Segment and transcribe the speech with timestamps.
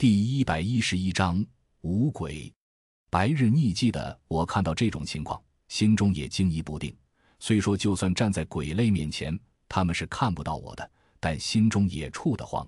[0.00, 1.44] 第一百一十一章
[1.82, 2.50] 五鬼。
[3.10, 5.38] 白日匿迹的我看到这种情况，
[5.68, 6.96] 心中也惊疑不定。
[7.38, 10.90] 虽说就算站在鬼类面前，他们是看不到我的，
[11.20, 12.66] 但心中也怵得慌。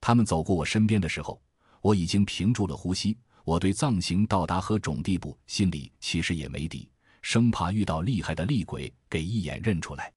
[0.00, 1.42] 他们走过我身边的时候，
[1.80, 3.18] 我已经屏住了呼吸。
[3.42, 6.88] 我对藏形到达何种地步，心里其实也没底，
[7.20, 10.12] 生怕遇到厉害的厉鬼给一眼认出来。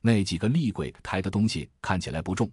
[0.00, 2.50] 那几个厉鬼抬的东西看起来不重，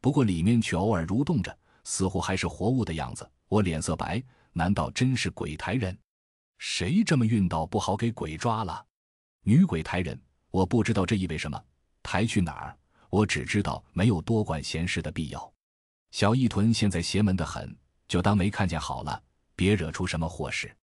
[0.00, 1.58] 不过里面却偶尔蠕动着。
[1.84, 4.22] 似乎还是活物的样子，我脸色白，
[4.52, 5.96] 难道真是鬼抬人？
[6.58, 8.86] 谁这么运道不好给鬼抓了？
[9.42, 11.62] 女鬼抬人，我不知道这意味什么，
[12.02, 12.76] 抬去哪儿？
[13.10, 15.52] 我只知道没有多管闲事的必要。
[16.12, 17.76] 小义屯现在邪门的很，
[18.06, 19.22] 就当没看见好了，
[19.56, 20.74] 别惹出什么祸事。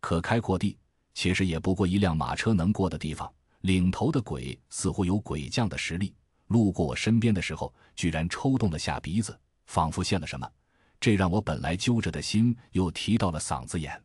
[0.00, 0.78] 可开阔地
[1.14, 6.14] 其实也不过一辆马车能过的地方，领头的鬼似乎有鬼将的实力，
[6.46, 9.38] 路过我身边的时候，居然抽动了下鼻子。
[9.68, 10.50] 仿佛现了什么，
[10.98, 14.02] 这让我本来揪着的心又提到了嗓子眼。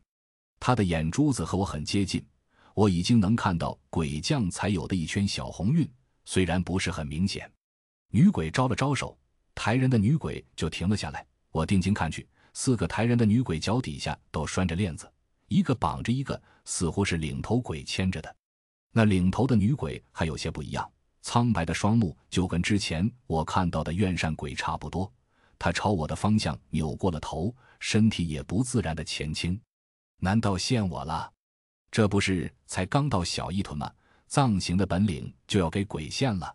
[0.60, 2.24] 他的眼珠子和我很接近，
[2.74, 5.90] 我已经能看到鬼将才有的一圈小红晕，
[6.26, 7.50] 虽然不是很明显。
[8.10, 9.18] 女鬼招了招手，
[9.54, 11.26] 抬人的女鬼就停了下来。
[11.50, 15.10] 我定睛看去，四个抬人的女鬼脚底下都拴着链子，
[15.48, 18.36] 一个绑着一个，似乎是领头鬼牵着的。
[18.92, 20.88] 那领头的女鬼还有些不一样，
[21.22, 25.10] 苍白的双目就跟之前我看到的怨善鬼差不多。
[25.64, 29.58] 他朝我的方向扭过了头，身体也不自然的前倾。
[30.18, 31.32] 难道陷我了？
[31.90, 33.90] 这不是才刚到小一屯吗？
[34.26, 36.54] 藏形的本领就要给鬼现了？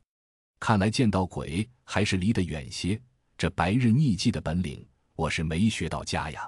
[0.60, 3.02] 看来见到鬼还是离得远些。
[3.36, 6.48] 这白日匿迹的本领，我是没学到家呀。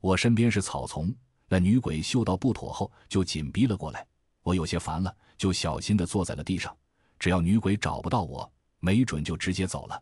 [0.00, 1.12] 我身边是草丛，
[1.48, 4.06] 那女鬼嗅到不妥后就紧逼了过来。
[4.44, 6.72] 我有些烦了，就小心的坐在了地上。
[7.18, 10.00] 只要女鬼找不到我，没准就直接走了。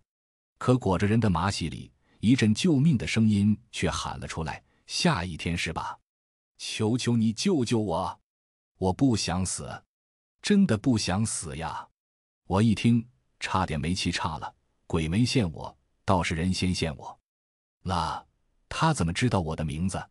[0.58, 5.98] 可裹着人的马戏里，一阵救命的声音却喊了出来：“下一天是吧？
[6.58, 8.20] 求求你救救我！
[8.78, 9.82] 我不想死，
[10.40, 11.86] 真的不想死呀！”
[12.48, 13.06] 我一听，
[13.40, 14.54] 差点没气岔了。
[14.86, 17.18] 鬼没陷我，倒是人先陷我
[17.82, 18.24] 那。
[18.68, 20.02] 他怎么知道我的名字？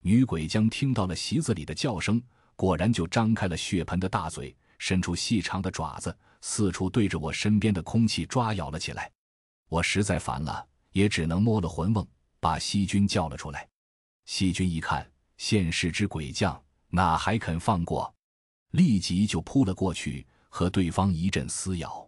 [0.00, 2.20] 女鬼将听到了席子里的叫声，
[2.56, 9.10] 果然就张开了血盆的大嘴，伸出细长的爪子，四处对着我身边的空气抓咬了起来。
[9.72, 12.06] 我实在烦了，也只能摸了魂瓮，
[12.40, 13.66] 把细菌叫了出来。
[14.26, 18.14] 细菌一看现世之鬼将，哪还肯放过？
[18.72, 22.06] 立即就扑了过去，和对方一阵撕咬。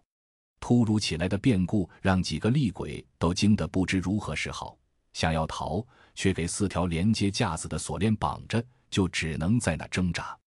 [0.59, 4.77] 突如其来的变故让几个厉鬼都惊得不知如何是好，
[5.13, 5.83] 想要逃，
[6.13, 10.37] 却给四条连接架子的锁链绑着，就只能在那挣扎。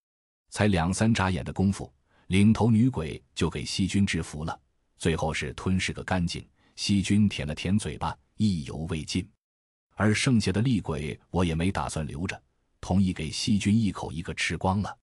[0.50, 1.92] 才两三眨眼的功夫，
[2.28, 4.56] 领头女鬼就给细菌制服了，
[4.98, 6.48] 最后是吞噬个干净。
[6.78, 9.28] 细菌舔了舔嘴巴，意犹未尽，
[9.96, 12.40] 而剩下的厉鬼我也没打算留着，
[12.80, 14.96] 同意给细菌一口一个吃光了。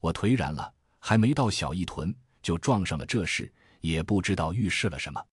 [0.00, 2.12] 我颓然了，还没到小一屯
[2.42, 3.50] 就撞上了这事，
[3.80, 5.24] 也不知道预示了什么。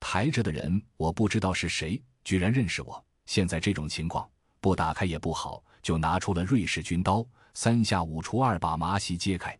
[0.00, 3.04] 抬着的人我不知道是谁，居然认识我。
[3.26, 4.26] 现在这种情况，
[4.58, 9.54] 不打开也不好，就拿出了瑞士军刀，三下五除二把麻席揭开。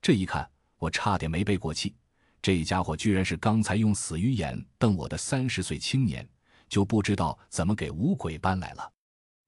[0.00, 1.94] 这一看，我差点没背过气。
[2.42, 6.26] 这家伙居然是刚才用死鱼眼瞪我的三十岁青年，
[6.68, 8.92] 就不知道怎么给五鬼搬来了。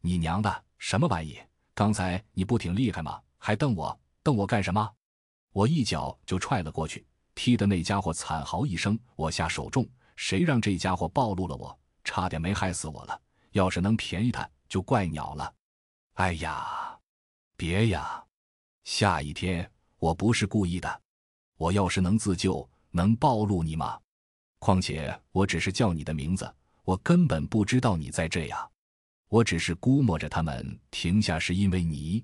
[0.01, 1.39] 你娘的，什么玩意？
[1.75, 3.19] 刚才你不挺厉害吗？
[3.39, 4.93] 还瞪我，瞪我干什么？
[5.53, 8.99] 我一脚就踹了过去，踢得那家伙惨嚎一声。
[9.17, 13.19] 我下手重，谁让这家伙暴露了我，差点没害死我了。
[13.53, 15.55] 要是能便宜他，就怪鸟了。
[16.15, 16.99] 哎呀，
[17.57, 18.23] 别呀！
[18.85, 21.01] 下一天我不是故意的，
[21.57, 22.69] 我要是能自救。
[22.93, 23.99] 能暴露你吗？
[24.61, 26.55] 况且我只是叫你的名字，
[26.85, 28.69] 我根本不知道你在这呀。
[29.29, 32.23] 我只是估摸着他们停下是因为你。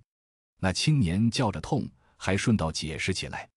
[0.60, 3.48] 那青年叫着痛，还顺道解释起来。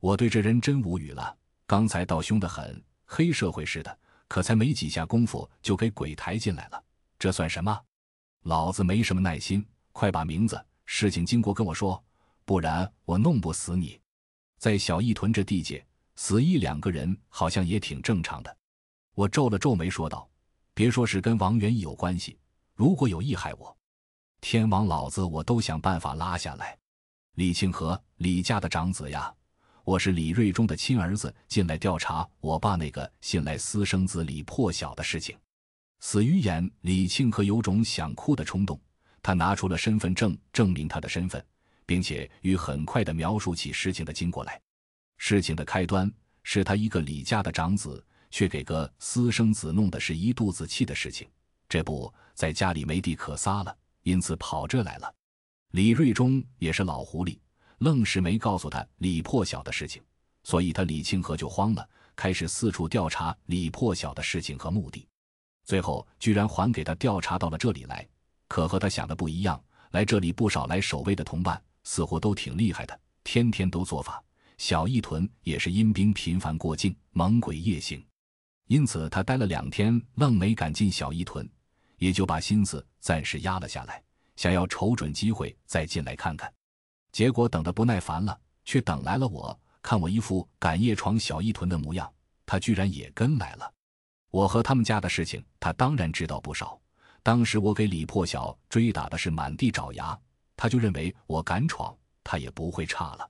[0.00, 1.36] 我对这人真无语了。
[1.66, 3.98] 刚才倒凶得很，黑社会似的，
[4.28, 6.82] 可才没几下功夫就给鬼抬进来了。
[7.18, 7.78] 这算什么？
[8.44, 12.02] 老子没什么耐心，快把名字、事情经过跟我说，
[12.44, 14.00] 不然我弄不死你。
[14.58, 15.84] 在小义屯这地界。
[16.24, 18.56] 死一两个人好像也挺正常的，
[19.16, 20.30] 我皱了皱眉说道
[20.72, 22.38] ：“别说是跟王元义有关系，
[22.76, 23.76] 如果有意害我，
[24.40, 26.78] 天王老子我都想办法拉下来。”
[27.34, 29.34] 李庆和，李家的长子呀，
[29.82, 35.36] 我是李瑞忠的亲儿子，进来调查我爸那个信赖私生子李破晓的事情。
[35.98, 38.80] 死鱼眼李庆和有种想哭的冲动，
[39.20, 41.44] 他拿出了身份证证明他的身份，
[41.84, 44.62] 并且与很快的描述起事情的经过来。
[45.24, 51.28] 事情的开端是他一个李家的长子，却给个私生子弄的是一肚子气的事情。
[51.68, 53.72] 这不在家里没地可撒了，
[54.02, 55.14] 因此跑这来了。
[55.70, 57.38] 李瑞忠也是老狐狸，
[57.78, 60.02] 愣是没告诉他李破晓的事情，
[60.42, 65.06] 所以他李庆和就慌了，开始四处调查李破晓的事情和目的，
[65.64, 68.04] 最后居然还给他调查到了这里来。
[68.48, 74.20] 可和他想的不一样，来这里不少来守卫的同伴，似乎都挺厉害的，天天都做法。
[74.58, 78.04] 小义屯也是阴兵频繁过境，猛鬼夜行。
[78.68, 81.48] 因此，他待了两天，愣没敢进小义屯，
[81.98, 84.02] 也就把心思暂时压了下来，
[84.36, 86.52] 想要瞅准机会再进来看看。
[87.10, 89.58] 结果等得不耐烦了，却等来了我。
[89.82, 92.10] 看我一副赶夜闯小义屯的模样，
[92.46, 93.70] 他居然也跟来了。
[94.30, 96.80] 我和他们家的事情，他当然知道不少。
[97.22, 100.18] 当时我给李破晓追打的是满地找牙，
[100.56, 101.94] 他就认为我敢闯，
[102.24, 103.28] 他也不会差了。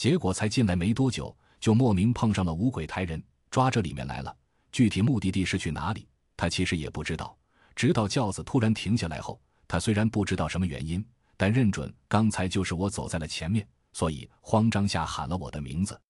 [0.00, 4.34] 结果才进来没多久，就莫名碰上了五鬼抬人，抓这里面来了。
[4.72, 6.08] 具体目的地是去哪里，
[6.38, 7.36] 他其实也不知道。
[7.76, 9.38] 直到轿子突然停下来后，
[9.68, 11.04] 他虽然不知道什么原因，
[11.36, 16.00] 但认准刚才就是我走在了前面，所以慌张下喊了我的名字。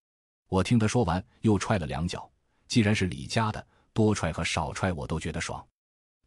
[0.48, 2.30] 我听他说完，又踹了两脚。
[2.68, 5.66] 既然是李家的，多踹和少踹我都觉得爽。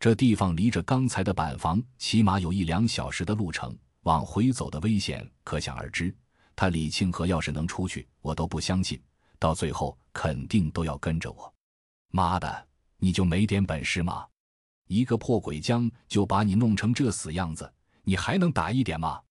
[0.01, 6.13] 这地方离着刚才的板房起码有一两小时的路程，往回走的危险可想而知。
[6.55, 9.01] 他李庆和要是能出去，我都不相信，
[9.39, 11.53] 到最后肯定都要跟着我。
[12.09, 12.67] 妈的，
[12.97, 14.27] 你就没点本事吗？
[14.87, 17.73] 一个破鬼将就把你弄成这死样子，
[18.03, 19.21] 你还能打一点吗？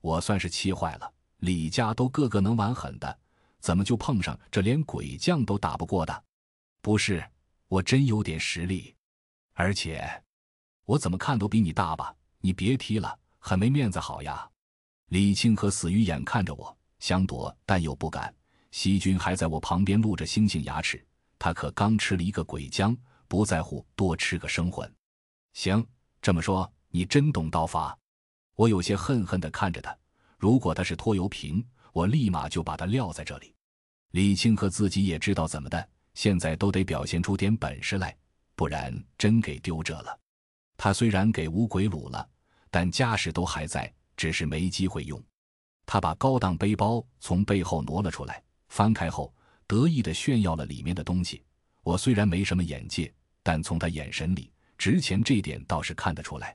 [0.00, 1.12] 我算是气坏了。
[1.38, 3.18] 李家都个个能玩狠的，
[3.58, 6.24] 怎么就碰上这连鬼将都打不过的？
[6.80, 7.28] 不是，
[7.68, 8.94] 我真有点实力，
[9.54, 10.22] 而且
[10.84, 12.14] 我怎么看都比你大吧？
[12.40, 14.48] 你别踢了，很没面子好呀。
[15.12, 18.34] 李庆和死鱼眼看着我，想躲但又不敢。
[18.70, 21.06] 西军还在我旁边露着猩猩牙齿。
[21.38, 22.96] 他可刚吃了一个鬼将，
[23.28, 24.90] 不在乎多吃个生魂。
[25.52, 25.86] 行，
[26.22, 27.94] 这么说你真懂刀法？
[28.54, 29.94] 我有些恨恨地看着他。
[30.38, 31.62] 如果他是拖油瓶，
[31.92, 33.54] 我立马就把他撂在这里。
[34.12, 38.16] 李清和自己也知道怎么的，现在都得表现出点本事来，
[38.54, 40.18] 不然真给丢这了。
[40.78, 42.26] 他虽然给五鬼掳了，
[42.70, 43.92] 但家世都还在，
[44.22, 45.20] 只是没机会用。
[45.84, 49.34] 他把高档背包从背后挪了出来，翻开后。
[49.66, 51.42] 得意地炫耀了里面的东西。
[51.82, 56.54] 我虽然没什么眼界，但从他眼神里，值钱这点倒是看得出来。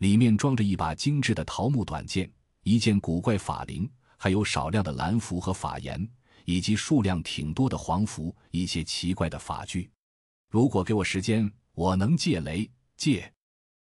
[0.00, 2.30] 里面装着一把精致的桃木短剑，
[2.62, 3.88] 一件古怪法铃，
[4.18, 6.06] 还有少量的蓝符和法言，
[6.44, 9.90] 以及数量挺多的黄符，一些奇怪的法具。
[10.50, 13.32] 如果给我时间，我能借雷借。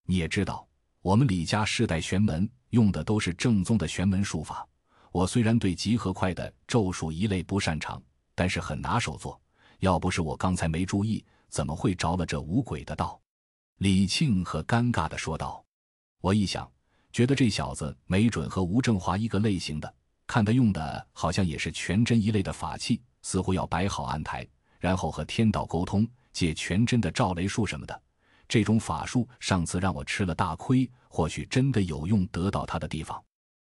[0.04, 0.68] 你也知道，
[1.00, 4.68] 我们李家世代玄门用的都是正宗的玄门术法。
[5.10, 8.02] 我虽然对集合快的咒术一类不擅长。
[8.36, 9.40] 但是很拿手做，
[9.78, 13.20] 要不是我刚才没注意，怎么会着了这五鬼的道？
[13.78, 15.64] 李庆和尴尬的说道。
[16.20, 16.68] 我一想，
[17.12, 19.94] 觉得这小子没准和吴正华一个类型的，
[20.26, 24.44] 看他用的好像也是全真一类的法器，似乎要摆好案台，
[24.80, 28.02] 然后和天道沟通，借全真的照雷术什么的。
[28.48, 33.22] 这种法术上次让我吃了大亏，或许真的有用得到他的地方。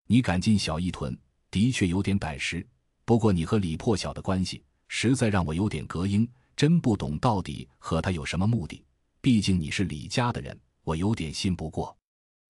[0.08, 1.18] 你敢进小义屯，
[1.50, 2.68] 的确有点胆识。
[3.06, 8.84] 不过你和李破晓的关系实在让我有点隔应，真不懂到底和他有什么目的。
[9.22, 11.98] 毕竟你是李家的人，我有点信不过。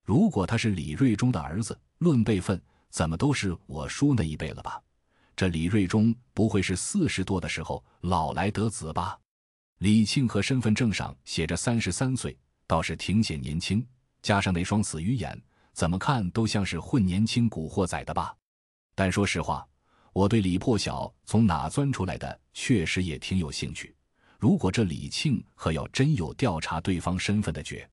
[0.04, 4.82] 如果他是李瑞忠的儿子，论辈分，怎么都是我叔那一辈了吧？
[5.36, 9.20] 这李瑞忠不会是四十多的时候老来得子吧？
[9.78, 13.86] 李庆和身份证上写着三十三岁，倒是挺显年轻。
[14.22, 15.42] 加上那双死鱼眼，
[15.74, 18.36] 怎么看都像是混年轻古惑仔的吧？
[18.96, 19.66] 但说实话。
[20.12, 23.96] 我对李破晓从哪钻出来的，确实也挺有兴趣。
[24.40, 27.88] 如果这李庆和要真有调查对方身份的决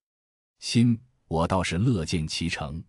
[0.59, 2.83] 心，我倒是乐见其成。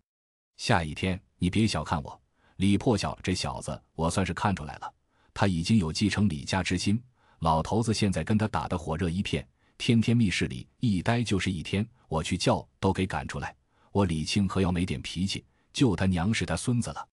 [0.56, 2.20] 下一天，你别小看我，
[2.56, 4.92] 李破晓这小子，我算是看出来了，
[5.34, 7.00] 他已经有继承李家之心。
[7.40, 9.46] 老头子现在跟他打得火热一片，
[9.78, 13.54] 天天密室里一待就是一天，我去叫都给赶出来。
[13.92, 17.08] 我李庆和要没点脾气，就他娘是他孙子了。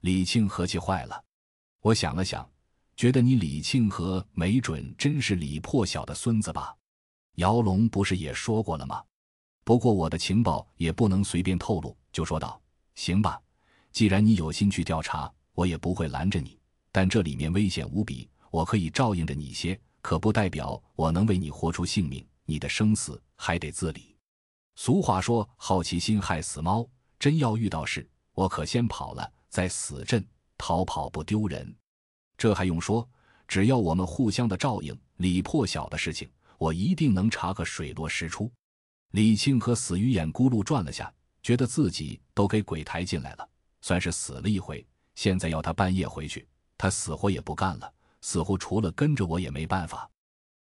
[0.00, 1.22] 李庆和气坏了。
[1.80, 2.48] 我想了想，
[2.96, 6.74] 觉得你李庆和没准真是李破晓的孙子吧？
[7.34, 9.02] 姚龙不是也说过了吗？
[9.64, 12.60] 不过我的情报也不能随便透露，就说道
[12.94, 13.40] ：“行吧，
[13.90, 16.56] 既然你有心去调查，我也不会拦着你。
[16.92, 22.22] 但这里面危险无比，我可以照应着你些，可不代表我能为你活出性命。
[22.44, 24.14] 你的生死还得自理。
[24.76, 26.86] 俗话说，好奇心害死猫。
[27.18, 30.22] 真要遇到事，我可先跑了，再死阵。”
[30.58, 31.74] 逃跑不丢人，
[32.36, 33.08] 这还用说？
[33.48, 38.52] 只要我们互相的照应，李破晓的事情，我一定能查个水落石出。
[39.12, 41.10] 李庆和死鱼眼咕噜转了下，
[41.42, 43.48] 觉得自己都给鬼抬进来了，
[43.80, 44.86] 算是死了一回。
[45.14, 46.46] 现在要他半夜回去，
[46.76, 47.90] 他死活也不干了，
[48.24, 50.10] 似乎除了跟着我也没办法。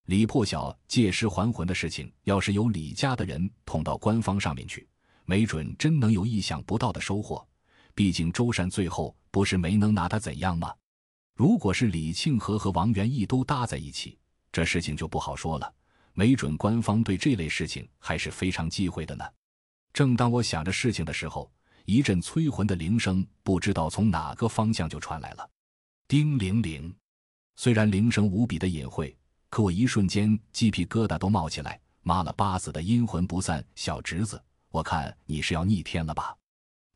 [0.07, 4.89] 李破晓借尸还魂的事情，要是由李家的人捅到官方上面去，
[5.27, 7.47] 没准真能有意想不到的收获。
[7.95, 10.75] 毕竟周善最后不是没能拿他怎样吗？
[11.37, 14.19] 如果是李庆和和王元义都搭在一起，
[14.51, 15.73] 这事情就不好说了。
[16.15, 19.25] 没准官方对这类事情还是非常忌讳的呢。
[19.93, 21.49] 正当我想着事情的时候，
[21.85, 25.49] 一阵催魂的铃声不知道从哪个方向就传来了，
[26.09, 26.93] 叮铃铃。
[27.55, 29.17] 虽然铃声无比的隐晦，
[29.51, 31.81] 可我一瞬间鸡皮疙瘩都冒起来。
[32.03, 36.37] 妈了巴子的阴魂不散，小侄子，我看你是要逆天了吧？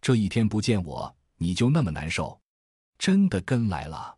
[0.01, 2.41] 这一天不见我，你就那么难受？
[2.99, 4.17] 真的跟来了？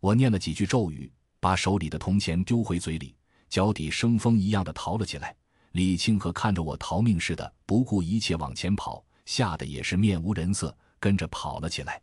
[0.00, 3.14] 我念了几句咒语，把手里的铜钱丢回嘴里。
[3.50, 5.36] 脚底生风一样的逃了起来，
[5.72, 12.00] 李清河看着我逃命似的，不顾一切往前跑，吓得也是面无人色，跟着跑了起来。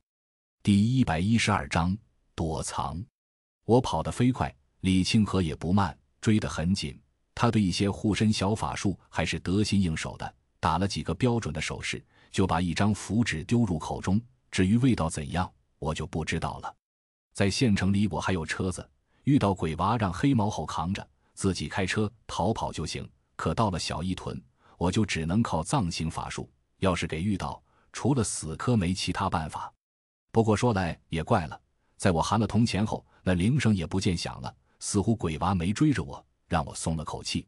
[0.62, 1.98] 第一百一十二章
[2.36, 3.04] 躲藏。
[3.70, 7.00] 我跑得飞快，李清河也不慢，追得很紧。
[7.36, 14.20] 他对一些护身小法术还是得心应手的，打了几个标准的手势，就把一张符纸丢入口中。
[14.50, 15.48] 至于味道怎样，
[15.78, 16.76] 我就不知道了。
[17.32, 18.90] 在县城里，我还有车子，
[19.26, 21.08] 遇到鬼娃让黑毛猴扛着。
[21.36, 24.42] 自己开车逃跑就行，可到了小义屯，
[24.80, 26.50] 我就只能靠藏形法术。
[26.80, 27.62] 要是给遇到，
[27.94, 29.72] 除了死磕没其他办法。
[30.32, 31.62] 不过说来也怪了，
[32.00, 37.46] 在我含了铜钱后，那铃声也不见响了，似乎鬼娃没追着我，让我松了口气。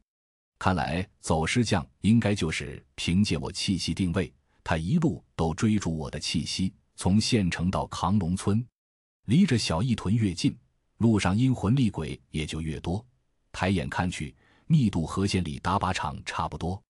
[0.58, 4.30] 看来走尸匠应该就是凭借我气息定位，
[4.62, 8.62] 他一路都追逐我的气息，从县城到扛龙村，
[9.24, 10.54] 离着小义屯越近，
[10.98, 13.02] 路上阴魂厉鬼也就越多。
[13.52, 16.80] 抬眼看去，密度和县里打靶场差不多，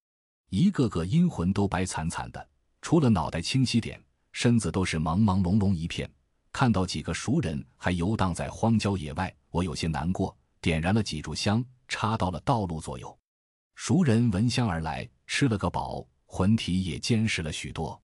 [0.50, 2.48] 一个个阴魂都白惨惨的，
[2.80, 4.02] 除了脑袋清晰点，
[4.32, 6.10] 身子都是朦朦胧胧一片。
[6.52, 13.18] 看到几个熟人还游荡在荒郊野外，我有些难过，点燃了几炷香，插到了道路左右。
[13.74, 18.00] 熟人闻香而来，吃了个饱，魂体也坚实了许多。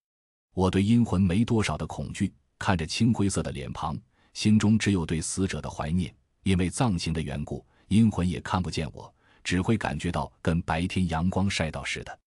[0.54, 3.96] 我对阴魂没多少的恐惧，看着青灰色的脸庞，
[4.32, 6.12] 心中只有对死者的怀念，
[6.42, 7.64] 因为藏形的缘故。
[7.88, 9.14] 阴魂也看不见我，
[9.44, 12.18] 只会感觉到跟白天阳光晒到似的。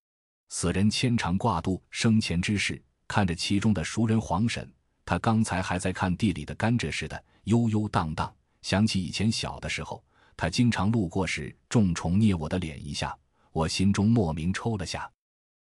[0.50, 4.72] 死人牵肠挂肚生前之事，看着其中的熟人黄婶，
[5.06, 8.34] 他刚才还在看地里的甘蔗似的悠悠荡荡。
[8.62, 10.04] 想起以前小的时候，
[10.38, 13.18] 他经常路过时重重捏我的脸一下，
[13.52, 15.10] 我心中莫名抽了下。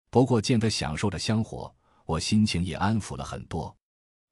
[0.10, 1.74] 不过见他享受着香火，
[2.06, 3.76] 我心情也安抚了很多。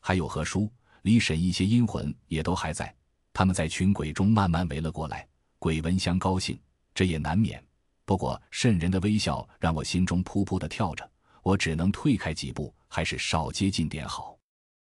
[0.02, 2.94] 还有何叔、李婶一些阴魂也都还在，
[3.34, 5.28] 他们在群鬼中慢慢围了过来。
[5.58, 6.58] 鬼闻香高兴，
[6.96, 7.62] 这也难免。
[8.06, 11.10] 不过瘆人的微笑让我心中噗噗的跳着，
[11.44, 14.39] 我只能退开几步，还是少接近点好。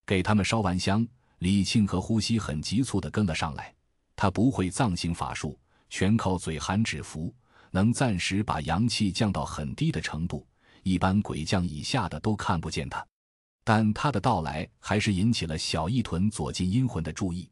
[0.09, 1.07] 给他们烧完香，
[1.41, 3.75] 李庆和呼吸很急促的跟了上来。
[4.17, 5.61] 他不会藏形法术，
[5.91, 7.31] 全靠嘴含纸符，
[7.71, 10.47] 能暂时把阳气降到很低的程度，
[10.83, 13.07] 一般鬼将以下的都看不见他。
[13.63, 17.47] 但他的到来还是引起了小义屯左近阴魂的注意，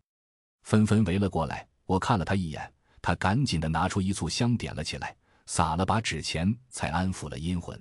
[0.62, 1.68] 纷纷围了过来。
[1.84, 2.72] 我看了他一眼。
[3.02, 7.80] 他赶紧的拿出一簇香点了起来，撒了把纸钱，才安抚了阴魂。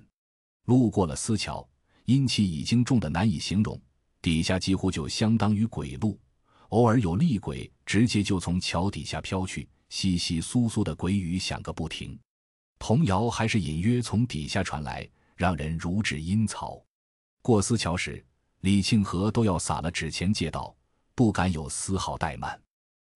[0.66, 1.66] 路过了思桥，
[2.04, 3.80] 阴气已经重的难以形容，
[4.26, 6.18] 底下几乎就相当于鬼路，
[6.70, 12.18] 偶尔有厉鬼直接就从桥底下飘去，稀稀疏疏的鬼语响个不停，
[12.76, 16.84] 童谣还是隐约从底下传来，让人如置阴曹。
[17.40, 18.20] 过思桥时，
[18.62, 20.74] 李庆和都要撒了纸钱借道，
[21.14, 22.60] 不敢有丝毫怠慢。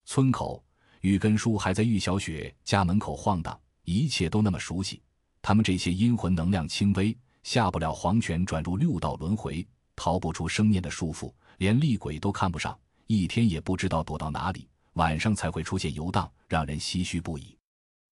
[0.05, 0.65] 村口。
[1.01, 5.03] 玉根叔还在玉小雪家门口晃荡，一切都那么熟悉。
[5.43, 9.67] 他们这些阴魂能量轻微，下不了黄泉，转入六道轮回，
[10.03, 12.75] 逃不出生念的束缚，连厉鬼都看不上，
[13.07, 17.55] 一天也不知道躲到哪里，晚上才会出现游荡，让人唏嘘不已。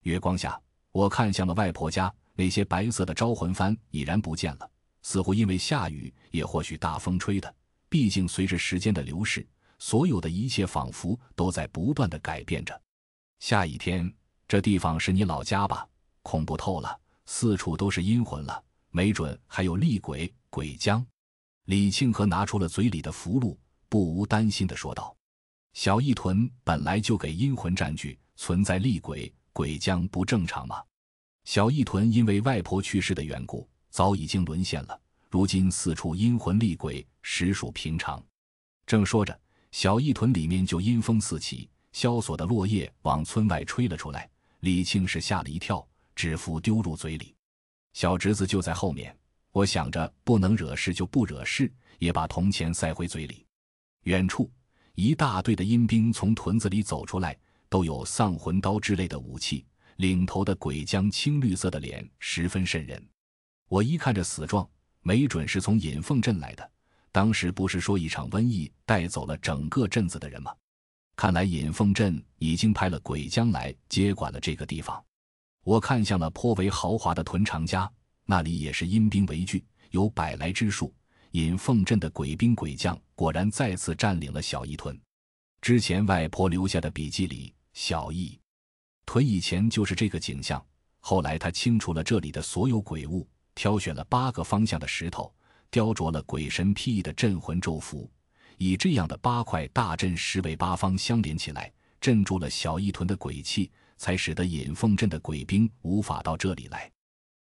[0.03, 0.61] 月光下，
[0.93, 7.55] 我看向了外婆家，那些白色的招魂幡已然不见了，似乎因为下雨，也或许大风吹的。
[7.89, 9.49] 毕竟随着时间的流逝。
[9.79, 12.79] 所有的一切仿佛都在不断的改变着。
[13.39, 14.13] 下一天，
[14.47, 15.89] 这地方是你老家吧？
[16.21, 21.03] 恐怖透了，四处都是阴魂了，没准还有厉鬼、鬼将。
[21.69, 23.55] 李庆和拿出了嘴里的符箓，
[23.91, 25.15] 不无担心的说道
[25.77, 30.83] ：“小义屯本来就给阴魂占据，存在厉鬼、鬼将不正常吗？
[31.45, 34.99] 小义屯因为外婆去世的缘故，早已经沦陷了，
[35.29, 38.25] 如今四处阴魂厉鬼，实属平常。”
[38.87, 39.39] 正说着。
[39.71, 44.27] 小义屯里面就阴风四起，萧索的落叶往村外吹了出来。
[44.61, 47.35] 李庆是吓了一跳，纸符丢入嘴里。
[47.93, 49.15] 小侄子就在后面。
[49.53, 53.45] 我想着不能惹事就不惹事，也把铜钱塞回嘴里。
[54.05, 54.51] 远处
[54.95, 57.37] 一大队的阴兵从屯子里走出来，
[57.69, 59.65] 都有丧魂刀之类的武器。
[59.97, 63.05] 领头的鬼将青绿色的脸十分瘆人。
[63.69, 64.69] 我一看这死状，
[65.03, 66.71] 没准是从尹凤镇来的。
[67.11, 70.55] 当时不是说一场瘟疫带走了整个镇子的人吗？
[71.17, 75.05] 看来尹凤镇已经派了鬼将来接管了这个地方。
[75.65, 77.91] 我看向了颇为豪华的屯长家。
[78.31, 80.95] 那里也是阴兵围聚，有百来之数。
[81.31, 85.01] 引凤镇的鬼兵鬼将果然再次占领了小义屯。
[85.63, 88.39] 之前外婆留下的笔记里，小义
[89.07, 90.63] 屯以前就是这个景象。
[91.01, 95.35] 后来他清除了这里的所有鬼物，挑选了八个方向的石头，
[95.71, 98.11] 雕琢了鬼神披翼的镇魂咒符，
[98.59, 106.93] 以这样的八块大阵石为八方相连起来，镇住了小义屯的鬼气，才使得引凤镇的鬼兵无法到这里来。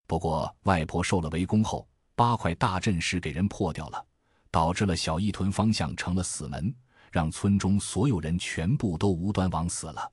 [0.06, 4.04] 不过，外婆受了围攻后，八块大阵石给人破掉了，
[4.50, 6.72] 导致了小义屯方向成了死门，
[7.10, 10.12] 让村中所有人全部都无端枉死了。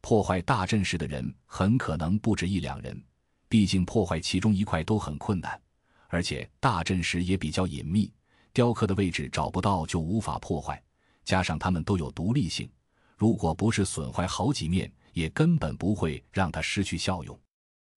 [0.00, 3.00] 破坏大阵石的人很可能不止一两人，
[3.48, 5.60] 毕竟破坏其中一块都很困难，
[6.08, 8.12] 而且大阵石也比较隐秘，
[8.52, 10.82] 雕刻的位置找不到就无法破坏。
[11.24, 12.70] 加上它们都有独立性，
[13.16, 17.38] 如果不是损坏好几面，也根本不会让它失去效用。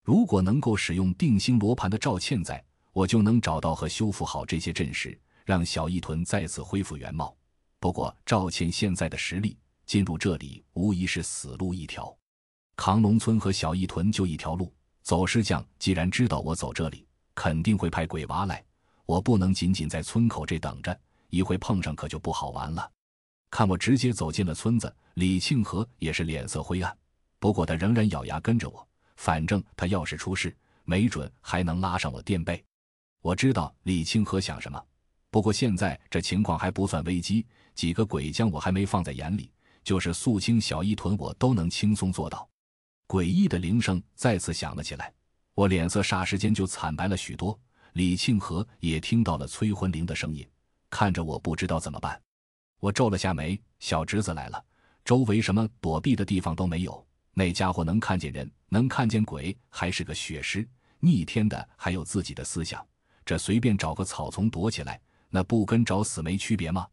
[0.03, 7.35] 如果能够使用定星罗盘的赵倩在，我就能找到和修复好这些阵势，让小义屯再次恢复原貌。
[7.79, 12.15] 不过赵倩现在的实力，进入这里无疑是死路一条。
[12.75, 17.05] 扛龙村和小义屯就一条路，走尸匠既然知道我走这里，
[17.35, 18.63] 肯定会派鬼娃来。
[19.05, 22.89] 我不能仅仅在村口这等着，一会碰上可就不好玩了。
[23.51, 26.97] 看我直接走进了村子，李庆和也是脸色灰暗，
[27.37, 28.87] 不过他仍然咬牙跟着我。
[29.15, 32.63] 反正他要是出事，没准还能拉上我垫背。
[33.21, 34.83] 我知道李清河想什么，
[35.29, 39.51] 不过现在这情况还不算危机，几个鬼将我还没放在眼里，
[39.83, 42.47] 就是肃清小一屯，我都能轻松做到。
[43.07, 45.13] 诡异的铃声再次响了起来，
[45.53, 47.57] 我脸色霎时间就惨白了许多。
[47.93, 50.47] 李庆河也听到了催魂铃的声音，
[50.89, 52.19] 看着我不知道怎么办。
[52.79, 54.63] 我皱了下眉，小侄子来了，
[55.03, 57.05] 周围什么躲避的地方都没有。
[57.33, 60.67] 那家伙能看见人，能看见鬼，还是个血尸，
[60.99, 62.85] 逆天的，还有自己的思想。
[63.25, 66.87] 这随便找个草丛躲起来，那不跟找死没区别吗？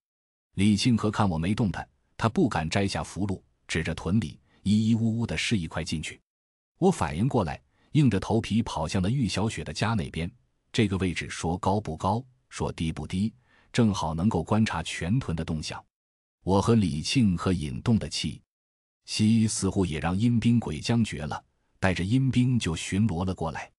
[0.55, 6.21] 李庆和看我没动弹，他不敢摘下符箓，指着屯里，咿咿呜呜的示意快进去。
[6.79, 7.61] 我反应过来，
[7.93, 10.31] 硬着头皮跑向了玉小雪的家那边。
[10.71, 13.33] 这个位置说高不高，说低不低，
[13.73, 15.85] 正好能够观察全屯的动向。
[16.45, 18.41] 我和李庆和引动的气。
[19.09, 21.43] 西医似乎也让阴兵鬼将绝了，
[21.81, 23.73] 带着阴兵就巡逻了过来。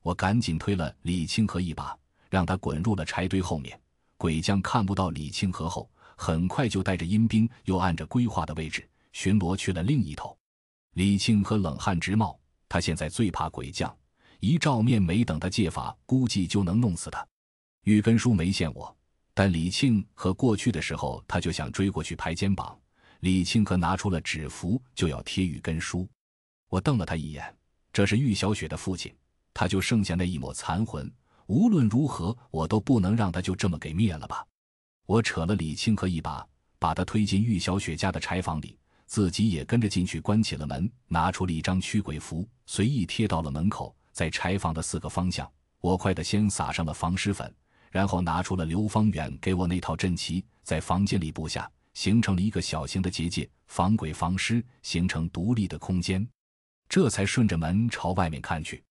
[0.00, 1.94] 我赶紧推了李清河一把，
[2.30, 3.78] 让他滚入了柴堆后面。
[4.16, 10.34] 鬼将看不到李清河后，很快就带着阴兵又按着规划的位置巡逻去了另一头。
[10.94, 13.94] 李清河冷汗直冒，他现在最怕鬼将，
[14.40, 17.24] 一照面没等他借法，估计就能弄死他。
[17.84, 18.96] 玉根书没见我，
[19.34, 22.79] 但李庆和过去的时候，他就想追过去拍肩膀。
[23.20, 26.08] 李清河拿出了纸符，就要贴玉根书。
[26.68, 27.54] 我瞪了他一眼，
[27.92, 29.14] 这是玉小雪的父亲，
[29.52, 31.10] 他就剩下那一抹残魂。
[31.46, 34.46] 无论如何，我都不能让他就这么给灭了吧。
[35.04, 36.46] 我扯了李清河一把，
[36.78, 43.94] 把他推进玉小雪家的柴房里，自己也跟着进去，关起了门，拿出了一张驱鬼符，随意贴到了门口。
[44.12, 47.54] 在柴房的四个方向，我快的先撒上了防尸粉，
[47.90, 51.70] 然后拿出了刘方远给我那套阵旗，在房间里布下。
[51.94, 56.26] 形成了一个小型的结界，防鬼防尸，形成独立的空间。
[56.88, 58.82] 这才顺着门朝外面看去。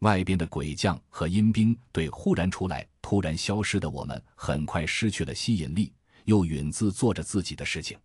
[0.00, 5.92] 外边的鬼将和阴兵对忽然出来、突然消失的我们，很快失去了吸引力，
[6.24, 7.98] 又允自做着自己的事情。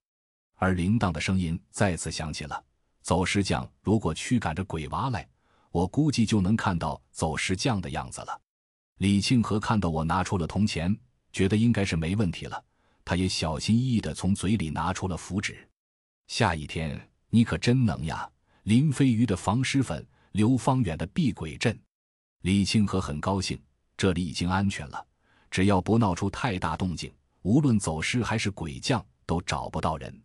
[0.56, 2.64] 而铃铛的声音再次响起了。
[3.02, 5.28] 走尸匠如果驱赶着鬼娃来，
[5.72, 8.42] 我估计就能看到走尸匠的样子了。
[9.00, 10.98] 李庆和看到我拿出了铜钱，
[11.34, 12.64] 觉得应该是没问题了。
[13.06, 15.68] 他也小心翼翼地从嘴里拿出了符纸。
[16.28, 18.30] 下一天你可真能呀！
[18.64, 21.78] 林飞鱼的防尸粉，刘方远的避鬼阵。
[22.44, 23.62] 李清河很高兴，
[23.98, 25.06] 这里已经安全了，
[25.52, 30.22] 只要不闹出太大动静，无论走尸还是鬼将都找不到人。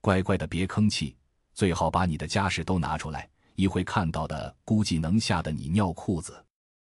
[0.00, 1.16] 乖乖的别吭气，
[1.54, 6.44] 最好把你的家事都拿出来，一会看到的估计能吓得你尿裤子。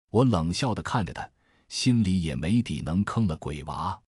[0.09, 1.29] 我冷笑的看着他，
[1.67, 3.99] 心里也没底，能坑了鬼娃。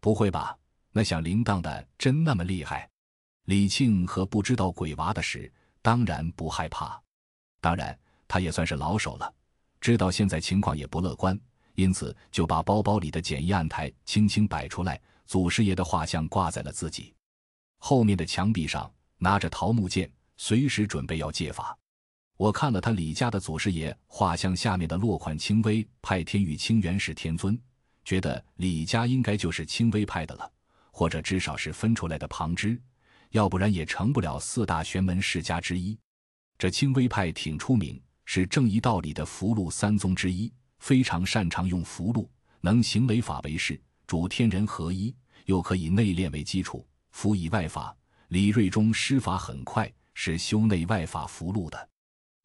[0.00, 0.56] 不会吧？
[0.92, 2.88] 那响铃铛的真那么厉害？
[3.44, 7.00] 李庆和不知道鬼娃的事，当然不害怕。
[7.60, 9.34] 当然，他也算是老手了。
[9.80, 11.38] 知道现在情况也不乐观，
[11.74, 17.14] 因此就把包包里的简易案台轻轻摆出来，祖师爷的画像挂在了自己
[17.78, 21.76] 后面的墙壁上，拿着桃木剑，随时准备要借法。
[22.36, 27.60] 我看了他李家的祖师爷画像下面的落款“清微派天宇清源氏天尊”，
[28.08, 30.50] 觉得李家应该就是清微派的了，
[30.90, 32.80] 或者至少是分出来的旁支，
[33.32, 35.98] 要不然也成不了四大玄门世家之一。
[36.56, 38.00] 这清微派挺出名。
[38.24, 42.26] 是正义道理的符箓三宗之一，非常擅长用符箓，
[42.62, 47.94] 能行雷法为事，主天人合一，又可以内练为基础，辅以外法。
[48.28, 51.88] 李瑞忠施法很快，是修内外法符箓的。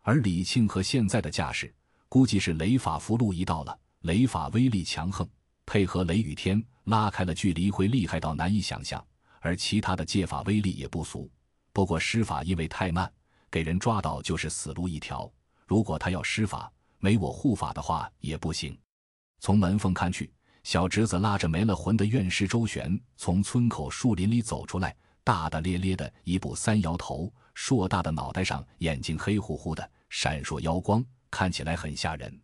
[0.02, 1.74] 而李庆和现在的架势，
[2.10, 5.26] 估计是雷法符箓一到了，雷法威力强横，
[5.66, 9.04] 配合雷雨天拉开了距离，会厉害到难以想象。
[9.40, 11.30] 而其他的借法威力也不俗，
[11.74, 13.12] 不过施法因为太慢，
[13.52, 15.30] 给人抓到就是死路一条。
[15.68, 18.78] 如果他要施法，没我护法的话也不行。
[19.42, 20.32] 从门缝看去，
[20.64, 24.96] 小侄子拉着没了魂的院士周旋从村口树林里走出来，
[25.26, 32.42] 大大咧咧的一步三摇头，硕大的脑袋上眼睛黑乎乎的，闪烁妖光，看起来很吓人。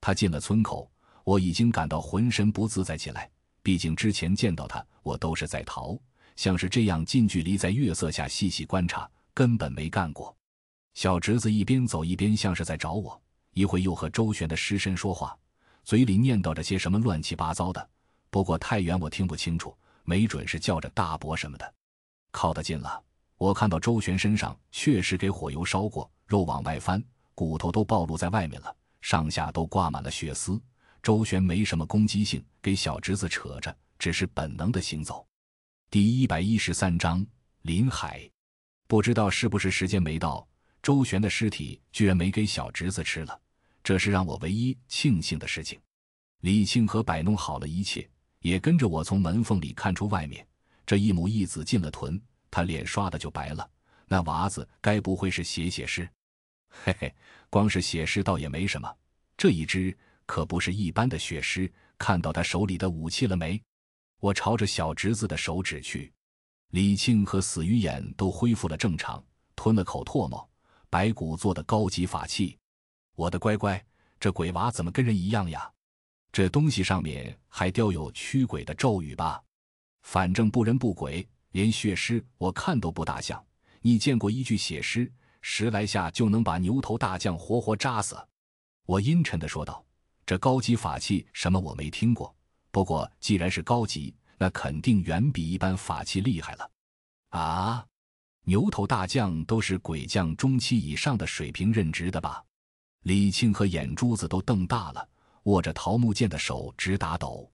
[0.00, 0.90] 他进了村口，
[1.24, 3.30] 我已经感到浑身不自在起来。
[3.62, 5.96] 毕竟之前见到他，我都是在逃，
[6.34, 10.34] 像是这样近距离在月色下细细观察，根本没干过。
[10.94, 13.20] 小侄子一边走一边像是在找我，
[13.52, 15.36] 一会又和周旋的尸身说话，
[15.84, 17.88] 嘴里念叨着些什么乱七八糟的。
[18.30, 21.74] 不过太远我听不清楚，没准是叫着大伯什么的。
[22.30, 23.00] 靠得近了，
[23.36, 27.02] 我看到周旋身上确实给火油烧过，肉往外翻，
[27.34, 30.60] 骨头都暴露在外面了，上下都挂满了血丝。
[31.02, 35.26] 周旋没什么攻击性，给小侄子扯着，只是本能的行走。
[35.90, 37.26] 第一百一十三章
[37.62, 38.30] 林海，
[38.86, 40.46] 不知道是不是时间没到。
[40.80, 43.40] 周旋的尸体居然没给小侄子吃了，
[43.82, 45.80] 这是让我唯一庆幸的事情。
[46.40, 48.08] 李庆和摆弄好了一切，
[48.40, 50.46] 也跟着我从门缝里看出外面。
[50.86, 53.68] 这一母一子进了屯，他脸刷的就白了。
[54.06, 56.08] 那娃子该不会是写写诗？
[56.84, 57.14] 嘿嘿，
[57.50, 58.92] 光是写诗倒也没什么，
[59.36, 61.72] 这一只可不是一般的血尸。
[61.98, 63.62] 看到他手里的武器了没？
[64.18, 66.12] 我朝着小侄子的手指去。
[66.70, 70.50] 李庆和死鱼眼都恢复了正常，吞了口唾沫。
[70.90, 72.58] 白骨做的高级法器，
[73.14, 73.82] 我的乖乖，
[74.18, 75.70] 这鬼娃怎么跟人一样呀？
[76.32, 79.42] 这东西上面还雕有驱鬼的咒语吧？
[80.02, 83.42] 反正不人不鬼，连血尸我看都不大像。
[83.80, 88.16] 你见过一具血尸十来下就能把牛头大将活活扎死？
[88.86, 89.84] 我阴沉的说道
[90.32, 92.34] ：“这高级法器什么我没听过，
[92.70, 96.70] 不过既然是高级，那肯定远比一般法器厉害了。”
[97.38, 97.86] 啊？
[98.44, 102.42] 牛头大将都是鬼将中期以上的水平任职的吧？
[103.02, 105.06] 李庆和眼珠子都瞪大了，
[105.42, 107.52] 握着桃木剑的手直打抖。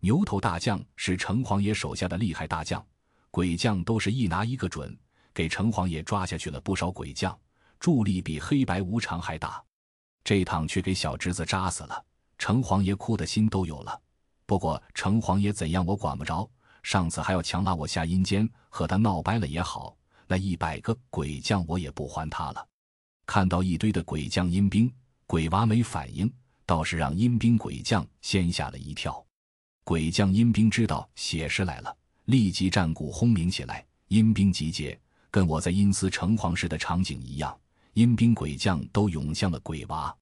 [0.00, 2.82] 牛头大将是城隍爷手下的厉害大将，
[3.30, 4.98] 鬼将都是一拿一个准，
[5.34, 7.38] 给城隍爷抓下去了不少鬼将，
[7.78, 9.62] 助力比黑白无常还大。
[10.24, 12.02] 这趟却给小侄子扎死了，
[12.38, 14.00] 城隍爷哭的心都有了。
[14.46, 16.48] 不过城隍爷怎样我管不着，
[16.82, 19.96] 上次还要强拉我下阴间，和他闹掰了也好。
[20.26, 22.66] 那一百个鬼将，我也不还他了。
[23.26, 24.92] 看到一堆的鬼将阴兵，
[25.26, 26.30] 鬼娃没反应，
[26.66, 29.24] 倒是让阴兵鬼将先吓了一跳。
[29.82, 31.94] 鬼将阴兵知道血尸来了，
[32.24, 34.98] 立即战鼓轰鸣起来，阴兵集结，
[35.30, 37.54] 跟我在阴司城隍时的场景一样。
[37.92, 40.14] 阴兵鬼将都涌向了鬼娃，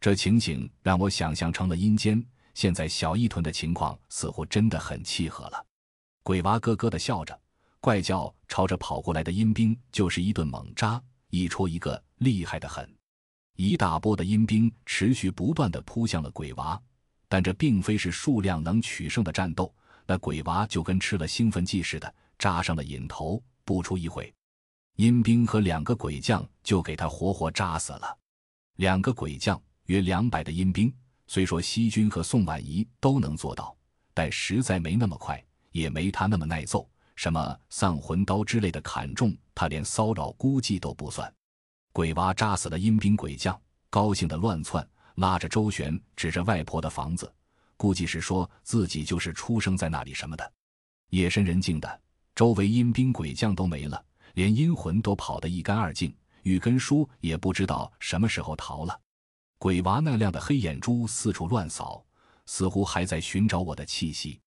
[0.00, 2.24] 这情景让我想象成了阴间。
[2.54, 5.66] 现在小一屯的情况似乎真的很契合了。
[6.22, 7.38] 鬼娃咯咯的笑着。
[7.80, 12.92] 怪叫，朝着跑过来的阴兵就是一顿猛扎，一戳一个，厉害的很。
[13.54, 16.80] 一大波的阴兵持续不断的扑向了鬼娃，
[17.28, 19.72] 但这并非是数量能取胜的战斗。
[20.06, 23.40] 那鬼娃就跟吃了兴奋剂似的，扎上了瘾头。
[23.64, 24.34] 不出一会，
[24.96, 28.18] 阴兵和两个鬼将就给他活活扎死了。
[28.76, 30.92] 两个鬼将约两百的阴兵，
[31.26, 33.74] 虽说西军和宋婉仪都能做到，
[34.12, 36.88] 但实在没那么快，也没他那么耐揍。
[37.16, 41.32] 什么丧魂刀之类的砍中他，连骚扰估计都不算。
[41.90, 47.32] 鬼娃扎死了阴兵鬼将，高兴的乱窜，拉着周旋，指着外婆的房子，
[47.78, 50.52] 估计是说自己就是出生在那里什么的。
[51.08, 52.00] 夜深人静的，
[52.34, 56.14] 周围阴兵鬼将都没了，连阴魂都跑得一干二净。
[56.42, 59.00] 雨根叔也不知道什么时候逃了。
[59.58, 62.04] 鬼娃那亮的黑眼珠四处乱扫，
[62.46, 64.40] 似乎还在寻找我的气息。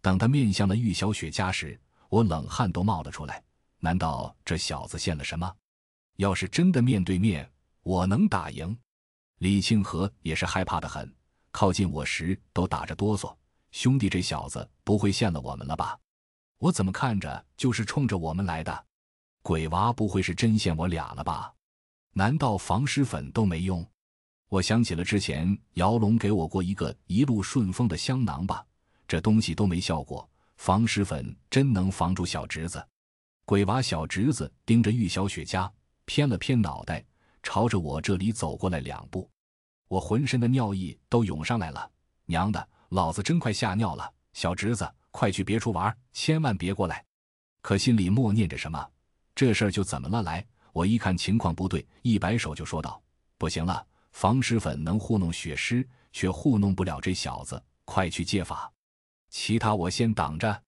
[0.00, 3.42] 等他面向了玉小雪家时，我冷汗都冒了出来，
[3.80, 5.52] 难道这小子现了什么？
[6.16, 7.50] 要是真的面对面，
[7.82, 8.76] 我能打赢？
[9.38, 11.12] 李庆和也是害怕的很，
[11.50, 13.34] 靠近我时都打着哆嗦。
[13.72, 15.98] 兄弟，这小子不会陷了我们了吧？
[16.58, 18.86] 我怎么看着就是冲着我们来的？
[19.42, 21.52] 鬼娃不会是真陷我俩了吧？
[22.12, 23.84] 难道防尸粉都没用？
[24.52, 28.62] 我想起了之前姚龙给我过一个一路顺风的香囊吧，
[29.08, 30.28] 这东西都没效果。
[30.58, 32.86] 防尸粉真能防住小侄子？
[33.46, 35.72] 鬼娃小侄子盯着玉小雪家，
[36.04, 37.02] 偏了偏脑袋，
[37.42, 39.26] 朝着我这里走过来两步。
[39.88, 41.90] 我浑身的尿意都涌上来了，
[42.26, 44.12] 娘的，老子真快吓尿了！
[44.34, 47.02] 小侄子，快去别处玩，千万别过来！
[47.62, 48.86] 可心里默念着什么，
[49.34, 50.22] 这事儿就怎么了？
[50.22, 53.02] 来，我一看情况不对，一摆手就说道
[53.38, 53.82] ：“不行了。”
[54.12, 57.62] 防尸粉能糊弄血尸，却糊弄不了这小子。
[57.84, 58.72] 快去借法，
[59.28, 60.62] 其他我先挡着。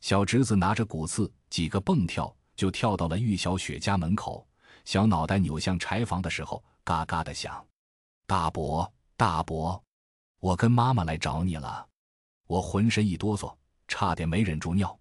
[0.00, 4.46] 小侄子拿着骨刺，几个蹦跳就跳到了玉小雪家门口，
[4.84, 7.64] 小脑袋扭向柴房的时候，嘎嘎的响。
[8.26, 9.82] 大伯，大伯，
[10.38, 11.86] 我跟妈妈来找你了。
[12.46, 13.54] 我浑身一哆嗦，
[13.88, 14.96] 差点没忍住尿。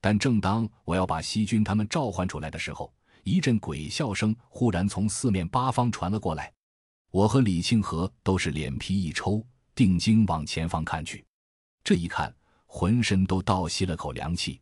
[0.00, 2.92] 但正当我要把西君他们召唤出来的时候，
[3.24, 6.52] 一阵鬼笑声忽然从四面八方传了过来。
[7.16, 9.42] 我和李庆和都是脸皮一抽，
[9.74, 11.24] 定睛往前方看去。
[11.82, 12.30] 这一看，
[12.66, 14.60] 浑身都倒吸了口凉气。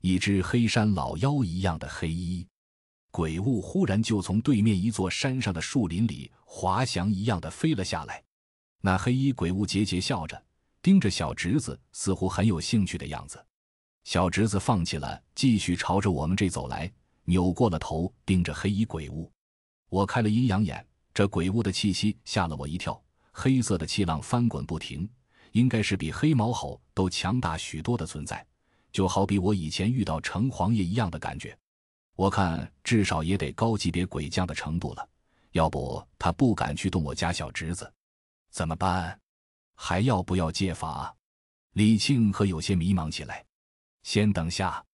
[0.00, 2.46] 一只黑山老妖一样的黑衣
[3.10, 8.22] 鬼物，忽然就从对面一座山上的树林里滑翔一样的飞了下来。
[8.80, 10.40] 那黑衣鬼物桀桀笑着，
[10.80, 13.44] 盯着小侄子，似乎很有兴趣的样子。
[14.04, 16.88] 小侄子放弃了，继续朝着我们这走来，
[17.24, 19.28] 扭过了头，盯着黑衣鬼物。
[19.88, 20.87] 我开了阴阳眼。
[21.18, 23.02] 这鬼物的气息吓了我一跳，
[23.32, 25.10] 黑色的气浪翻滚不停，
[25.50, 28.46] 应该是比黑毛猴都强大许多的存在，
[28.92, 31.58] 就好比我以前遇到城隍爷一样的感觉。
[32.14, 35.08] 我看至少也得高级别鬼将的程度了，
[35.50, 37.92] 要不他不敢去动我家小侄子，
[38.52, 39.18] 怎么办？
[39.74, 41.12] 还要不要借法？
[41.72, 43.44] 李庆和有些迷茫起来。
[44.04, 44.86] 先等下，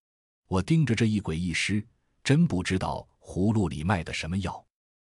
[0.48, 1.86] 我盯着这一鬼一尸，
[2.22, 4.64] 真不知道葫芦里卖的什么药。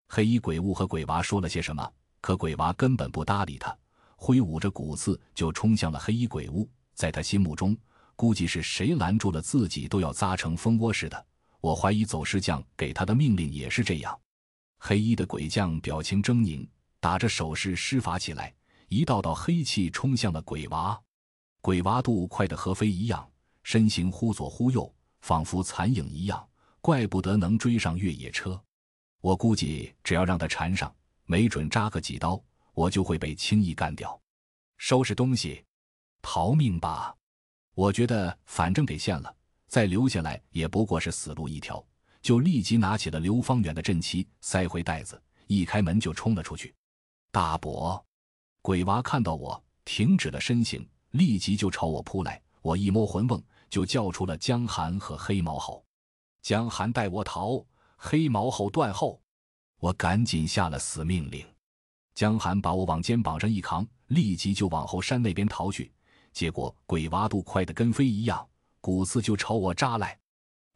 [0.09, 1.93] 黑衣鬼物和鬼娃说了些什么？
[2.21, 3.77] 可鬼娃根本不搭理他，
[4.17, 6.69] 挥舞着骨刺就冲向了黑衣鬼物。
[6.95, 7.77] 在他心目中，
[8.17, 11.27] 估计是谁拦住了自己都要扎成蜂窝似的。
[11.61, 14.19] 我怀疑走尸匠给他的命令也是这样。
[14.79, 16.67] 黑衣的鬼将表情狰狞，
[16.99, 18.53] 打着手势施法起来，
[18.89, 20.99] 一道道黑气冲向了鬼娃。
[21.61, 23.29] 鬼娃度快的和飞一样，
[23.63, 26.49] 身形忽左忽右，仿佛残影一样，
[26.81, 28.61] 怪不得能追上越野车。
[29.29, 30.91] 我估计，只要让他缠上，
[31.27, 34.19] 没准扎个几刀，我就会被轻易干掉。
[34.79, 35.63] 收拾东西，
[36.23, 37.15] 逃命吧！
[37.75, 39.37] 我觉得反正给陷了，
[39.67, 41.87] 再留下来也不过是死路一条，
[42.23, 46.75] 就立即拿起了刘方远的阵旗，塞回袋子，一开门就冲了出去。
[47.31, 48.03] 大伯，
[48.63, 52.41] 鬼娃看到我，停止了身形，立即就朝我扑来。
[52.63, 55.85] 我一摸魂瓮，就叫出了江寒和黑毛猴。
[56.41, 57.63] 江寒带我逃。
[58.01, 59.21] 黑毛猴断后，
[59.81, 61.45] 我赶紧下了死命令。
[62.15, 65.93] 江寒把我往肩膀上一扛，立即就往后山那边逃去。
[66.33, 68.49] 结果鬼娃度快的跟飞一样，
[68.81, 70.17] 骨刺就朝我扎来。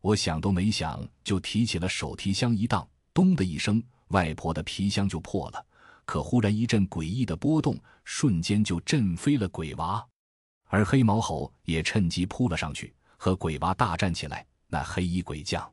[0.01, 5.65] 我想都没想，就提起了手提箱一荡，咚的一声，外婆的皮箱就破了。
[6.05, 10.05] 可忽然一阵诡异的波动，瞬间就震飞了鬼娃，
[10.65, 14.45] 而黑毛猴也趁机扑了上去，和鬼娃大战起来。
[14.67, 15.73] 那黑衣鬼将。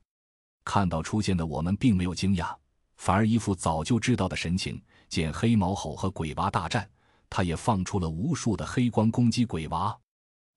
[0.69, 2.55] 看到出现的我们，并没有惊讶，
[2.97, 4.79] 反而一副早就知道的神情。
[5.07, 6.87] 见黑毛猴和鬼娃大战，
[7.27, 9.99] 他也放出了无数的黑光攻击鬼娃。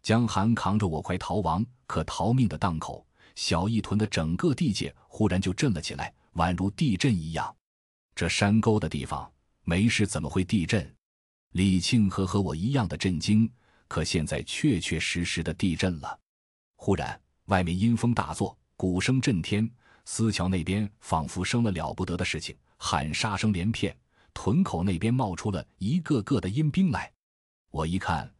[0.02, 7.56] 江寒扛着我快逃亡，可逃命的档口，小义屯的整个地界忽然就震了起来，宛如地震一样。
[8.14, 9.32] 这山沟的地方
[9.64, 10.94] 没事，怎么会地震？
[11.52, 13.50] 李庆和和我一样的震惊。
[13.88, 16.20] 可现在确确实实的地震了。
[16.76, 19.66] 忽然，外面阴风大作，鼓声震天。
[20.04, 23.96] 司桥那边仿佛生了了不得的事情，喊杀声连片。
[24.34, 27.12] 屯口那边冒出了一个个的阴兵来。
[27.70, 28.32] 我一看，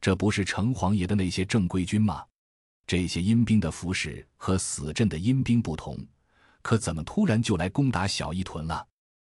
[0.00, 2.24] 这不是城隍爷的那些正规军吗？
[2.86, 5.98] 这些阴兵的服饰和死阵的阴兵不同，
[6.62, 8.86] 可怎么突然就来攻打小义屯了？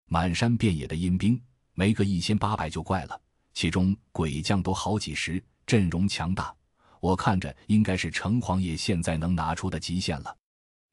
[0.05, 1.41] 满山遍野的阴兵，
[1.73, 3.19] 没个一千八百就怪了。
[3.53, 6.55] 其中鬼将都好几十，阵容强大。
[6.99, 10.37] 我看着应该是城隍爷现在能拿出的极限了。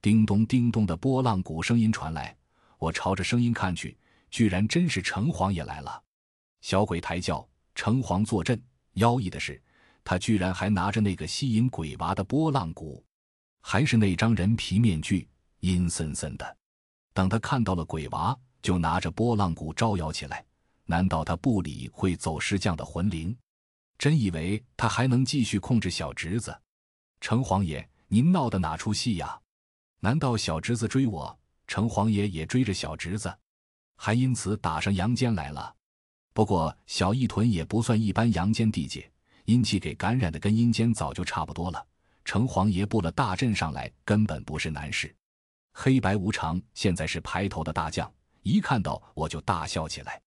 [0.03, 2.35] 叮咚叮咚的波浪鼓声音传来，
[2.79, 3.97] 我朝着声音看去，
[4.31, 6.03] 居然真是城隍爷来了。
[6.63, 8.61] 小鬼抬轿，城隍坐镇。
[8.95, 9.63] 妖异的是，
[10.03, 13.05] 他居然还拿着那个吸引鬼娃的波浪鼓，
[13.61, 15.29] 还是那张人皮面具，
[15.61, 16.57] 阴森森的。
[17.13, 20.45] 等他看到了鬼娃，就拿着波浪鼓招摇起来。
[20.87, 23.37] 难道他不理会走尸匠的魂灵？
[23.97, 26.59] 真以为他还能继续控制小侄子？
[27.21, 29.39] 城隍爷，您闹的哪出戏呀？
[30.01, 33.33] 难道小侄子追我，城隍爷也追着小侄子，
[33.97, 35.75] 还因此打上阳间来了？
[36.33, 39.11] 不过小义屯也不算一般阳间地界，
[39.45, 41.87] 阴气给感染的跟阴间早就差不多了。
[42.25, 45.15] 城隍爷布了大阵上来，根本不是难事。
[45.73, 48.11] 黑白无常现在是排头的大将，
[48.43, 50.21] 一看到我就大笑起来。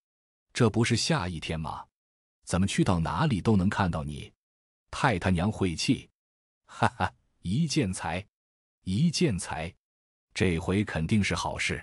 [0.54, 1.84] 这不是下一天吗？
[2.46, 4.32] 怎么去到哪里都能看到你？
[4.92, 6.10] 太他娘晦气！
[6.66, 8.24] 哈哈，一见财，
[8.86, 9.74] 一见财，
[10.34, 11.82] 这回肯定是好事。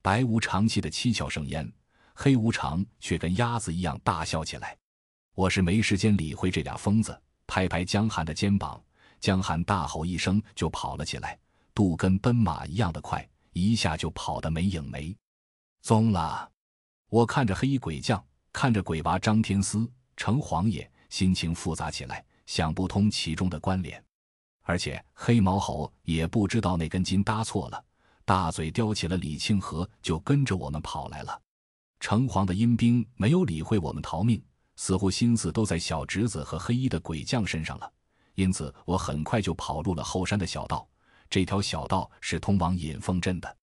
[0.00, 1.70] 白无常气得七窍生烟，
[2.14, 4.74] 黑无常却跟鸭子一样大笑起来。
[5.34, 8.82] 我是没时间理会这俩疯子，拍拍江寒的肩膀，
[9.20, 11.38] 江寒大吼一声就跑了起来，
[11.74, 15.14] 肚跟奔马一样的快，一下就跑得没影没
[15.82, 16.50] 踪了。
[17.10, 18.22] 我看着黑衣鬼将。
[18.52, 24.04] 看着鬼娃张天思、程黄爷，心情复杂起来，想不通其中的关联。
[24.62, 27.84] 而且黑毛猴也不知道那根筋搭错了，
[28.24, 31.40] 大嘴叼起了李庆和，就跟着我们跑来了。
[31.98, 34.42] 城隍的阴兵没有理会我们逃命，
[34.76, 37.92] 似乎心思都在小侄子和黑衣的鬼将身上了。
[38.34, 40.88] 因此，我很快就跑入了后山的小道。
[41.28, 43.56] 这条小道是通往引凤镇的，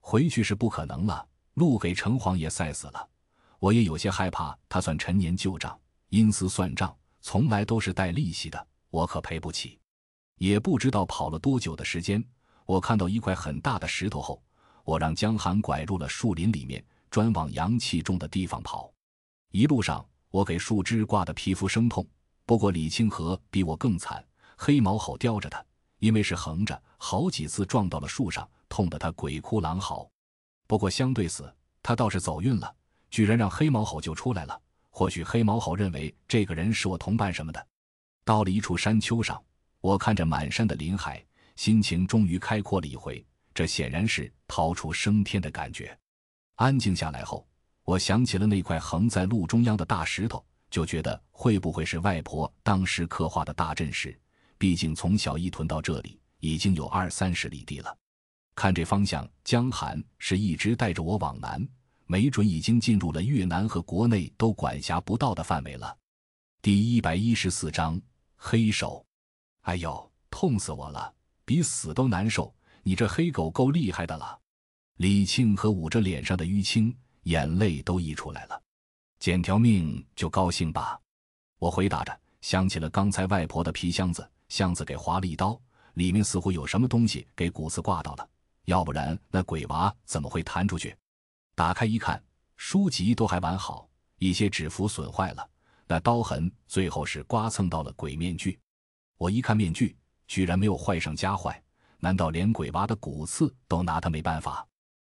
[0.00, 3.08] 回去是不可能了，路给城隍爷塞死了。
[3.58, 5.78] 我也有些害怕，他算陈年旧账，
[6.10, 9.77] 阴司算账从来都是带利息的，我可赔不起。
[10.38, 12.24] 也不知道跑了多久的时间，
[12.64, 14.42] 我看到一块很大的石头后，
[14.84, 18.90] 我让江寒拐入了树林里面，专往阳气重的地方跑。
[19.50, 22.06] 一路上，我给树枝挂的皮肤生痛，
[22.46, 24.24] 不过李清河比我更惨，
[24.56, 25.64] 黑毛吼叼着他，
[25.98, 30.08] 因为是横着，好几次撞到了树上，痛得他鬼哭狼嚎。
[30.66, 32.74] 不过相对死，他倒是走运了。
[33.10, 34.60] 居然让黑毛吼救出来了。
[34.90, 37.66] 或许黑毛吼认为这个人是我同伴什么的。
[38.22, 39.42] 到了一处山丘上，
[39.80, 41.24] 我看着满山的林海，
[41.56, 43.24] 心情终于开阔了一回。
[43.54, 45.96] 这显然是逃出升天的感觉。
[46.54, 47.46] 安静下来后，
[47.84, 54.16] 我想起了那块横在路中央的大石头，就觉得会不会是外婆当时刻画的大阵势？
[54.58, 57.96] 毕竟从小一屯到这里已经有二三十里地了。
[58.54, 61.66] 看这方向，江寒是一直带着我往南。
[62.06, 65.96] 没准已经进入了越南和国内都管辖不到的范围了。
[66.62, 68.00] 第一百一十四章
[68.36, 69.04] 黑手。
[69.68, 72.54] 哎呦，痛死我了，比死都难受！
[72.82, 74.40] 你这黑狗够厉害的了。
[74.96, 78.58] 李庆和捂着脸上的淤青，眼泪都溢出来了。
[79.20, 80.98] 捡条命就高兴吧。
[81.58, 85.60] 我回答着，想起了刚才外婆的皮箱子，箱子给划了一刀，
[85.92, 88.26] 里面似乎有什么东西给骨刺挂到了，
[88.64, 90.96] 要不然那鬼娃怎么会弹出去？
[91.54, 92.24] 打开一看，
[92.56, 95.46] 书籍都还完好，一些纸符损坏了，
[95.86, 98.58] 那刀痕最后是刮蹭到了鬼面具。
[99.18, 101.60] 我一看面具，居然没有坏上加坏，
[101.98, 104.66] 难道连鬼娃的骨刺都拿他没办法？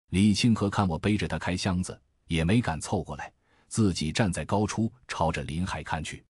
[0.10, 3.34] 李清河看我背着他开箱子，也没敢凑过来，
[3.68, 6.24] 自己站在高处，朝着林海看去，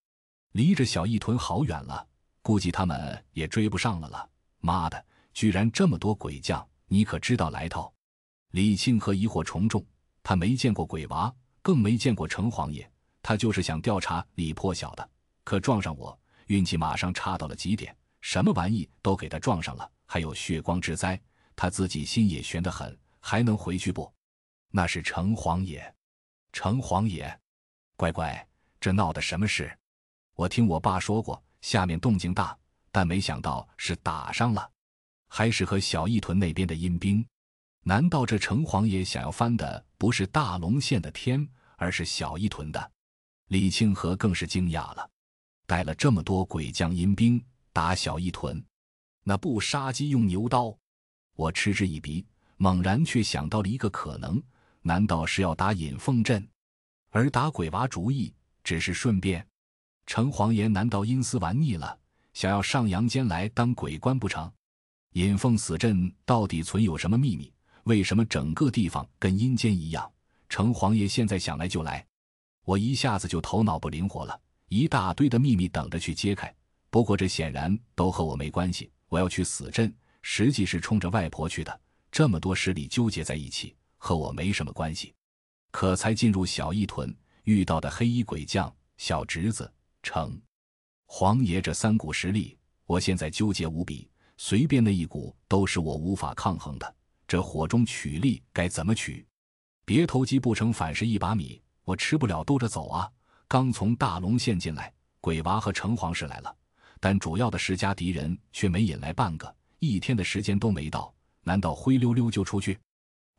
[0.52, 2.08] 离着小义屯好远了，
[2.42, 4.30] 估计他们也追不上了了。
[4.60, 7.92] 妈的，居然这么多鬼将，你可知道来头？
[8.52, 9.86] 李清河疑惑重重。
[10.22, 12.90] 他没见过鬼娃，更没见过城隍爷，
[13.22, 15.10] 他就是想调查李破晓的。
[15.44, 21.20] 可撞上我，运气马上差到了极点，什么玩意都给他撞上了，还有血光之灾，
[21.56, 24.12] 他自己心也悬得很，还能回去不？
[24.70, 25.94] 那是城隍爷，
[26.52, 27.40] 城隍爷，
[27.96, 28.48] 乖乖，
[28.80, 29.72] 这闹的什么事？
[30.36, 32.58] 我听我爸说过，下面动静大，
[32.92, 34.70] 但没想到是打上了，
[35.28, 37.26] 还是和小义屯那边的阴兵。
[37.84, 42.92] 难道这城隍爷想要翻的不是大龙县的天，而是小义屯的？
[43.50, 45.08] 李清河更是惊讶了，
[45.66, 48.64] 带了这么多鬼将阴兵打小一屯，
[49.24, 50.76] 那不杀鸡用牛刀？
[51.36, 52.26] 我嗤之以鼻，
[52.58, 54.42] 猛然却想到了一个可能：
[54.82, 56.48] 难道是要打引凤阵，
[57.10, 58.34] 而打鬼娃主意
[58.64, 59.46] 只是顺便？
[60.06, 61.98] 城隍爷难道阴司玩腻了，
[62.34, 64.52] 想要上阳间来当鬼官不成？
[65.14, 67.52] 引凤死阵到底存有什么秘密？
[67.86, 70.12] 为什么整个地方跟阴间一样？
[70.50, 72.06] 城隍爷现在想来就来，
[72.64, 74.40] 我一下子就头脑不灵活了，
[74.74, 76.52] 一大堆的秘密等着去揭开。
[76.90, 78.92] 不过这显然都和我没关系。
[79.08, 79.94] 我要去死镇，
[80.24, 81.82] 实际是冲着外婆去的。
[82.12, 85.14] 这么多势力纠结在一起，和我没什么关系。
[85.70, 89.72] 可才进入小义屯，遇到的黑衣鬼将、小侄子、
[90.02, 90.42] 成
[91.06, 92.58] 黄爷这三股实力，
[92.88, 96.96] 我现在纠结无比，随便那一股都是我无法抗衡的。
[97.28, 99.24] 这火中取栗该怎么取？
[99.86, 101.62] 别投机不成反蚀一把米。
[101.84, 103.12] 我吃不了兜着走啊！
[103.54, 104.92] 刚从大龙县进来，
[105.22, 106.56] 鬼娃和城隍是来了，
[107.00, 112.80] 但主要的十家敌人却没引来半个，一天的时间都没到，难道灰溜溜就出去？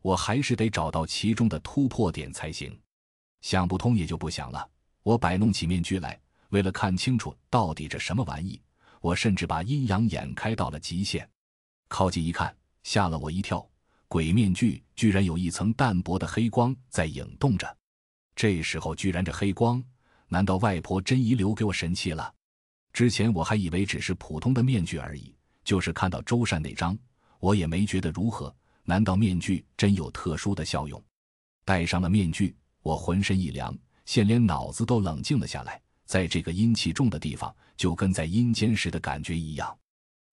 [0.01, 2.79] 我还是得找到其中的突破点才行。
[3.41, 4.65] 想不通也就不想了。
[5.03, 8.61] 我摆弄起面具来，为了看清楚到底这什么玩意，
[9.01, 11.29] 我甚至把阴阳眼开到了极限。
[11.89, 13.67] 靠近一看，吓了我一跳，
[14.07, 17.77] 鬼面具居然有一层淡薄的黑光在影动着。
[18.33, 19.83] 这时候居然这黑光，
[20.27, 22.33] 难道外婆真遗留给我神器了？
[22.93, 26.97] 之前我还以为只是普通的面具而已，就是看到周善那张，
[27.39, 28.53] 我也没觉得如何。
[28.83, 31.03] 难道面具真有特殊的效用？
[31.63, 32.55] 戴上了面具。
[32.81, 35.81] 我浑身一凉，现连脑子都冷静了下来。
[36.05, 39.75] 在这个阴气重的地方，就跟在阴间时的感觉一样。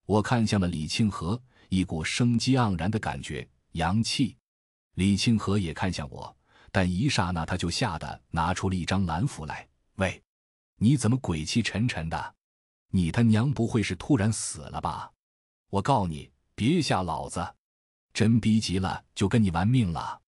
[0.05, 4.37] 我看向了李清河，一股生机盎然的感觉，阳气。
[4.93, 6.37] 李清河也看向我，
[6.71, 9.67] 但一刹那他就吓得拿出了一张蓝符来。
[9.95, 10.23] 喂，
[10.77, 12.35] 你怎么鬼气沉沉的？
[12.89, 15.11] 你他娘不会是突然死了吧？
[15.69, 17.55] 我告你，别吓老子！
[18.13, 20.21] 真逼急了就跟你玩命了。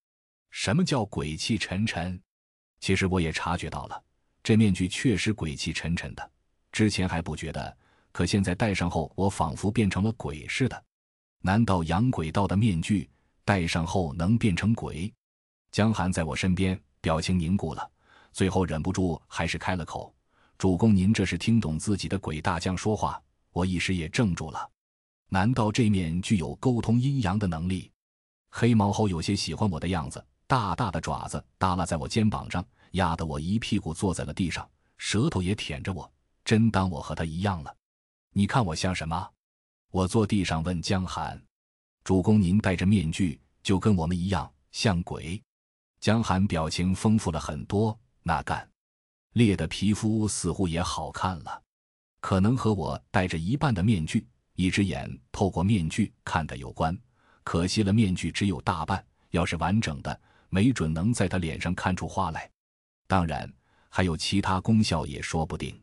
[0.50, 2.20] 什么叫鬼气沉沉？
[2.80, 4.04] 其实我也察觉到了，
[4.42, 6.32] 这面具确实鬼气沉沉的。
[6.72, 7.78] 之前还不觉得，
[8.12, 10.84] 可现在戴上后，我仿佛变成了鬼似的。
[11.40, 13.10] 难道养鬼道的面具
[13.44, 15.14] 戴上后能变成鬼？
[15.72, 17.92] 江寒在我身边，表情凝固了，
[18.36, 20.14] 最后忍不住还是开了口
[20.60, 23.18] ：“主公，您这是听懂自己的鬼大将说话？”
[23.54, 24.70] 我一时也怔住了。
[25.30, 27.90] 难道这面具有沟通阴阳的能力？
[28.50, 30.22] 黑毛猴有些喜欢我的样子。
[30.48, 32.62] 大大的爪子耷拉在我肩膀上，
[32.92, 36.12] 压得我一屁股坐在了地上，舌头也舔着我，
[36.44, 37.74] 真当我和他一样了？
[38.34, 39.30] 你看我像什么？
[39.92, 41.42] 我坐地上问江寒
[42.04, 45.42] ：“主公，您戴着面具，就跟我们一样像鬼？”
[46.02, 47.98] 江寒表情丰富了很多，
[48.28, 48.68] 那干
[49.34, 51.62] 裂的皮肤似乎也好看了，
[52.22, 56.98] 可能和我戴着一半的面具，一只眼透过面具看的有关。
[57.44, 60.20] 可惜了，面具只有大半，要是完整的。
[60.50, 62.50] 没准能在他脸上看出花来，
[63.06, 63.52] 当然
[63.90, 65.80] 还有其他功效也说不定。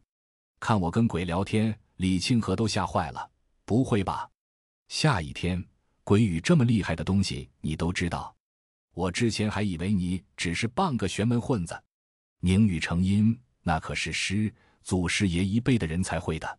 [0.59, 3.31] 看我跟鬼聊天，李清河都吓坏了。
[3.65, 4.29] 不会吧？
[4.89, 5.65] 下一天，
[6.03, 8.35] 鬼语这么厉害的东西你都知道？
[8.95, 11.81] 我之前还以为你只是半个玄门混子。
[12.45, 16.59] 凝语成音，那可是师祖师爷一辈的人才会的。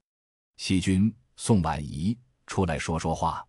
[0.55, 2.17] 细君、宋婉仪
[2.47, 3.45] 出来说说话。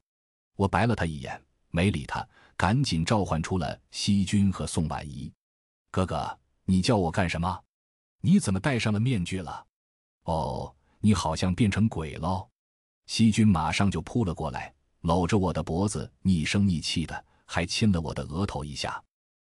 [0.56, 2.28] 我白了他一眼，没理他。
[2.56, 5.32] 赶紧召唤出了西君和宋婉仪。
[5.92, 7.62] 哥哥，你叫我干什么？
[8.20, 9.64] 你怎么戴上了面具了？
[10.24, 12.48] 哦，你好像变成鬼喽！
[13.06, 19.00] 西君马上就扑了过来，搂着我的脖子，逆声逆气的，还亲了我的额头一下。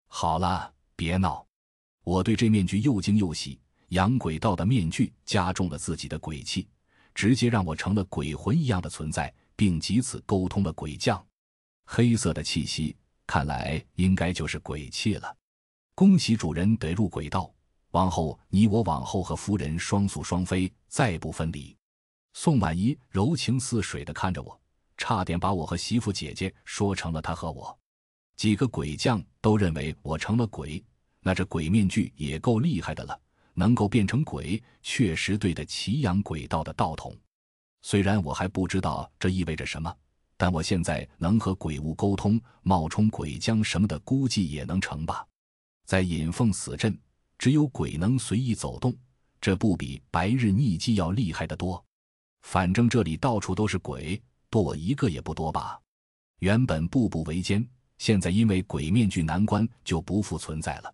[0.08, 1.46] 好了，别闹！
[2.04, 6.68] 我对这面具又惊又喜，养鬼道的面具加重了自己的鬼气，
[7.14, 11.24] 直接让我成了鬼魂一样的存在，并藉此沟通了鬼将。
[11.86, 12.96] 黑色的气息，
[13.28, 15.36] 看来应该就是鬼气了。
[15.94, 17.54] 恭喜主人得入鬼道，
[17.92, 21.76] 往后你我往后和夫人双宿双飞，再不分离。
[22.34, 24.60] 宋婉仪柔情似水的看着我，
[24.98, 27.78] 差点把我和媳妇姐姐说成了她和我。
[28.38, 30.84] 几个鬼将都认为我成了鬼，
[31.22, 33.20] 那这鬼面具也够厉害的了，
[33.54, 37.16] 能够变成鬼，确实对得起养鬼道的道统。
[37.82, 39.96] 虽然我还不知道这意味着什么。
[40.38, 45.24] 但我现在能和鬼物沟通，冒充鬼将什么的，估计也能成吧。
[45.86, 47.00] 在引凤死阵，
[47.38, 48.92] 只有鬼能随意走动，
[49.40, 51.86] 这不比白日匿迹要厉害得多。
[52.42, 54.20] 反正这里到处都是鬼，
[54.50, 55.80] 多我一个也不多吧。
[56.40, 57.64] 原本步步为艰，
[58.00, 60.92] 现在因为鬼面具难关，就不复存在了。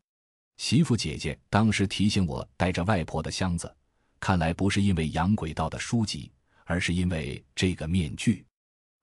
[0.58, 3.74] 媳妇姐姐当时提醒我带着外婆的箱子，
[4.20, 6.32] 看来不是因为养鬼道的书籍，
[6.66, 8.44] 而是因为这个面具。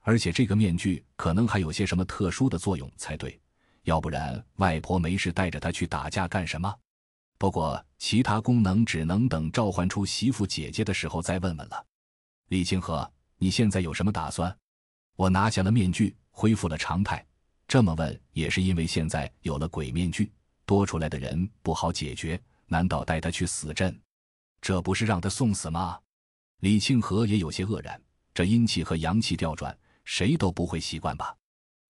[0.01, 3.41] 而且这个面具可能还有些什么特殊的作用才对，
[3.85, 6.75] 要不然外婆没事带着它去打架干什么？
[7.39, 11.87] 不过其他功能只能等召唤出媳妇姐姐的时候再问问了。
[12.49, 14.55] 李清河，你现在有什么打算？
[15.17, 17.25] 我拿下了面具，恢复了常态。
[17.67, 20.31] 这么问也是因为现在有了鬼面具，
[20.65, 22.41] 多出来的人不好解决。
[22.67, 24.01] 难道带他去死阵？
[24.61, 26.01] 这不是让他送死吗？
[26.61, 28.01] 李清河也有些愕然，
[28.33, 29.77] 这阴气和阳气调转。
[30.05, 31.35] 谁都不会习惯吧？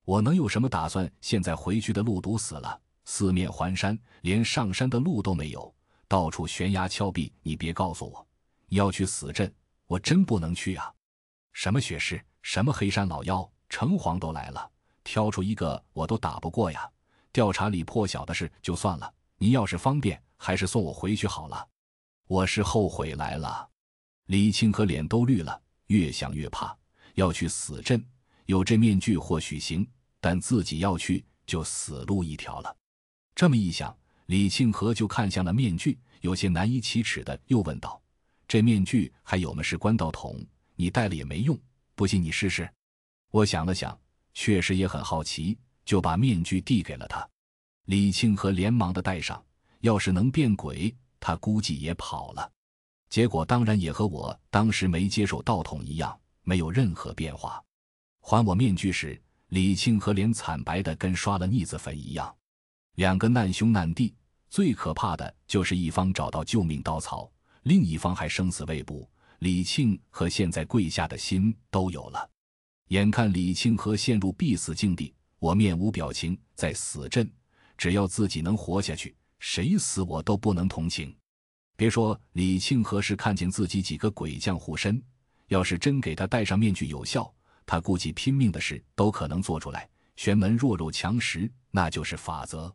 [0.04, 1.10] 我能有什么打算？
[1.20, 5.74] 现在回去的路堵死了，四面环山，连上山的路都没有，
[6.06, 7.32] 到处悬崖峭壁。
[7.42, 8.26] 你别告诉我，
[8.68, 9.52] 你要去死阵，
[9.86, 10.92] 我真不能去啊！
[11.52, 14.70] 什么血尸，什么黑山老妖，城隍都来了，
[15.02, 16.88] 挑出一个我都打不过呀！
[17.34, 21.68] 调查李破晓的事就算了，您要是方便，还是送我回去好了。
[22.28, 23.68] 我是后悔来了。
[24.26, 26.74] 李庆和脸都绿了，越想越怕。
[27.14, 28.00] 要去死镇，
[28.46, 29.84] 有这面具或许行，
[30.20, 32.76] 但自己要去就死路一条了。
[33.34, 38.00] 这么一想，李庆和就看向了面具，有些难以启齿的又问道
[38.46, 40.40] ：“这面具还有么是关道筒？
[40.76, 41.58] 你戴了也没用，
[41.96, 42.72] 不信你试试。”
[43.32, 43.98] 我想了想，
[44.34, 47.28] 确实也很好奇，就把面具递给了他。
[47.86, 49.42] 李庆和连忙的戴上。
[49.80, 52.50] 要是能变鬼，他估计也跑了。
[53.10, 57.62] 结果当然也和我当时没接受道统一样，没有任何变化。
[58.20, 62.34] 还我面具时，李庆和脸惨白的跟刷了腻子粉一样。
[62.94, 64.14] 两个难兄难弟，
[64.48, 67.30] 最可怕的就是一方找到救命稻草，
[67.64, 69.06] 另一方还生死未卜。
[69.40, 72.30] 李庆和现在跪下的心都有了。
[72.88, 75.12] 眼看李庆和陷入必死境地，
[75.44, 77.30] 我面无表情，在死阵，
[77.76, 79.14] 只要自己能活下去。
[79.38, 81.14] 谁死我都不能同情，
[81.76, 85.02] 别说李庆和是看见自己几个鬼将护身，
[85.48, 87.30] 要是真给他戴上面具有效，
[87.66, 89.86] 他估计拼命的事都可能做出来。
[90.16, 92.74] 玄门弱肉强食，那就是法则。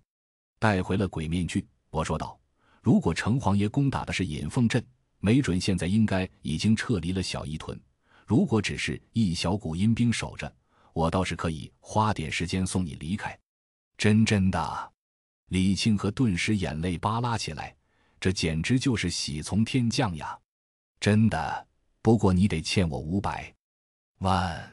[0.59, 2.39] 带回了鬼面具，我说道
[2.83, 4.85] ：“如果城隍爷攻打的是引凤镇，
[5.21, 7.81] 没准现在应该已经撤离了小伊屯。
[8.27, 10.55] 如果只是一小股阴兵守着，
[10.93, 13.37] 我倒是可以花点时间送你离开。”
[13.97, 14.93] 真真的。
[15.47, 17.75] 李庆和顿时眼泪巴拉起来，
[18.19, 20.37] 这简直就是喜从天降呀！
[20.99, 21.67] 真的，
[22.01, 23.53] 不过你得欠我五百
[24.19, 24.71] 万。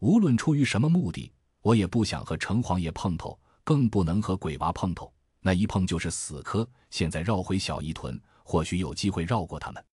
[0.00, 1.30] 无论出于什么目的，
[1.60, 5.12] 我也不想和城隍爷碰头，更不能和鬼娃碰头。
[5.40, 6.68] 那一碰就是死磕。
[6.90, 9.84] 现在绕回小伊屯，或许有机会绕过他们。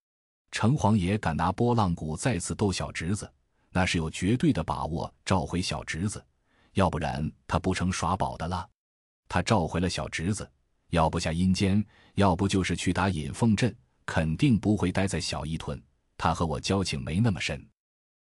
[0.51, 3.31] 城隍爷敢拿拨浪鼓再次逗小侄子，
[3.77, 6.25] 那是有绝对的把握召回小侄子，
[6.73, 8.67] 要不然他不成耍宝的了。
[9.29, 10.49] 他召回了小侄子，
[10.89, 13.71] 要不下阴间，要不就是去打引凤镇，
[14.03, 15.79] 肯定不会待在小伊屯。
[16.17, 17.63] 他和我交情没那么深，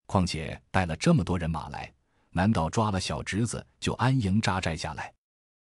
[0.05, 1.91] 况且带了这么多人马来，
[2.29, 5.11] 难道抓了小侄子就安营扎寨下来？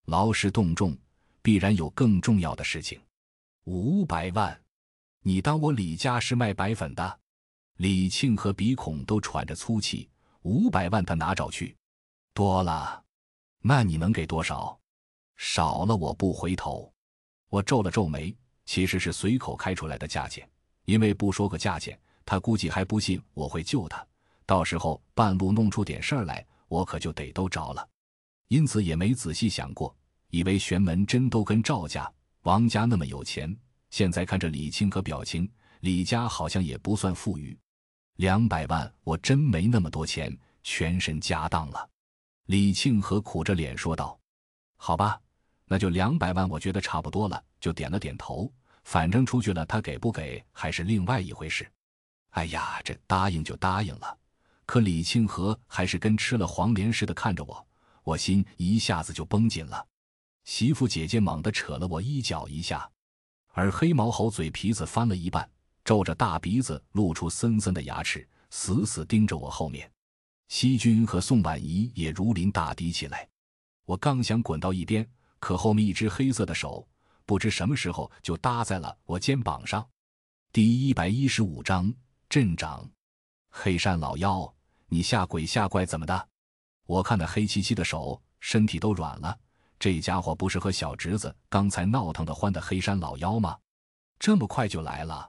[0.05, 0.97] 劳师动众，
[1.43, 3.01] 必然有更重要的事情。
[3.65, 4.57] 五百万，
[5.25, 7.19] 你当我李家是卖白粉的？
[7.81, 10.07] 李庆和鼻孔都喘着粗气。
[10.43, 11.75] 五百万他哪找去？
[12.35, 13.03] 多了，
[13.63, 14.79] 那你能给多少？
[15.39, 16.93] 少了我不回头，
[17.49, 20.47] 我皱了皱眉，其实是随口开出来的价钱，
[20.85, 24.07] 因为不说个价钱，他估计还不信我会救他，
[24.45, 27.89] 到时候半路弄出点事儿来，我可就得都着了，
[28.49, 29.97] 因此也没仔细想过，
[30.29, 32.13] 以为玄门真都跟赵家、
[32.43, 33.57] 王家那么有钱。
[33.89, 35.51] 现在看着李清和表情，
[35.81, 37.59] 李家好像也不算富裕，
[38.21, 41.89] 两百万我真没那么多钱，全身家当了。
[42.49, 44.21] 李庆和苦着脸说道
[44.77, 45.19] ：“好吧。”
[45.65, 48.53] 那就两百万，我觉得差不多了，就点了点头。
[48.85, 51.67] 反正出去了，他给不给还是另外一回事。
[52.33, 54.19] 哎呀，这答应就答应了。
[54.67, 57.67] 可李庆和还是跟吃了黄连似的看着我，
[58.05, 59.83] 我心一下子就绷紧了。
[60.45, 62.87] 媳妇姐姐猛地扯了我衣角一下，
[63.53, 65.51] 而黑毛猴嘴皮子翻了一半，
[65.91, 69.91] 皱着大鼻子，露出森森的牙齿，死死盯着我后面。
[70.47, 73.29] 西君和宋婉仪也如临大敌起来，
[73.87, 75.05] 我刚想滚到一边。
[75.41, 76.87] 可后面一只黑色的手，
[77.27, 79.85] 不知什么时候就搭在了我肩膀上。
[80.53, 81.93] 第一百一十五章
[82.29, 82.89] 镇长，
[83.51, 84.55] 黑山老妖，
[84.87, 86.29] 你吓鬼吓怪怎么的？
[86.87, 89.37] 我看那黑漆漆的手，身体都软了。
[89.77, 93.59] 这家伙不是和小侄子刚才闹腾的欢的黑山老妖吗？
[94.21, 95.29] 这么快就来了？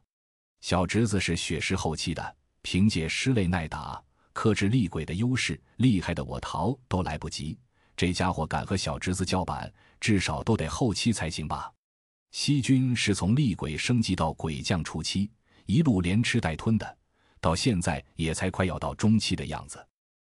[0.62, 4.01] 小侄子是血尸后期的，凭借尸类耐打、
[4.32, 7.57] 克制厉鬼的优势，厉害的我逃都来不及。
[7.97, 9.72] 这家伙敢和小侄子叫板？
[9.99, 11.72] 至少都得后期才行吧。
[12.32, 15.30] 西军是从厉鬼升级到鬼将初期，
[15.66, 16.97] 一路连吃带吞的，
[17.39, 19.86] 到现在也才快要到中期的样子。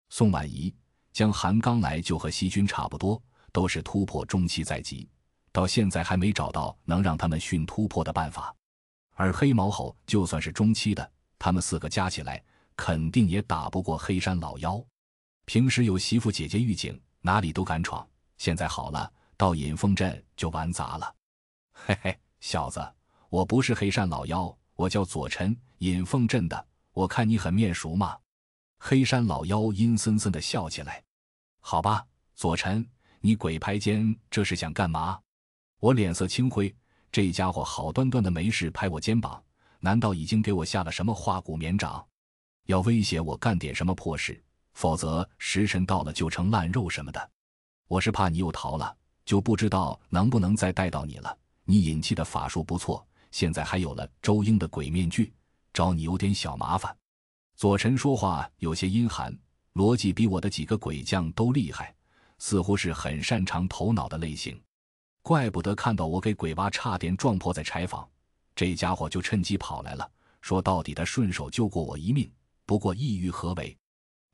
[0.09, 0.73] 宋婉仪、
[1.13, 3.21] 江寒刚来就和西军差不多，
[3.51, 5.07] 都是突破中期在即，
[5.51, 8.53] 到现在还没找到能让他们迅突破的办法。
[9.15, 12.41] 而黑毛猴就算是中期的，他们四个加起来
[12.75, 14.81] 肯定也打不过黑山老妖。
[15.45, 18.07] 平时有媳妇姐姐预警，哪里都敢闯，
[18.37, 19.11] 现在好了。
[19.37, 21.13] 到引凤镇就玩砸了，
[21.73, 22.79] 嘿嘿，小子，
[23.27, 26.67] 我不是黑山老妖，我叫左晨，引凤镇的。
[26.93, 28.17] 我看你很面熟嘛。
[28.77, 31.03] 黑山老妖阴森森的笑起来。
[31.59, 32.87] 好吧，左晨，
[33.19, 35.19] 你鬼拍肩这是想干嘛？
[35.79, 36.73] 我脸色青灰，
[37.15, 39.41] 这家伙好端端的没事拍我肩膀，
[39.79, 42.05] 难道已经给我下了什么化骨绵掌，
[42.65, 44.43] 要威胁我干点什么破事？
[44.73, 47.31] 否则时辰到了就成烂肉什么的。
[47.87, 48.93] 我是怕你又逃了。
[49.23, 51.37] 就不知道能不能再带到你了。
[51.63, 55.33] 你引气的法术不错，现在还有了周英的鬼面具，
[55.71, 56.93] 找你有点小麻烦。
[57.55, 59.33] 左晨说话有些阴寒，
[59.75, 61.95] 逻辑比我的几个鬼将都厉害，
[62.39, 64.61] 似乎是很擅长头脑的类型。
[65.25, 68.07] 怪不得看到我给鬼娃差点撞破在柴房，
[68.55, 70.07] 这家伙就趁机跑来了，
[70.39, 72.31] 说到底他顺手救过我一命，
[72.63, 73.75] 不过意欲何为？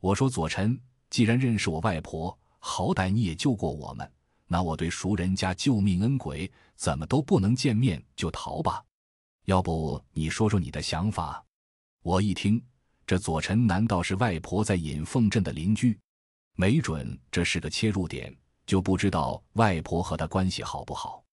[0.01, 0.77] 我说左臣，
[1.09, 4.11] 既然认识我外婆，好歹你也救过我们。
[4.47, 8.83] 那我对熟人家救命恩鬼，怎么都不能见面就逃吧？
[9.45, 11.41] 要不你说说你的想法？
[12.03, 12.61] 我一听，
[13.07, 15.97] 这左臣难道是外婆在引凤镇的邻居？
[16.57, 18.35] 没准这是个切入点，
[18.65, 21.23] 就不知道外婆和他关系好不好。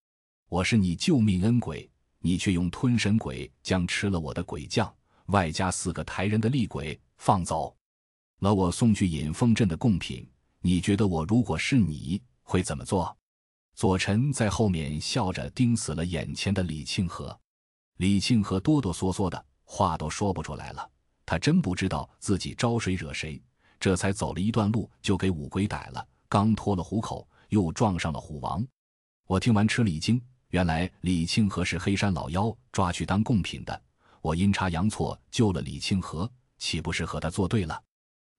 [0.49, 4.93] 我是你救命恩鬼，你却用吞神鬼将吃了我的鬼将，
[5.27, 7.77] 外加四个抬人的厉鬼放走
[8.41, 10.29] 了我送去引凤镇的贡品。
[10.61, 12.21] 你觉得我如果是你？
[12.43, 13.17] 会怎么做？
[13.75, 17.39] 左臣在后面笑着盯死了眼前的李庆和。
[17.99, 20.91] 李庆和哆哆嗦嗦的话都说不出来了。
[21.27, 23.41] 他真不知道自己招谁惹谁，
[23.79, 26.09] 这才走了一段路就给五鬼逮了。
[26.29, 28.67] 刚脱了虎口，又撞上了虎王。
[29.27, 33.83] 我听完吃了一惊，原来李庆和是黑山老妖抓去当贡品的。
[34.21, 37.83] 我阴差阳错救了李庆和，岂不是和他作对了？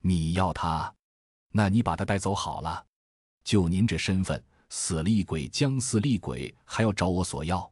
[0.02, 0.94] 你要他，
[1.52, 2.86] 那你把他带走好了。
[3.44, 7.72] 就您这身份，死厉鬼、将死厉鬼还要找我索要？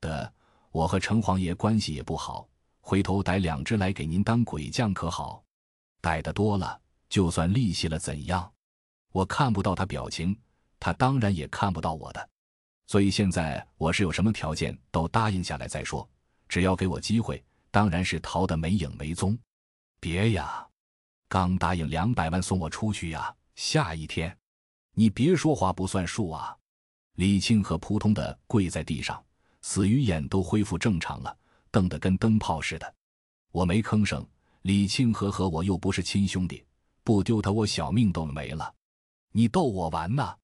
[0.00, 0.32] 的，
[0.70, 2.48] 我和城隍爷关系也不好，
[2.80, 5.42] 回头逮两只来给您当鬼将可好？
[6.00, 8.52] 逮的多了，就算利息了怎样？
[9.12, 10.38] 我看不到他表情，
[10.78, 12.28] 他当然也看不到我的，
[12.86, 16.08] 所以现在我是有什么条件都答应下来再说，
[16.48, 19.36] 只要给我机会，当然是逃得没影没踪。
[20.00, 20.66] 别呀，
[21.28, 24.36] 刚答应两百万送我出去呀，下一天。
[24.94, 26.56] 你别说话不算数啊！
[27.14, 29.22] 李庆和扑通的跪在地上，
[29.62, 31.36] 死鱼眼都恢复正常了，
[31.70, 32.94] 瞪得跟灯泡似的。
[33.52, 34.26] 我没吭声。
[34.62, 36.64] 李庆和和我又不是亲兄弟，
[37.04, 38.74] 不丢他我小命都没了。
[39.32, 40.34] 你逗我玩呢？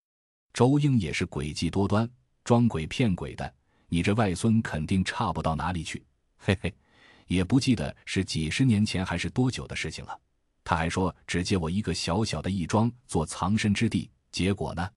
[0.53, 2.09] 周英也是诡计多端，
[2.45, 3.55] 装鬼骗鬼的。
[3.89, 6.05] 你这外孙肯定差不到哪里去。
[6.37, 6.75] 嘿嘿，
[7.27, 10.21] 也不记得是几十年前还是多久的事情了。
[10.63, 14.11] 他还说只借我一个小小的义庄做藏身之地。
[14.31, 14.89] 结果呢？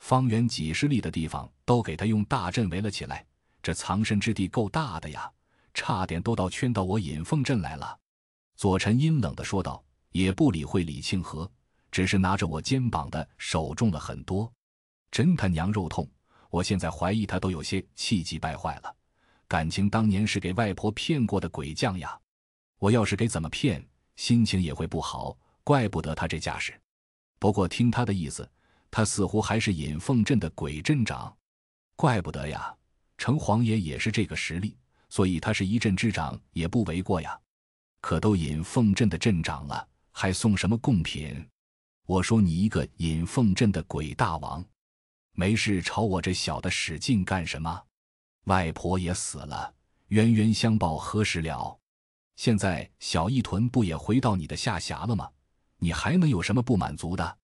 [0.00, 3.24] 方圆几十里的地方都给他用大阵围了起来。
[3.62, 5.30] 这藏身之地够大的呀，
[5.72, 7.96] 差点都到圈到我引凤镇来了。
[8.56, 11.48] 左臣阴冷的说道，也不理会李庆和，
[11.92, 14.52] 只是拿着我肩膀的手重了很多。
[15.12, 16.10] 真他娘肉痛！
[16.50, 18.92] 我现在怀疑他都有些气急败坏了。
[19.46, 22.18] 感情当年是给外婆骗过的鬼将呀！
[22.78, 23.86] 我要是给怎么骗，
[24.16, 25.38] 心情也会不好。
[25.62, 26.76] 怪不得他这架势。
[27.38, 28.50] 不过听他的意思。
[28.94, 31.34] 他似乎还是引凤镇的鬼镇长，
[31.96, 32.76] 怪不得呀！
[33.16, 34.76] 城隍爷也是这个实力，
[35.08, 37.40] 所以他是一镇之长也不为过呀。
[38.02, 41.42] 可都引凤镇的镇长了，还送什么贡品？
[42.06, 44.64] 我说你一个引凤镇的鬼大王，
[45.32, 47.82] 没事朝我这小的使劲干什么？
[48.44, 49.72] 外婆也死了，
[50.08, 51.78] 冤冤相报何时了？
[52.34, 55.30] 现在小义屯不也回到你的下辖了吗？
[55.78, 57.38] 你还能有什么不满足的？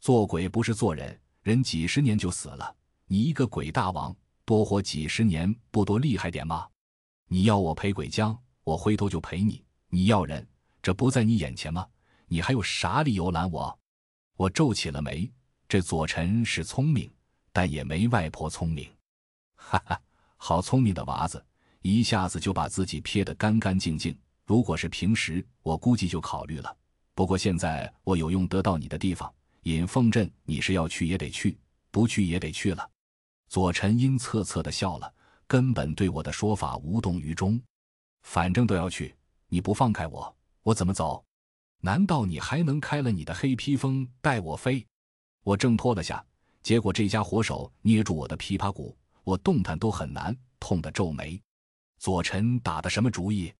[0.00, 2.74] 做鬼不是做人，人几十年就死了。
[3.06, 6.68] 你一个鬼大王，多活几十年不多厉害点吗？
[7.26, 9.64] 你要我陪鬼将，我回头就陪你。
[9.88, 10.46] 你要人，
[10.80, 11.86] 这不在你眼前吗？
[12.28, 13.76] 你还有啥理由拦我？
[14.36, 15.30] 我皱起了眉。
[15.68, 17.10] 这左臣是聪明，
[17.52, 18.88] 但也没外婆聪明。
[19.56, 20.00] 哈哈，
[20.36, 21.44] 好聪明的娃子，
[21.82, 24.16] 一下子就把自己撇得干干净净。
[24.44, 26.76] 如果是平时，我估计就考虑了。
[27.14, 29.32] 不过现在我有用得到你的地方。
[29.62, 31.58] 引凤镇，你是要去也得去，
[31.90, 32.88] 不去也得去了。
[33.48, 35.12] 左臣阴恻恻的笑了，
[35.48, 37.60] 根本对我的说法无动于衷。
[38.22, 39.12] 反正都要去，
[39.48, 41.25] 你不放开我，我怎么走？
[41.86, 44.84] 难道你还能开了你的黑披风带我飞？
[45.44, 46.20] 我挣脱了下，
[46.60, 51.40] 结果这家伙手捏住我的琵琶骨，我动弹都很难，痛得皱眉。
[52.00, 53.54] 左臣打的什么主意？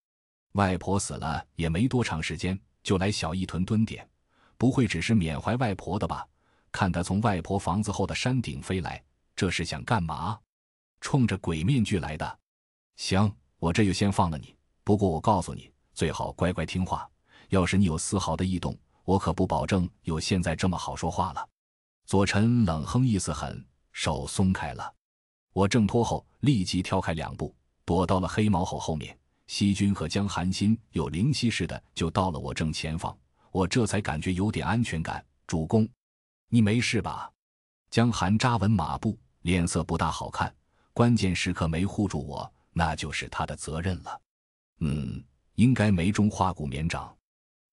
[0.55, 4.05] 外婆死了也没多长时间，就来小义屯蹲点。
[4.59, 6.27] 不会只是缅怀外婆的吧？
[6.73, 9.01] 看他从外婆房子后的山顶飞来，
[9.37, 10.37] 这是想干嘛？
[11.01, 12.39] 冲着鬼面具来的？
[12.97, 14.53] 行，我这就先放了你。
[14.83, 17.09] 不过我告诉你，最好乖乖听话。
[17.49, 21.49] 要是你有丝毫的异动，我可不保证有现在这么好说话了。
[22.07, 24.93] 左晨冷哼，意思狠，手松开了。
[25.53, 29.17] 我挣脱后，立即跳开两步，躲到了黑毛猴后面。
[29.47, 33.17] 西军和江寒心有灵犀似的，就到了我正前方。
[33.53, 35.25] 我这才感觉有点安全感。
[35.47, 35.89] 主公，
[36.49, 37.31] 你没事吧？
[37.91, 40.55] 江寒扎稳马步，脸色不大好看，
[40.93, 44.21] 关键时刻没护住我，那就是他的责任了。
[44.81, 45.25] 嗯，
[45.55, 47.16] 应该没中化骨绵掌。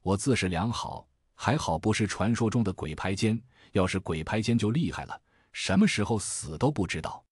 [0.04, 3.42] 我自是良好，还好不是传说中的鬼拍肩。
[3.72, 5.20] 要是鬼拍肩就厉害了，
[5.52, 7.26] 什么时候死都不知道。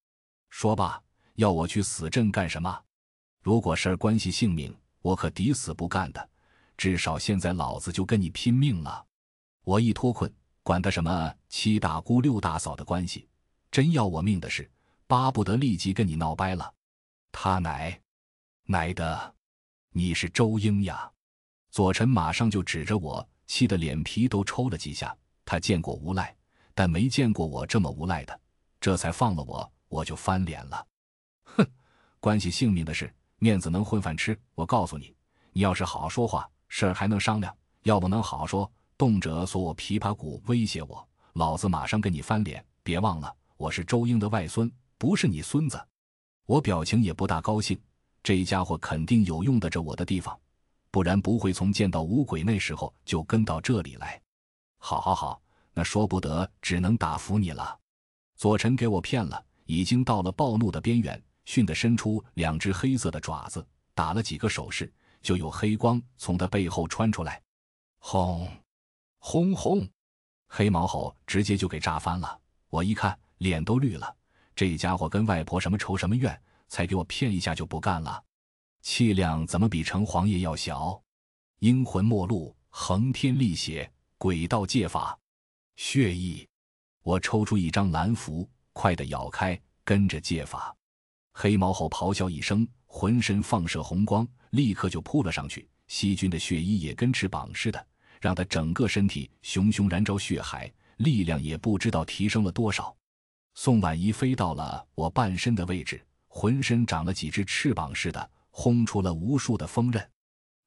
[0.50, 1.00] 说罢，
[1.36, 2.82] 要我去死阵干什么？
[3.44, 6.30] 如果事儿关系性命，我可抵死不干的。
[6.78, 9.06] 至少现在老子就跟你拼命了。
[9.64, 13.28] 我一脱困，管他什么七大姑六大嫂的关系，
[13.70, 14.68] 真要我命的事，
[15.06, 16.74] 巴不得立即跟你闹掰了。
[17.32, 18.02] 他奶
[18.64, 19.36] 奶的，
[19.92, 21.12] 你是周英呀！
[21.72, 25.16] 左晨马上就指着我，气得脸皮都抽了几下。
[25.46, 26.36] 他见过无赖，
[26.76, 28.40] 但没见过我这么无赖的，
[28.82, 29.72] 这才放了我。
[29.88, 30.86] 我就翻脸了。
[31.44, 31.66] 哼，
[32.20, 34.38] 关系性命的事，面子能混饭吃。
[34.54, 35.16] 我告诉你，
[35.54, 36.50] 你要是好好说话。
[36.68, 42.64] 事儿还能商量，要不能好好说，动辄锁我琵琶骨，威胁我，老子马上跟你翻脸！
[42.84, 45.82] 别忘了，我是周英的外孙，不是你孙子。
[46.46, 47.80] 我表情也不大高兴，
[48.24, 50.38] 这家伙肯定有用得着我的地方，
[50.92, 54.22] 不然不会从见到五鬼那时候就跟到这里来。
[54.78, 55.42] 好好好，
[55.74, 57.80] 那说不得，只能打服你了。
[58.36, 64.92] 左臣给我骗了，已经到了暴怒的边缘，迅的伸出两只黑色的爪子，打了几个手势。
[65.22, 67.40] 就有黑光从他背后穿出来，
[68.00, 68.50] 轰，
[69.20, 69.88] 轰轰，
[70.48, 72.40] 黑毛猴直接就给炸翻了。
[72.70, 74.16] 我一看，脸都绿了。
[74.56, 78.24] 这家伙跟外婆什么仇什么怨，才给我骗一下就不干了。
[78.82, 81.00] 气量怎么比城隍爷要小？
[81.60, 85.18] 阴魂末路，横天立血，鬼道戒法，
[85.76, 86.48] 血意。
[87.04, 90.76] 我抽出一张蓝符，快的咬开，跟着戒法。
[91.34, 94.28] 黑毛猴咆哮一声，浑身放射红光。
[94.50, 97.88] 立刻就扑了上去，细菌的血衣也跟翅膀似的，
[98.20, 102.94] 让他整个身体熊熊燃着血海，力量也不知道提升了多少。
[103.54, 110.12] 宋婉仪飞到了我半身的位置，浑身长了几只翅膀似的，轰出了无数的锋刃。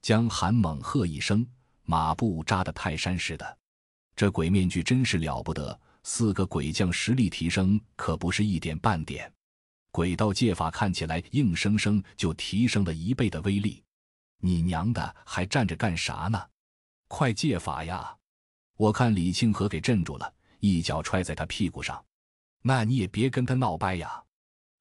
[0.03, 1.47] 江寒猛喝一声，
[1.85, 3.59] 马步扎的泰山似的。
[4.17, 9.33] 这鬼面具真是了不得，四个鬼将实力提升可不是一点半点。
[9.91, 13.83] 鬼道戒法看起来硬生生就提升了一倍的威力，
[14.39, 16.43] 你娘的还站着干啥呢？
[17.09, 18.17] 快戒法呀！
[18.77, 22.05] 我看李庆和给镇住了，一脚踹在他屁股上。
[22.61, 24.23] 那你也别跟他闹掰呀！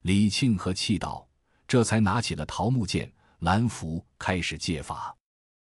[0.01, 1.27] 李庆和气道，
[1.73, 5.11] 这才拿起了桃木剑、蓝符，开始戒法。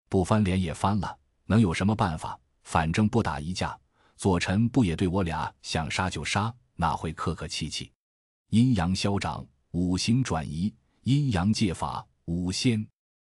[0.08, 2.40] 不翻脸也翻了，能有什么办法？
[2.62, 3.78] 反正不打一架，
[4.16, 7.92] 左臣不也对我俩想杀就杀，哪会客客气气？
[8.48, 12.88] 阴阳消长，五行转移，阴阳戒法，五仙。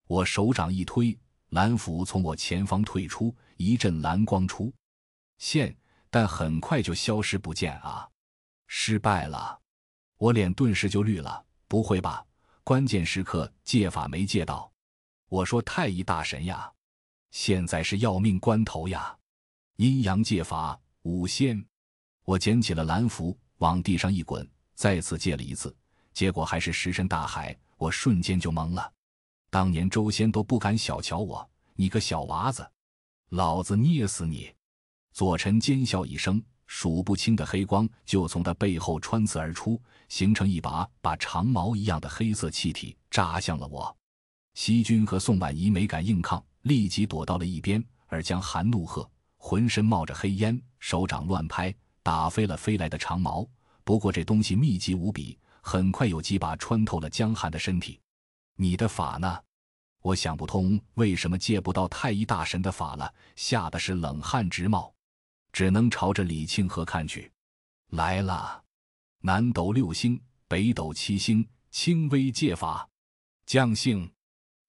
[0.06, 4.70] 我手掌一推，蓝符从我前方退出，一阵蓝光出
[5.38, 5.74] 现，
[6.10, 8.06] 但很快就消失不见啊！
[8.66, 9.58] 失败了，
[10.18, 11.46] 我脸顿时就绿了。
[11.66, 12.26] 不会吧？
[12.68, 14.70] 关键时刻借法没借到。
[15.30, 16.70] 我说太乙大神呀，
[17.30, 19.16] 现在是要命关头呀！
[19.76, 21.64] 阴阳借法，五仙。
[22.26, 24.46] 我捡起了蓝符，往地上一滚。
[24.74, 25.74] 再次借了一次，
[26.12, 27.58] 结果还是石沉大海。
[27.78, 28.92] 我瞬间就懵了。
[29.48, 32.70] 当年周仙都不敢小瞧我，你个小娃子，
[33.30, 34.54] 老子捏死你！
[35.14, 43.94] 左臣尖笑一声，数不清的黑光就从他背后穿刺而出，形成一把把长矛一样的黑色气体，扎向了我。
[44.54, 47.82] 西军和宋婉仪没敢硬抗，立即躲到了一边。
[48.06, 53.46] 而江寒怒喝，浑身冒着黑烟，手掌乱拍，打飞了飞来的长矛。
[53.84, 57.98] 不过这东西密集无比，很快有几把穿透了江寒的身体。
[58.56, 59.38] 你的法呢？
[60.00, 64.92] 我想不通为什么借不到太医大神的法了，吓得是冷汗直冒，
[65.52, 67.30] 只能朝着李清河看去。
[67.90, 68.62] 来了，
[69.20, 72.88] 南斗六星，北斗七星，轻微戒法，
[73.46, 74.10] 将性，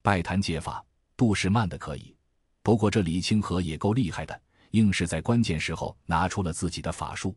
[0.02, 0.84] 拜坛戒法，
[1.16, 2.16] 杜氏慢的可以。
[2.62, 7.36] 不过这李清河也够厉害的，硬是在关键时候拿出了自己的法术，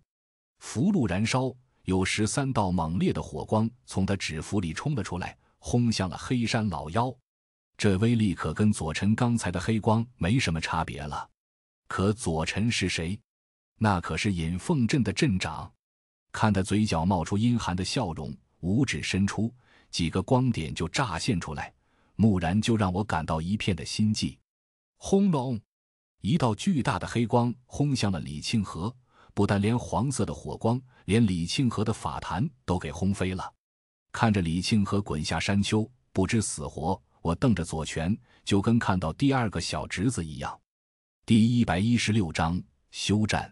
[0.59, 1.53] 符箓燃烧。
[1.85, 7.13] 有十三道猛烈的火光从他指符里冲了出来，轰向了黑山老妖。
[7.75, 11.29] 这威力可跟左臣刚才的黑光没什么差别了。
[11.89, 13.19] 可左臣是谁？
[13.77, 15.71] 那可是引凤镇的镇长。
[16.31, 19.53] 看他嘴角冒出阴寒的笑容，五指伸出，
[19.91, 21.73] 几个光点就乍现出来，
[22.15, 24.37] 蓦然就让我感到一片的心悸。
[24.97, 25.59] 轰隆！
[26.21, 28.95] 一道巨大的黑光轰向了李庆和。
[29.35, 33.51] 不但连黄色的火光，连李庆和的法坛都给轰飞了。
[34.11, 38.15] 看着李庆和滚下山丘，不知死活，我瞪着左拳，
[38.45, 40.59] 就跟看到第二个小侄子一样。
[41.25, 42.61] 第一百一十六章
[42.91, 43.51] 休战。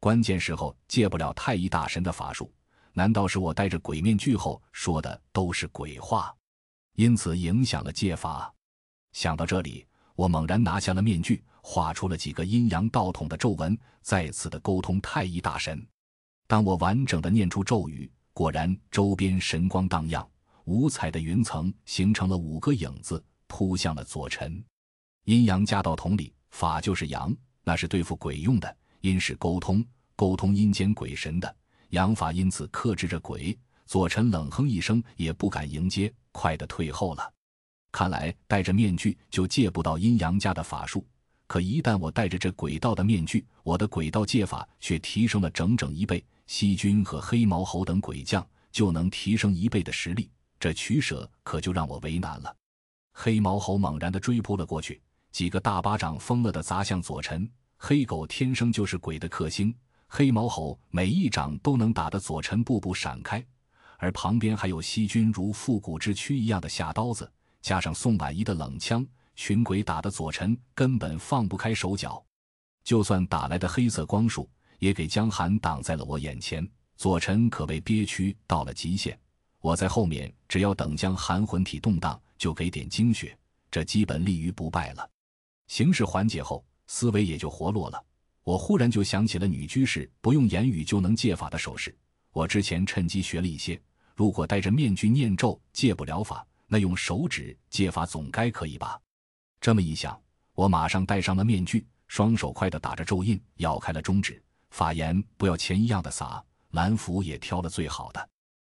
[0.00, 2.50] 关键时候借不了太乙大神的法术，
[2.94, 6.34] 难道是我戴着鬼面具后说的都是鬼话，
[6.94, 8.50] 因此影响了戒法？
[9.12, 15.86] 想到这里，我猛然拿下了面具，画出了几个阴阳道统的咒文，再次的沟通太乙大神。
[16.46, 20.26] 当我完整的念出咒语，果然周边神光荡漾，
[20.64, 24.64] 五彩的云层形成了五个影子，扑向了左臣。
[25.24, 29.84] 阴阳家道统里，法就是阳，那是对付鬼用的；阴是沟通，
[30.16, 31.56] 沟通阴间鬼神的。
[31.90, 33.58] 阳法因此克制着鬼。
[33.86, 37.32] 左臣冷哼一声，也不敢迎接，快的退后了。
[37.90, 41.04] 看来戴着面具就借不到阴阳家的法术。
[41.48, 46.24] 可一旦我戴着这鬼道的面具，我的鬼道借法却提升了整整一倍。
[46.46, 50.30] 西军和黑毛猴等鬼将就能提升一倍的实力，
[50.60, 52.54] 这取舍可就让我为难了。
[53.12, 57.50] 黑毛猴猛然的追扑了过去，几个大巴掌疯了的砸向左臣。
[57.82, 59.74] 黑狗天生就是鬼的克星。
[60.06, 63.42] 黑毛猴每一掌都能打得左臣步步闪开，
[63.96, 67.30] 而旁边还有西军如复古之躯一样的下刀子，
[67.62, 69.04] 加上宋婉仪的冷枪，
[69.34, 72.22] 群鬼打得左臣根本放不开手脚。
[72.84, 74.46] 就算打来的黑色光束，
[74.78, 76.68] 也给江寒挡在了我眼前。
[76.98, 79.18] 左臣可谓憋屈到了极限，
[79.62, 83.34] 我在后面只要等江寒魂体动荡，就给点精血，
[83.70, 85.10] 这基本立于不败了。
[85.68, 86.62] 形势缓解后，
[86.92, 88.04] 思维也就活络了。
[88.42, 91.96] 我忽然就想起了女居士不用言语就能戒法的手势，
[92.32, 93.80] 我之前趁机学了一些。
[94.16, 99.00] 如果戴着面具念咒戒不了法，那用手指戒法总该可以吧？
[99.60, 100.20] 这么一想，
[100.52, 106.44] 我马上戴上了面具，双手快地打着咒印，咬开了中指，法言不要钱一样的撒。
[106.72, 108.28] 蓝符也挑了最好的，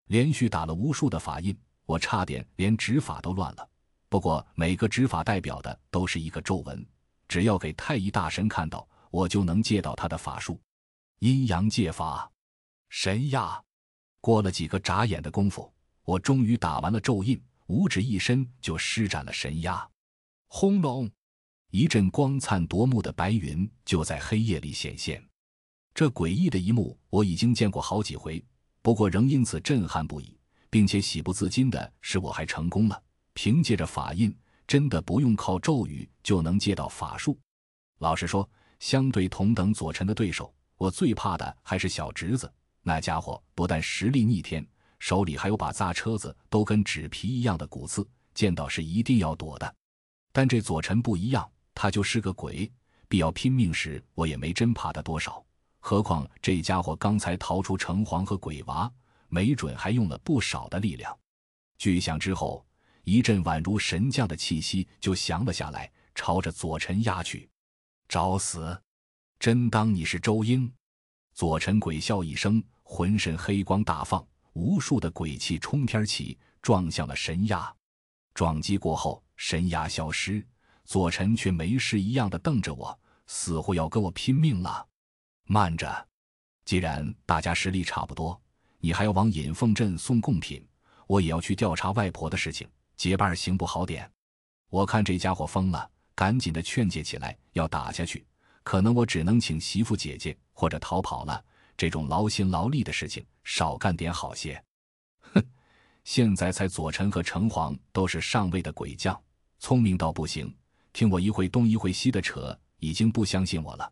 [0.09, 1.57] 连续打了无数的法印，
[1.87, 3.67] 我差点连指法都乱了。
[4.11, 6.87] 不过每个指法代表的都是一个咒文，
[7.33, 8.87] 只要给太乙大神看到。
[9.11, 10.59] 我就能借到他的法术，
[11.19, 12.31] 阴阳借法，
[12.89, 13.63] 神压。
[14.23, 15.71] 过了几个眨眼的功夫，
[16.03, 19.87] 我终于打完了咒印，五指一伸就施展了神压。
[20.47, 21.11] 轰隆，
[21.71, 25.23] 一阵光灿夺目的白云就在黑夜里显现。
[25.95, 28.43] 这诡异的一幕我已经见过好几回，
[28.81, 30.39] 不过仍因此震撼不已，
[30.71, 33.03] 并且喜不自禁的是，我还成功了。
[33.35, 34.35] 凭借着法印，
[34.73, 37.39] 真的不用靠咒语就能借到法术。
[37.99, 38.49] 老实说。
[38.81, 42.53] 相对同等左臣的对手，我最怕的还是小侄子。
[42.83, 44.67] 那家伙不但实力逆天，
[44.99, 48.05] 手里还有把砸车子都跟纸皮一样的骨刺，
[48.35, 49.75] 见到是一定要躲的。
[50.33, 52.69] 但这左臣不一样，他就是个鬼，
[53.09, 55.41] 必要拼命时，我也没真怕他多少。
[55.79, 58.91] 何况这家伙刚才逃出城隍和鬼娃，
[59.29, 61.17] 没准还用了不少的力量。
[61.79, 62.67] 巨响之后，
[63.05, 67.49] 一阵宛如神将的气息就降了下来，朝着左臣压去。
[68.09, 68.81] 找死！
[69.39, 70.73] 真当你是周英？
[71.35, 77.75] 左臣鬼笑一声，浑身黑光大放，无数的鬼气冲天起，撞向了神鸦。
[78.35, 80.47] 撞击过后，神鸦消失，
[80.85, 82.97] 左臣却没事一样的瞪着我，
[83.27, 84.87] 似乎要跟我拼命了。
[85.45, 86.09] 慢着，
[86.65, 88.41] 既然大家实力差不多，
[88.79, 90.65] 你还要往引凤镇送贡品，
[91.07, 94.11] 我也要去调查外婆的事情，结伴行不好点。
[94.69, 95.91] 我看这家伙疯了。
[96.15, 98.25] 赶紧的劝诫起来，要打下去，
[98.63, 101.43] 可能我只能请媳妇姐姐或者逃跑了。
[101.75, 104.63] 这种劳心劳力的事情，少干点好些。
[105.33, 105.43] 哼，
[106.05, 109.21] 现在才左臣和城隍都是上位的鬼将，
[109.59, 110.55] 聪明到不行。
[110.93, 113.91] 听我一会东一会西的扯，已经不相信我了。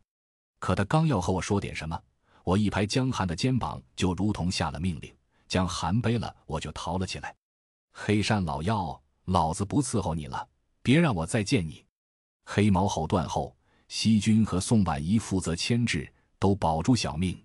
[0.59, 1.99] 可他刚要和我说点什么，
[2.43, 5.11] 我一拍江寒的肩膀，就如同下了命令，
[5.47, 7.35] 将寒背了，我就逃了起来。
[7.91, 10.47] 黑山老妖，老子不伺候你了，
[10.81, 11.85] 别让我再见你。
[12.43, 13.55] 黑毛吼断后，
[13.87, 17.37] 西军和宋婉仪负责牵制，都保住小命。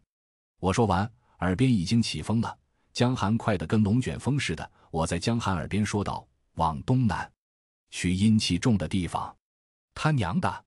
[0.59, 2.57] 我说完，耳边已经起风了。
[2.93, 4.71] 江寒快得跟龙卷风似的。
[4.91, 6.27] 我在江寒耳边说道
[6.57, 7.31] ：“往东南，
[7.91, 9.37] 去阴气重的地方。”
[9.93, 10.65] 他娘的，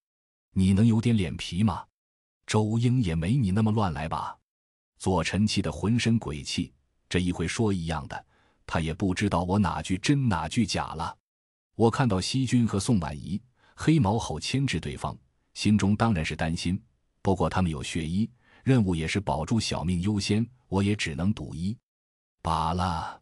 [0.52, 1.84] 你能有点脸皮吗？
[2.46, 4.38] 周英也没你那么乱来吧？
[5.00, 6.72] 左臣气得浑身鬼气。
[7.08, 8.26] 这一回说一样的，
[8.72, 11.18] 他也不知道我哪句真哪句假了。
[11.74, 13.42] 我看到西军和宋婉仪。
[13.76, 15.18] 黑毛猴牵制对方，
[15.54, 16.80] 心中当然是担心。
[17.22, 18.30] 不过他们有血衣，
[18.64, 21.76] 任务也是保住小命优先，我也只能赌一
[22.42, 23.20] 把了。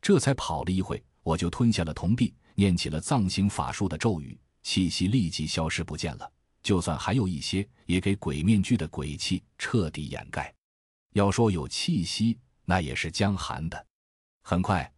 [0.00, 6.32] 这才跑了一会，我就吞下了铜币，念起了藏形法术的咒语，气息立即消失不见了。
[6.62, 10.52] 就算还有一些，也给鬼面具的鬼气彻底掩盖。
[11.12, 13.86] 要说有气息，那也是江寒的。
[14.42, 14.90] 很快，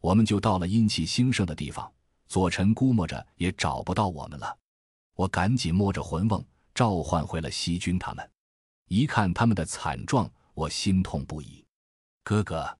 [0.00, 1.90] 我们就到了阴气兴盛的地方。
[2.28, 4.56] 左臣估摸着也找不到我们了，
[5.14, 6.44] 我赶紧摸着魂瓮
[6.74, 8.30] 召唤回了西军他们。
[8.86, 11.64] 一看他们的惨状，我心痛不已。
[12.22, 12.78] 哥哥，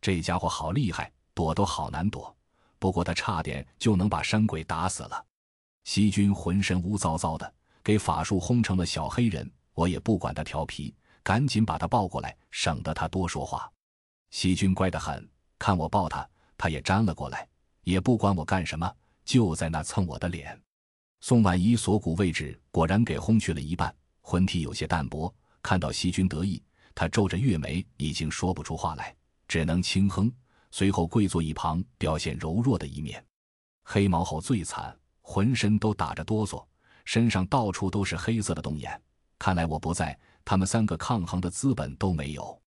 [0.00, 2.34] 这家伙好厉害，躲都好难躲。
[2.78, 5.26] 不过他差点就能把山鬼打死了。
[5.84, 9.50] 西君浑身污糟糟的，给法术轰成了小黑人。
[9.74, 13.70] 我也不管他调皮，赶紧把他抱过来，省得他多说话。
[14.30, 15.28] 西君乖得很，
[15.58, 17.46] 看我抱他，他也粘了过来，
[17.82, 18.90] 也不管我干什么，
[19.24, 20.60] 就在那蹭我的脸。
[21.20, 25.34] 宋婉仪锁骨位置果然给轰去了一半，魂体有些淡薄。
[25.62, 26.62] 看到西君得意，
[26.94, 29.14] 他皱着月眉，已经说不出话来，
[29.48, 30.32] 只能轻哼。
[30.70, 33.24] 随后跪坐一旁，表现柔弱的一面。
[33.82, 36.64] 黑毛猴最惨，浑身都打着哆嗦，
[37.04, 39.00] 身上到处都是黑色的洞眼。
[39.38, 42.60] 看来我不在，他们三个抗衡的资本都没有。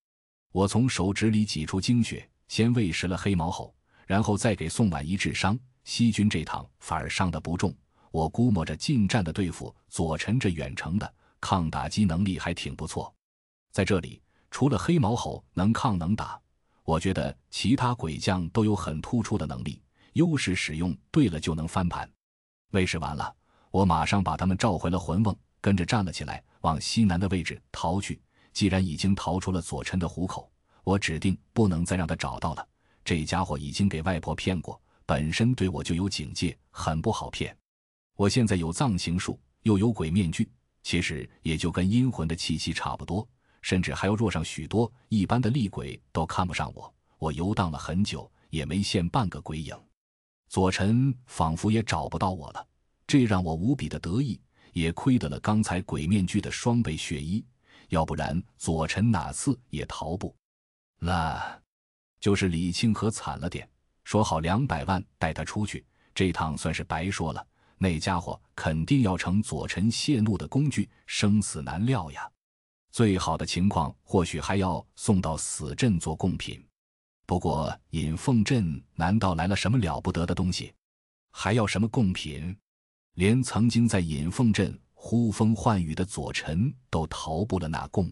[0.51, 3.73] 我从手指里挤出精血，先喂食了黑毛猴，
[4.05, 5.57] 然后再给宋婉仪治伤。
[5.85, 7.73] 西军这趟反而伤得不重，
[8.11, 13.13] 我估摸着近战的对付左臣这远程的抗打击能力还挺不错。
[13.71, 14.21] 在这里，
[14.51, 16.39] 除了黑毛猴能抗能打，
[16.83, 19.81] 我觉得其他鬼将都有很突出的能力，
[20.13, 22.07] 优势使用对了就能翻盘。
[22.71, 23.33] 喂食完了，
[23.71, 25.37] 我马上把他们召回了魂瓮。
[25.61, 28.21] 跟着站了起来，往西南的位置逃去。
[28.53, 30.51] 既然已经逃出了左臣的虎口，
[30.89, 32.67] 我指定不能再让他找到了。
[33.05, 37.55] 这家伙已经给外婆骗过，本身对我就有警戒，很不好骗。
[38.15, 40.49] 我现在有藏形术，又有鬼面具，
[40.81, 43.27] 其实也就跟阴魂的气息差不多，
[43.61, 44.91] 甚至还要弱上许多。
[45.09, 46.91] 一般的厉鬼都看不上我。
[47.19, 49.77] 我游荡了很久，也没现半个鬼影。
[50.47, 52.67] 左臣仿佛也找不到我了，
[53.05, 54.41] 这让我无比的得意。
[54.73, 57.45] 也亏得了刚才鬼面具的双倍血衣，
[57.89, 60.35] 要不然左臣哪次也逃不
[60.99, 61.61] 了。
[62.19, 63.67] 就是李庆和惨了点，
[64.03, 67.45] 说好两百万带他出去，这趟算是白说了。
[67.77, 72.29] 那家伙肯定要成左臣泄怒的工具，生死难料呀。
[72.91, 76.61] 最好的情况或许还要送到死镇做贡品。
[77.25, 80.73] 不过引凤镇难道来了什么了不得的东西？
[81.31, 82.57] 还要什么贡品？
[83.13, 88.11] 连曾经在引凤镇呼风唤雨的左臣都逃不了那贡，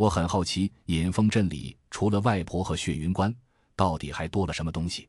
[0.00, 3.30] 我很好奇，引凤镇里除了外婆和血云关，
[3.76, 5.06] 到底还多了什么东西？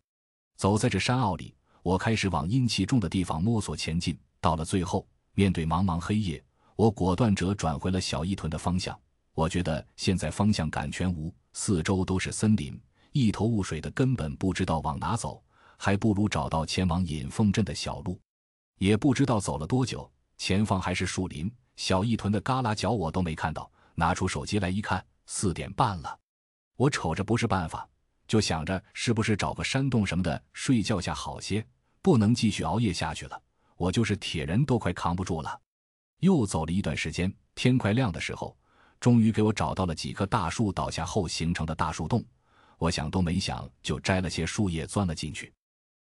[0.57, 4.19] 走在这山坳里，我开始往阴气重的地方摸索前进。
[4.41, 6.43] 到了最后，面对茫茫黑夜，
[6.75, 8.99] 我果断折转回了小义屯的方向。
[9.33, 12.77] 我觉得现在方向感全无，四周都是森林，
[13.13, 15.41] 一头雾水的，根本不知道往哪走，
[15.77, 18.19] 还不如找到前往引凤镇的小路。
[18.77, 23.71] 也不知道走了多久，前方还是树林，小一屯的旮旯角我都没看到。
[24.01, 26.19] 拿出手机来一看，四点半了。
[26.75, 27.87] 我瞅着不是办法，
[28.27, 31.63] 就想着是不是找个山洞什么的睡觉下好些，
[32.01, 33.39] 不能继续熬夜下去了。
[33.77, 35.61] 我就是铁人都快扛不住了。
[36.21, 38.57] 又走了一段时间，天快亮的时候，
[38.99, 42.25] 终于给我找到了几棵大树倒下后形成的大树洞。
[42.79, 45.53] 我想都没想就摘了些树叶钻了进去，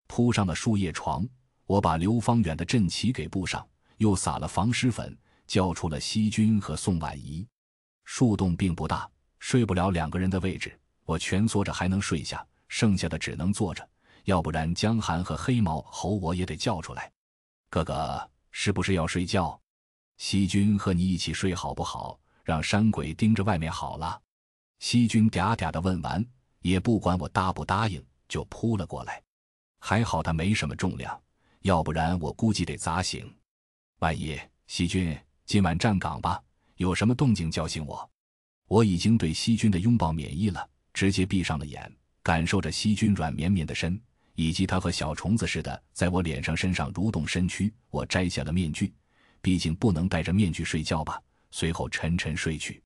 [0.06, 1.28] 铺上了树叶床。
[1.66, 5.18] 我把刘方远的阵旗给布上，又撒了防尸粉，
[5.48, 7.44] 叫出了西军和宋婉仪。
[8.10, 13.86] 树洞并不大，睡不了两个人的位置，我蜷缩着还能睡下，剩下的只能坐着，
[14.24, 17.12] 要不然江寒和黑毛猴我也得叫出来。
[17.68, 19.60] 哥哥，是不是要睡觉？
[20.16, 22.18] 西军和你一起睡好不好？
[22.42, 24.18] 让山鬼盯着外面好了。
[24.78, 26.24] 西军嗲嗲的问完，
[26.60, 29.22] 也不管我答不答应，就扑了过来。
[29.80, 31.22] 还好他没什么重量。
[31.60, 33.30] 要不然我估计得砸醒。
[33.98, 36.42] 万一西军今晚站岗吧，
[36.78, 38.08] 有什么动静叫醒我。
[38.66, 41.90] 我已经对西军的拥抱免疫了，直接闭上了眼，
[42.22, 44.00] 感受着西军软绵绵的身，
[44.34, 47.72] 以及他和小虫子似的在我脸上、身上蠕动身躯。
[47.90, 48.92] 我摘下了面具，
[49.40, 51.20] 毕竟不能戴着面具睡觉吧。
[51.50, 52.82] 随后沉沉睡去，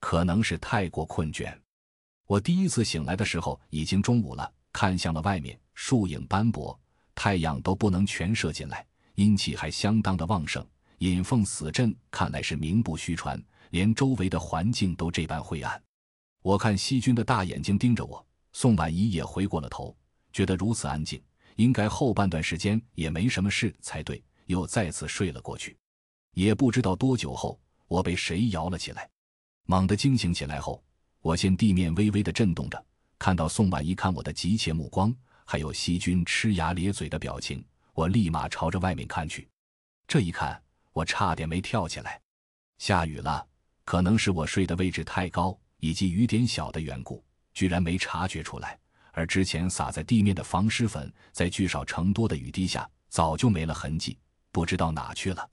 [0.00, 1.54] 可能是太过困倦。
[2.26, 6.78] 我第一次醒来的时候已经中午了，看向了外面，树影斑驳。
[7.14, 8.86] 太阳都不能全射进来，
[9.16, 10.66] 阴气还相当的旺盛。
[10.98, 13.40] 引凤死阵看来是名不虚传，
[13.70, 15.80] 连周围的环境都这般灰暗。
[16.42, 19.96] 我看西军的大眼睛盯着我，宋婉仪也回过了头，
[20.32, 21.22] 觉得如此安静，
[21.56, 25.76] 应该后半段时间也没什么事才对，又再次睡了过去。
[26.34, 29.08] 也不知道多久后，我被谁摇了起来，
[29.66, 30.82] 猛地惊醒起来后，
[31.20, 32.84] 我见地面微微的震动着，
[33.18, 35.14] 看到宋婉仪看我的急切目光。
[35.44, 39.48] 还有西军呲牙咧嘴的表情，我立马朝着外面看去。
[40.06, 40.62] 这一看，
[40.98, 42.20] 我差点没跳起来。
[42.78, 43.46] 下雨了，
[43.84, 47.24] 可能是我睡的位置太高，以及雨点小的缘故，
[47.54, 48.76] 居然没察觉出来。
[49.12, 54.18] 而之前撒在地面的防湿粉，在聚少成多的雨滴下，早就没了痕迹，
[54.50, 55.48] 不知道哪去了。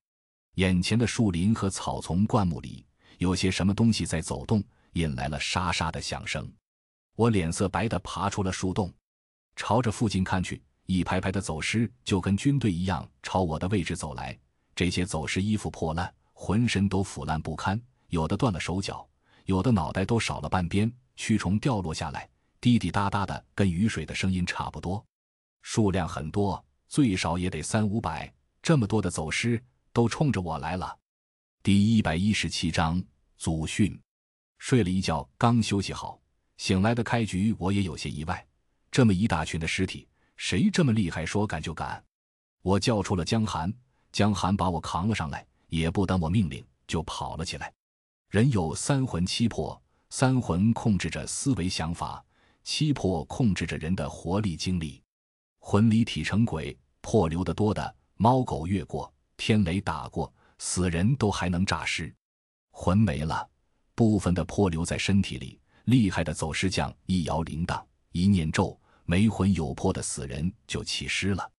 [0.55, 2.83] 眼前的树林和草丛灌木里，
[3.19, 6.51] 有些什么东西在走动，引来了沙沙的响声。
[7.15, 8.91] 我脸色白的爬出了树洞，
[9.55, 14.35] 朝着附近看去，一排排的走尸就跟军队一样朝我的位置走来。
[14.75, 19.07] 这些走尸衣服破烂，浑身都腐烂不堪，有的断了手脚，
[19.45, 25.03] 有的脑袋都少了半边，蛆虫掉落下来，滴滴答答的，跟雨水的声音差不多。
[25.61, 28.31] 数量很多，最少也得三五百。
[28.61, 29.63] 这么多的走尸
[29.93, 30.97] 都冲着我来了。
[31.63, 33.01] 第一百一十七章
[33.37, 33.97] 祖训。
[34.57, 36.19] 睡了一觉，刚休息好，
[36.57, 38.45] 醒来的开局我也有些意外。
[38.91, 41.25] 这么一大群的尸体，谁这么厉害？
[41.25, 42.03] 说赶就赶。
[42.61, 43.71] 我叫出了江寒。
[44.15, 47.73] 江寒把我扛了上来，也不等我命令，就跑了起来。
[48.29, 49.77] 人有三魂七魄，
[50.09, 52.23] 三魂控制着思维想法，
[52.63, 55.03] 七魄控制着人的活力精力。
[55.59, 62.15] 魂离体成鬼，魄流得多的，猫狗越过，天雷打过，死人都还能诈尸。
[62.71, 63.45] 魂没了，
[63.95, 65.59] 部分的魄留在身体里。
[65.83, 71.51] 厉害的走尸匠一摇铃铛，一念咒，没魂有魄的死人就起尸了。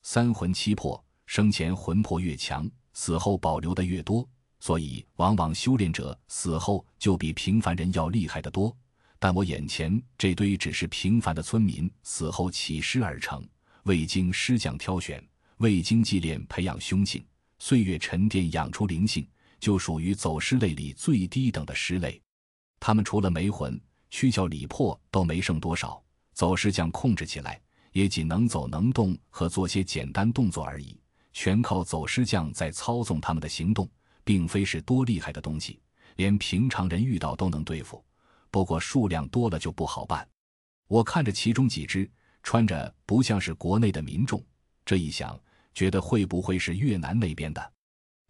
[0.00, 1.04] 三魂七魄。
[1.28, 4.26] 生前魂魄越强，死后保留的越多，
[4.60, 8.74] 所以往往修炼者死后就比平凡人要厉害得多。
[9.18, 13.46] 但我眼前这堆只是平凡的村民死后起尸而成，
[13.82, 15.22] 未经师匠挑选，
[15.58, 17.22] 未经祭炼培养凶性，
[17.58, 19.28] 岁月沉淀养出灵性，
[19.60, 22.18] 就属于走尸类里最低等的尸类。
[22.80, 26.02] 他们除了没魂，躯壳里魄都没剩多少，
[26.32, 27.60] 走尸匠控制起来
[27.92, 30.98] 也仅能走能动和做些简单动作而已。
[31.32, 33.88] 全靠走尸匠在操纵他们的行动，
[34.24, 35.80] 并非是多厉害的东西，
[36.16, 38.04] 连平常人遇到都能对付。
[38.50, 40.26] 不过数量多了就不好办。
[40.86, 42.10] 我看着其中几只
[42.42, 44.42] 穿着不像是国内的民众，
[44.84, 45.38] 这一想，
[45.74, 47.72] 觉得会不会是越南那边的？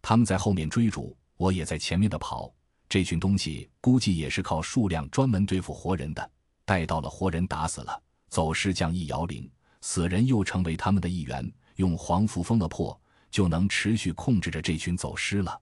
[0.01, 2.53] 他们在后面追逐，我也在前面的跑。
[2.89, 6.31] 这群东西估计也是靠数量专门对付活人的。
[6.65, 9.49] 待到了活人打死了，走尸匠一摇铃，
[9.81, 11.51] 死人又成为他们的一员。
[11.79, 12.99] 用黄符封了魄，
[13.31, 15.61] 就能持续控制着这群走尸了。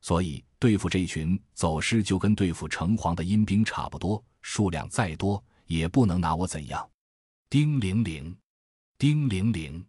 [0.00, 6.90] 所以对付这群走尸，就跟对付城隍的阴兵差不多，数量再多也不能拿我怎样。
[7.50, 8.34] 叮铃铃，
[8.96, 9.84] 叮铃铃。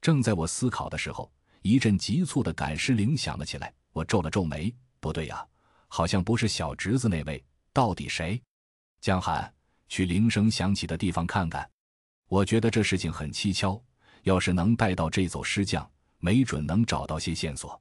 [0.00, 1.30] 正在我思考的时候，
[1.62, 3.72] 一阵急促的赶尸铃响了起来。
[3.92, 5.46] 我皱了皱眉，不对呀，
[5.86, 7.42] 好像不是小侄子那位，
[7.72, 8.42] 到底谁？
[9.00, 9.54] 江寒，
[9.88, 11.70] 去铃声响起的地方看看。
[12.26, 13.80] 我觉得这事情很蹊跷。
[14.24, 17.80] 要是能带到这走尸匠，没准能找到些线索。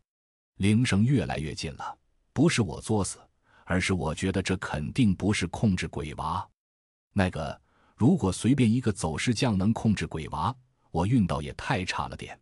[0.57, 1.97] 铃声越来越近了，
[2.33, 3.17] 不是我作死，
[3.63, 6.45] 而是我觉得这肯定不是控制鬼娃。
[7.13, 7.59] 那个，
[7.95, 10.53] 如果随便一个走尸匠能控制鬼娃，
[10.91, 12.37] 我运道也太差了点。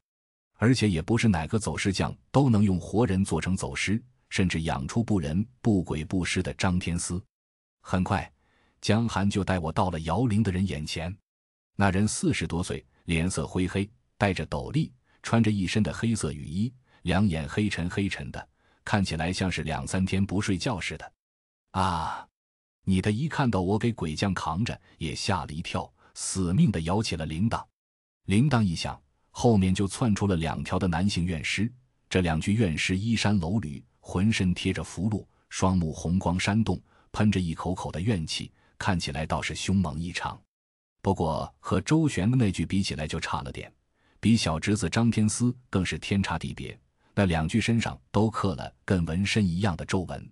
[0.56, 7.22] 而且也不是哪个走尸匠都能用活人做成走尸，甚至养出不人不鬼不尸的张天师。
[7.82, 8.32] 很快，
[8.80, 11.16] 江寒就带我到了摇铃的人眼前。
[11.76, 12.84] 那人四十多岁。
[13.06, 14.92] 脸色灰黑，戴着斗笠，
[15.24, 16.74] 穿着一身的黑色雨衣，
[17.04, 18.48] 两眼黑沉黑沉的，
[18.84, 21.12] 看起来像是两三天不睡觉似的。
[21.72, 22.28] 啊！
[22.84, 27.64] 你的一看到我给鬼将扛着，也吓了一跳，死命的摇起了铃铛。
[28.26, 29.00] 铃铛一响，
[29.30, 31.72] 后面就窜出了两条的男性怨尸。
[32.10, 36.82] 这两具怨尸衣衫褴褛，浑身贴着符箓，双目红光闪动，
[37.12, 40.42] 喷着一口口的怨气，看起来倒是凶猛异常。
[41.02, 43.72] 不过和周旋的那句比起来就差了点，
[44.20, 46.78] 比小侄子张天思更是天差地别。
[47.14, 50.32] 那两具身上都刻了跟纹身一样的皱纹，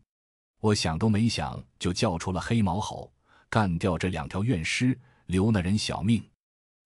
[0.60, 3.12] 我想都没想就叫出了黑毛吼，
[3.50, 6.24] 干掉这两条怨尸，留那人小命。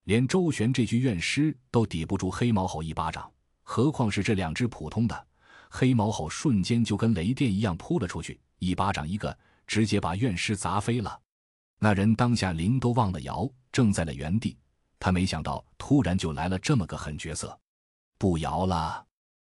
[0.05, 3.29] 连周旋这具怨尸都抵不住黑毛吼一巴掌，
[3.61, 5.27] 何况是这两只普通的？
[5.69, 9.37] 黑毛吼瞬间就跟雷电一样扑了出去，一巴掌一个，
[9.67, 11.19] 直接把怨尸砸飞了。
[11.83, 13.45] 那人当下灵都忘了摇。
[13.69, 14.57] 正在了原地，
[14.97, 17.59] 他没想到突然就来了这么个狠角色，
[18.17, 19.05] 不摇了。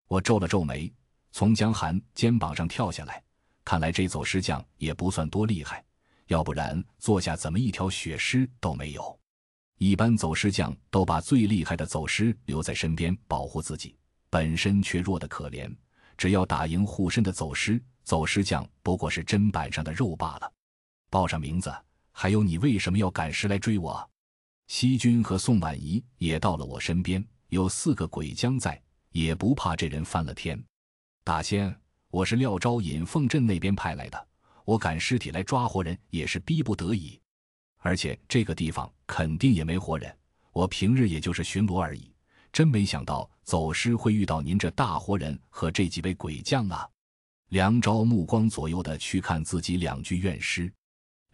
[0.09, 0.93] 我皱了皱眉，
[1.31, 3.23] 从江寒肩膀上跳下来。
[3.65, 5.85] 看来这走尸匠也不算多厉害，
[6.27, 9.17] 要不然坐下怎么一条血尸都没有？
[9.79, 13.97] 一般走尸匠都把最厉害的走尸留在身边保护自己，
[14.29, 15.73] 本身却弱得可怜。
[16.17, 20.53] 只要打赢护身的走尸，走尸匠不过是砧板上的肉罢了。
[21.09, 21.73] 报上名字。
[22.19, 24.11] 还有，你为什么要赶尸来追我？
[24.69, 30.59] 西军和宋婉仪也到了我身边，有四个鬼将在，也不怕这人翻了天。
[31.23, 31.79] 大仙，
[32.09, 34.29] 我是廖昭引凤镇那边派来的，
[34.65, 37.21] 我赶尸体来抓活人也是逼不得已。
[37.81, 40.11] 而且这个地方肯定也没活人，
[40.53, 42.11] 我平日也就是巡逻而已。
[42.51, 46.89] 真没想到走尸会遇到您这大活人和这几位鬼将啊！
[47.51, 50.73] 梁昭目光左右的去看自己两具怨尸。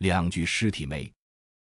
[0.02, 1.10] 两具尸体没，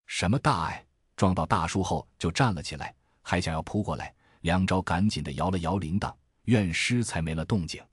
[0.07, 0.83] 什么大碍？
[1.17, 4.13] 撞到大树后就站了起来，还想要扑过来。
[4.41, 6.11] 梁昭赶紧的摇了摇铃铛，
[6.45, 7.85] 院尸才没了动静。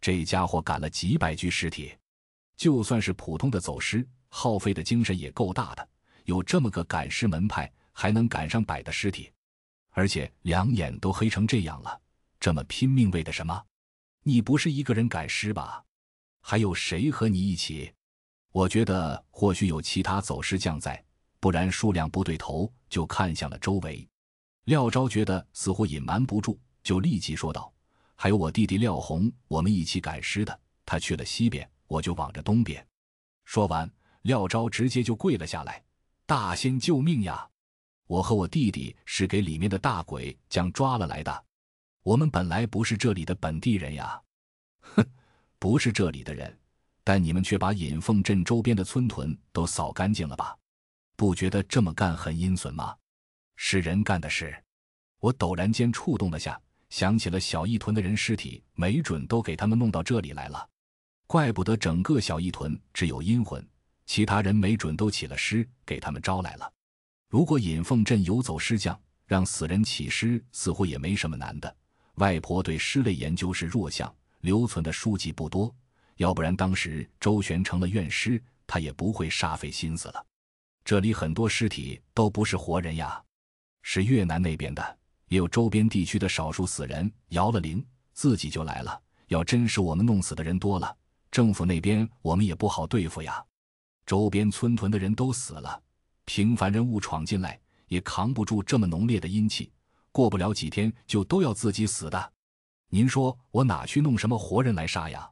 [0.00, 1.94] 这家伙赶了几百具尸体，
[2.56, 5.86] 就算是普通的走尸，耗费的精神也够大的。
[6.24, 9.30] 有这么个赶尸门派，还能赶上百的尸体，
[9.90, 12.00] 而且两眼都黑成这样了，
[12.40, 13.62] 这么拼命为的什么？
[14.22, 15.84] 你不是一个人赶尸吧？
[16.40, 17.92] 还有谁和你一起？
[18.54, 21.04] 我觉得或许有其他走尸匠在，
[21.40, 24.08] 不然数量不对头，就看向了周围。
[24.66, 27.74] 廖昭觉得似乎隐瞒不住，就立即说道
[28.14, 30.60] ：“还有我弟弟廖红，我们一起赶尸的。
[30.86, 32.86] 他去了西边，我就往着东边。”
[33.44, 33.90] 说完，
[34.22, 35.82] 廖昭直接就跪了下来
[36.24, 37.44] ：“大仙救命呀！
[38.06, 41.44] 我和我弟弟是给里面的大鬼将抓了来的。”
[42.04, 44.22] 我们本来不是这里的本地人呀，
[44.78, 45.04] 哼，
[45.58, 46.56] 不是这里的人，
[47.04, 50.56] 但你们却把引凤镇周边的村屯都扫干净了吧？
[51.16, 52.96] 不觉得这么干很阴损吗？
[53.56, 54.52] 是人干的事。
[55.20, 60.68] 我陡然间触动了下，想起了小义屯的人尸体，没准都给他们弄到这里来了。
[61.26, 63.66] 怪不得整个小义屯只有阴魂，
[64.06, 66.70] 其他人没准都起了尸，给他们招来了。
[67.28, 71.76] 如果引凤镇游走尸匠让死人起尸，似乎也没什么难的。
[72.16, 75.74] 外婆对尸类研究是弱项，留存的书籍不多。
[76.16, 80.26] 要不然当时周旋成了怨尸，他也不会煞费心思了。
[80.84, 83.22] 这里很多尸体都不是活人呀，
[83.82, 89.00] 是越南那边的，也有周边地区的少数死人摇了铃，自己就来了。
[89.28, 90.96] 要真是我们弄死的人多了，
[91.30, 93.42] 政府那边我们也不好对付呀。
[94.04, 95.82] 周边村屯的人都死了，
[96.26, 97.58] 平凡人物闯进来
[97.88, 99.72] 也扛不住这么浓烈的阴气。
[100.12, 102.32] 过不了几天就都要自己死的，
[102.90, 105.28] 您说我哪去弄什么活人来杀呀？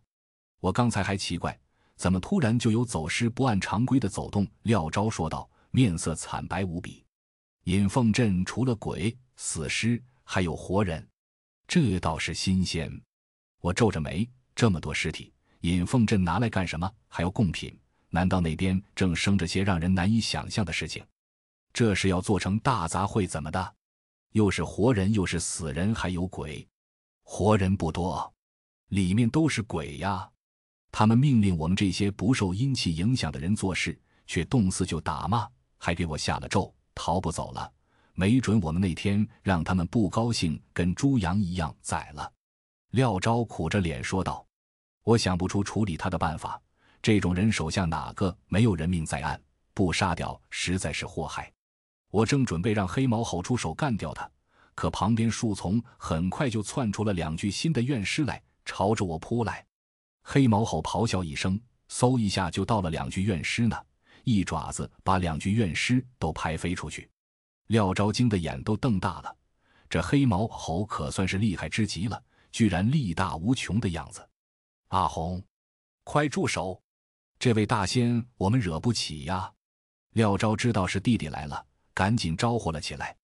[0.62, 1.59] 我刚才还奇怪，
[1.97, 4.47] 怎么突然就有走尸不按常规的走动？
[4.62, 7.05] 廖昭说道，面色惨白无比。
[7.64, 11.05] 引凤镇除了鬼、死尸，还有活人，
[11.66, 12.89] 这倒是新鲜。
[13.60, 15.32] 我皱着眉，这么多尸体，
[15.62, 16.89] 引凤镇拿来干什么？
[17.09, 17.76] 还要贡品？
[18.09, 21.05] 难道那边正生着些让人难以想象的事情？
[21.72, 23.74] 这是要做成大杂烩怎么的？
[24.30, 26.64] 又是活人，又是死人，还有鬼。
[27.24, 28.32] 活人不多，
[28.90, 30.28] 里面都是鬼呀！
[30.93, 35.48] 他们命令我们这些不受阴气影响的人做事，却动四就打骂，
[35.78, 37.73] 还给我下了咒，逃不走了。
[38.14, 42.31] 没准我们那天让他们不高兴，跟猪羊一样宰了。
[42.90, 44.47] 廖昭苦着脸说道
[45.02, 46.60] ：“我想不出处理他的办法。
[47.01, 49.40] 这种人手下哪个没有人命在案？
[49.73, 51.51] 不杀掉，实在是祸害。”
[52.12, 54.31] 我正准备让黑毛吼出手干掉他，
[54.74, 59.64] 可旁边树丛很快就窜出了两具新的怨尸来，朝着我扑来。
[60.23, 63.85] 黑毛猴咆哮一声，嗖一下就到了两具怨尸那，
[64.24, 67.11] 一爪子把两具怨尸都拍飞出去。
[67.69, 69.36] 廖昭惊的眼都瞪大了，
[69.89, 74.27] 这黑毛猴可算是厉害之极了，居然力大无穷的样子。
[74.89, 75.43] 阿红，
[76.05, 76.82] 快住手！
[77.39, 79.53] 这位大仙，我们惹不起呀！
[80.12, 81.66] 廖昭知道是弟弟来了。
[81.94, 83.15] 赶紧招呼了起来。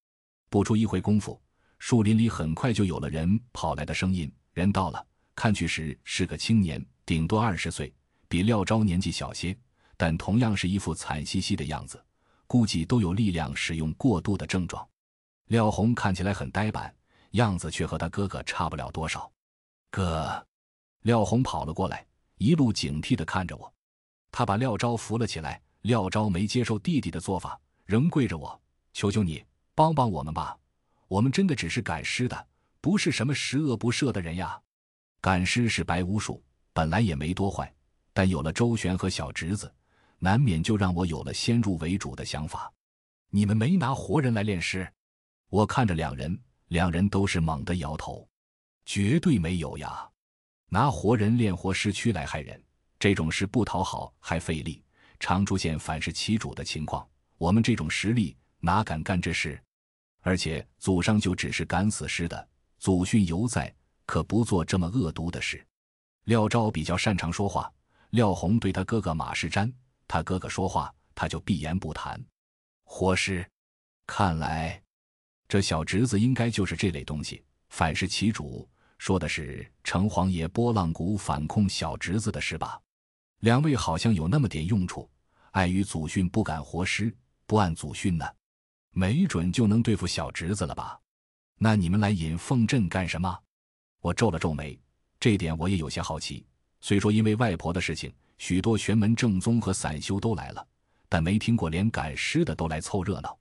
[0.51, 1.41] 不出一会功夫，
[1.79, 4.31] 树林里很快就有了人跑来的声音。
[4.53, 5.07] 人到了，
[5.39, 7.95] 看去时是个青年，顶多二十岁，
[8.27, 9.57] 比廖昭年纪小些，
[9.97, 12.05] 但同样是一副惨兮兮的样子，
[12.49, 14.85] 估计都有力量使用过度的症状。
[15.47, 16.93] 廖红看起来很呆板，
[17.31, 19.31] 样子却和他哥哥差不了多少。
[19.93, 20.45] 哥，
[21.03, 22.05] 廖红跑了过来，
[22.39, 23.73] 一路警惕地看着我。
[24.33, 25.63] 他把廖昭扶了起来。
[25.83, 27.57] 廖昭没接受弟弟的做法。
[27.85, 28.61] 仍跪着，我
[28.93, 29.45] 求求你
[29.77, 30.59] 帮帮我们吧！
[31.07, 32.49] 我们真的只是赶尸的，
[32.81, 34.61] 不是什么十恶不赦的人呀。
[35.29, 36.43] 赶尸是白巫术，
[36.73, 37.71] 本来也没多坏，
[38.15, 39.71] 但有了周旋和小侄子，
[40.19, 42.73] 难免就让我有了先入为主的想法。
[43.29, 44.91] 你们没拿活人来练尸？
[45.51, 48.27] 我看着两人，两人都是猛地摇头，
[48.87, 50.09] 绝对没有呀！
[50.71, 52.59] 拿活人练活尸躯来害人，
[52.99, 54.83] 这种事不讨好还费力，
[55.21, 57.07] 常出现反噬其主的情况。
[57.37, 59.63] 我们这种实力哪敢干这事？
[60.23, 62.49] 而且祖上就只是赶死尸的，
[62.79, 63.71] 祖训犹在，
[64.09, 65.63] 可不做这么恶毒的事。
[66.25, 67.71] 廖昭比较擅长说话，
[68.11, 69.71] 廖红对他哥哥马世瞻，
[70.09, 72.19] 他哥哥说话他就闭言不谈。
[72.85, 73.47] 活尸，
[74.07, 74.83] 看来
[75.47, 78.67] 这小侄子应该就是这类东西，反噬其主。
[78.97, 82.81] 说的是城隍爷拨浪鼓反控小侄子的事吧？
[83.41, 85.09] 两位好像有那么点用处，
[85.51, 87.15] 碍于祖训不敢活尸。
[87.47, 88.27] 不按祖训呢，
[88.91, 90.99] 没准就能对付小侄子了吧？
[91.59, 93.39] 那你们来引凤镇干什么？
[94.01, 94.79] 我皱了皱眉，
[95.19, 96.45] 这点我也有些好奇。
[96.81, 100.67] 虽说因为外婆的事情，许多玄门正宗和散修都来了，
[101.09, 103.37] 但没听过连赶尸的都来凑热闹。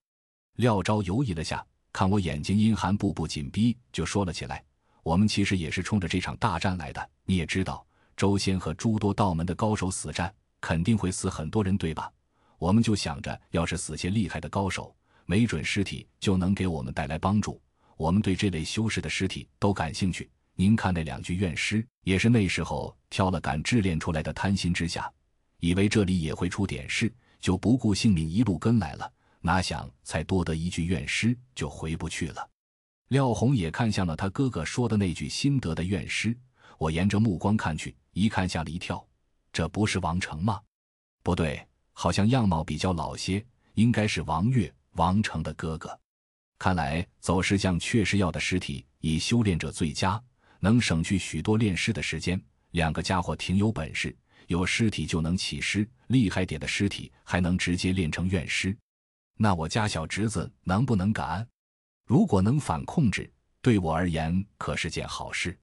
[0.56, 1.64] 廖昭犹豫了下，
[1.94, 4.64] 看我眼睛阴寒，步步紧逼，就说了起来
[5.04, 7.10] ：“我们其实也是冲着这场大战来的。
[7.26, 7.86] 你也知道，
[8.16, 12.12] 周仙和诸多道门的高手死战，肯定会死很多人，对吧？
[12.58, 14.96] 我们就想着，要是死些厉害的高手，
[15.28, 17.62] 没准尸体就能给我们带来帮助。
[17.96, 20.28] 我们对这类修士的尸体都感兴趣。
[20.60, 24.34] 您看那两具怨尸，也是那时候挑了敢制炼出来的。
[24.34, 25.08] 贪心之下，
[25.60, 32.50] 以为这里也会出点事，就不顾性命一路跟来了。”哪想才多得一句怨诗，就回不去了。
[33.10, 36.36] 廖红也看向了他哥哥说的那句心得的怨诗。
[36.80, 39.08] 我沿着目光看去，一看吓了一跳，
[39.54, 40.60] 这不是王成吗？
[41.22, 41.64] 不对，
[41.94, 45.98] 好像样貌比较老些，应该是王月，王成的哥哥。
[46.58, 50.22] 看来走尸匠确实要的尸体以修炼者最佳，
[50.60, 52.42] 能省去许多炼尸的时间。
[52.72, 54.16] 两个家伙挺有本事，
[54.48, 58.78] 有尸体就能起尸，厉害点的尸体还能直接炼成怨尸。
[59.38, 61.48] 那我家小侄子能不能敢？
[62.06, 63.32] 如果能反控制，
[63.62, 65.58] 对我而言可是件好事。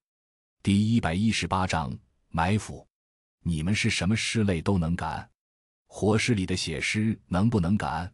[0.63, 1.95] 第一百一十八章
[2.29, 2.85] 埋伏。
[3.47, 5.29] 你们是什么尸类都能干？
[5.85, 8.11] 活尸里的血尸能不能干？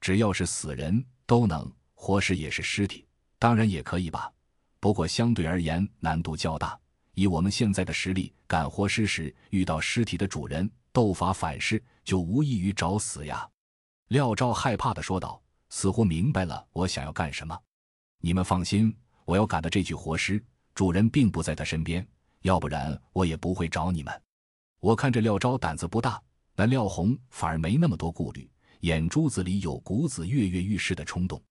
[0.00, 1.72] 只要是死人都能。
[1.94, 3.06] 活尸也是尸体，
[3.38, 4.30] 当然也可以吧。
[4.84, 6.78] 不过相对而言难度较大。
[7.14, 13.48] 以我们现在的实力，赶活尸时遇到尸体的主人斗法反噬，就无异于找死呀。
[14.08, 17.58] 廖昭害怕的说道，似乎明白了我想要干什么。
[18.18, 18.94] 你们放心，
[19.24, 20.38] 我要赶的这具活尸，
[20.74, 22.06] 主人并不在他身边，
[22.42, 24.12] 要不然我也不会找你们。
[24.80, 26.22] 我看这廖昭胆子不大，
[26.54, 28.50] 但廖红反而没那么多顾虑，
[28.80, 31.42] 眼珠子里有股子跃跃欲试的冲动。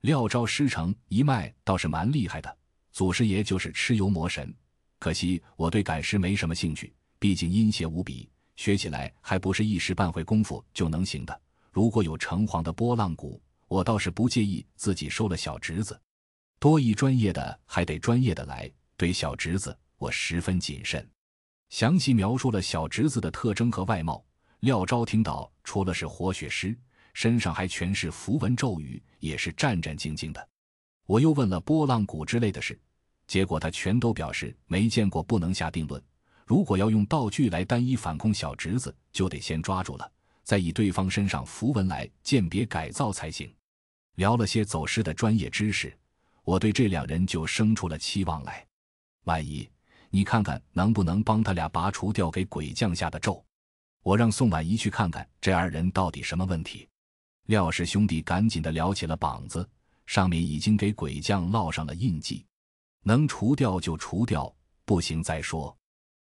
[0.00, 2.58] 廖昭师承一脉倒是蛮厉害的，
[2.92, 4.54] 祖师爷就是蚩尤魔神。
[4.98, 11.40] 可惜我对赶尸没什么兴趣，毕竟阴邪无比，学起来还不是一时半会功夫就能行的。
[11.72, 16.00] 如果有城隍的拨浪鼓，我倒是不介意自己收了小侄子。
[16.60, 18.70] 多一专业的，还得专业的来。
[18.96, 21.04] 对小侄子，我十分谨慎。
[21.70, 24.24] 详细描述了小侄子的特征和外貌。
[24.60, 26.78] 廖昭听到，除了是活血师，
[27.14, 30.48] 身上还全是符文咒语，也是战战兢兢的。
[31.12, 32.80] 我又问了拨浪鼓之类的事，
[33.26, 36.02] 结果他全都表示没见过，不能下定论。
[36.46, 40.10] 如果要用道具来单一反控小侄子，就得先抓住了。
[40.42, 43.54] 再以对方身上符文来鉴别改造才行。
[44.14, 45.94] 聊了些走失的专业知识，
[46.44, 48.66] 我对这两人就生出了期望来。
[49.24, 49.68] 万一
[50.08, 53.44] 你看看能不能帮他俩拔除掉给鬼将下的咒？
[54.02, 56.88] 我让宋婉仪去看看这二人到底什么问题。
[57.48, 59.68] 廖氏兄弟赶紧的撩起了膀子，
[60.06, 62.44] 上面已经给鬼将烙上了印记，
[63.02, 64.54] 能除掉就除掉，
[64.84, 65.76] 不行再说。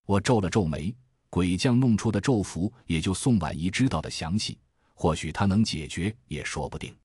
[0.06, 0.94] 我皱了皱眉。
[1.30, 4.56] 鬼将弄出的咒符，也就宋婉仪知道的详细，
[4.94, 6.96] 或许他能解决也说不定。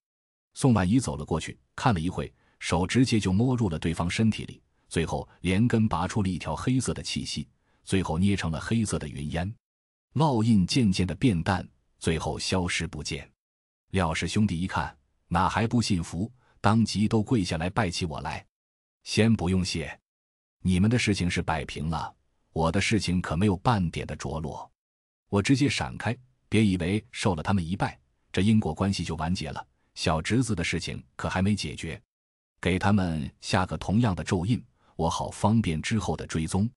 [0.54, 7.48] 宋婉仪走了过去，看了一会，手直接就摸入了对方身体里，最后连根拔出了一条黑色的气息，
[7.84, 9.52] 最后捏成了黑色的云烟，
[10.14, 11.68] 烙印渐渐的变淡，
[11.98, 13.28] 最后消失不见。
[13.90, 14.96] 廖氏兄弟一看，
[15.28, 16.32] 哪还不信服，
[16.62, 18.46] 当即都跪下来拜起我来。
[19.04, 20.00] 先不用谢，
[20.62, 22.14] 你们的事情是摆平了。
[22.52, 24.70] 我的事情可没有半点的着落，
[25.30, 26.18] 我直接闪开，
[26.50, 27.98] 别以为受了他们一拜，
[28.32, 29.66] 这因果关系就完结了。
[29.96, 32.02] 小侄子的事情可还没解决，
[32.60, 34.64] 给他们下个同样的咒印，
[34.96, 36.70] 我好方便之后的追踪。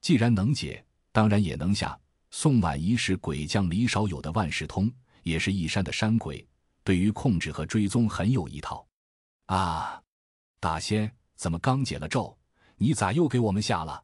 [0.00, 1.98] 既然能解，当然也能下。
[2.32, 4.90] 宋婉仪是鬼将李少有的万事通，
[5.22, 6.46] 也是一山的山鬼，
[6.84, 8.86] 对于控制和追踪很有一套。
[9.50, 10.00] 啊，
[10.60, 12.38] 大仙，怎么刚解了咒，
[12.76, 14.00] 你咋又给我们下了？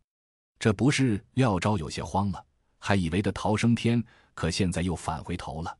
[0.58, 2.44] 这不是廖昭有些慌了，
[2.80, 4.02] 还以为的逃生天，
[4.34, 5.78] 可现在又返回头了。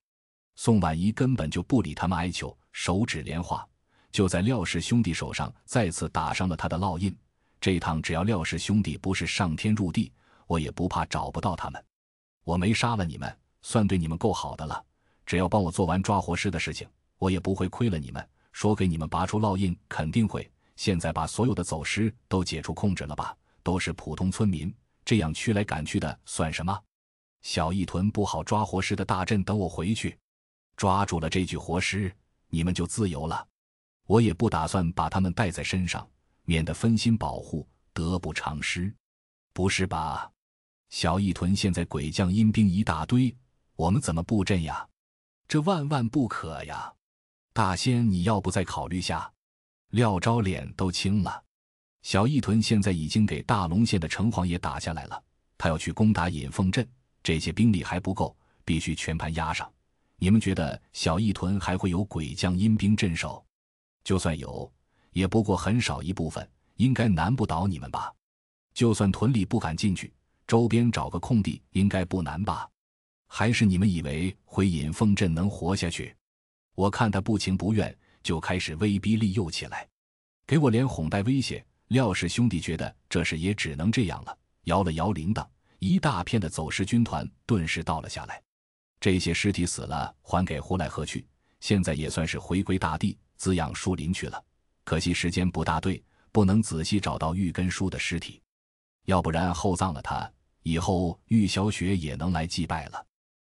[0.55, 3.67] 宋婉仪根本就不理他们哀求，手指连花，
[4.13, 7.13] 就在廖氏兄弟手上再次打上了他的烙印。
[7.61, 10.13] 这趟只要廖氏兄弟不是上天入地，
[10.47, 11.85] 我也不怕找不到他们。
[12.45, 14.81] 我没杀了你们，算对你们够好的了。
[15.27, 16.89] 只要帮我做完抓活尸的事情，
[17.19, 18.25] 我也不会亏了你们。
[18.57, 20.51] 说给你们拔出烙印，肯定会。
[20.77, 23.37] 现在把所有的走尸都解除控制了吧。
[23.63, 24.75] 都是普通村民，
[25.05, 26.83] 这样驱来赶去的算什么？
[27.43, 30.19] 小义屯不好抓活尸的大阵，等我回去，
[30.75, 32.11] 抓住了这具活尸，
[32.49, 33.47] 你们就自由了。
[34.07, 36.09] 我也不打算把他们带在身上，
[36.45, 38.91] 免得分心保护，得不偿失。
[39.53, 40.33] 不是吧？
[40.89, 43.37] 小义屯现在鬼将阴兵一大堆，
[43.75, 44.89] 我们怎么布阵呀？
[45.47, 46.91] 这万万不可呀！
[47.57, 49.33] 大仙，你要不再考虑下？
[49.93, 51.43] 廖昭脸都青了。
[52.03, 55.25] 小义屯现在已经给大龙县的城隍爷打下来了，
[55.57, 56.87] 他要去攻打引凤镇，
[57.23, 59.73] 这些兵力还不够，必须全盘压上。
[60.19, 63.43] 你们觉得小义屯还会有鬼将阴兵镇守？
[64.05, 64.71] 就算有，
[65.13, 68.13] 也不过很少一部分，应该难不倒你们吧？
[68.75, 70.13] 就算屯里不敢进去，
[70.47, 72.69] 周边找个空地，应该不难吧？
[73.27, 76.15] 还是你们以为回引凤镇能活下去？
[76.77, 77.93] 我看他不情不愿，
[78.23, 79.89] 就开始威逼利诱起来，
[80.47, 81.65] 给我连哄带威胁。
[81.89, 85.47] 廖氏兄弟觉得这事也只能这样了，摇了摇铃铛，
[85.79, 88.43] 一大片的走失军团顿时倒了下来。
[89.01, 91.27] 这些尸体死了，还给胡来喝去，
[91.61, 94.45] 现在也算是回归大地，滋养树林去了。
[94.85, 98.43] 可惜时间不大对，不能仔细找到玉根叔的尸体，
[99.07, 100.31] 要不然厚葬了他，
[100.63, 103.07] 以后玉小雪也能来祭拜了。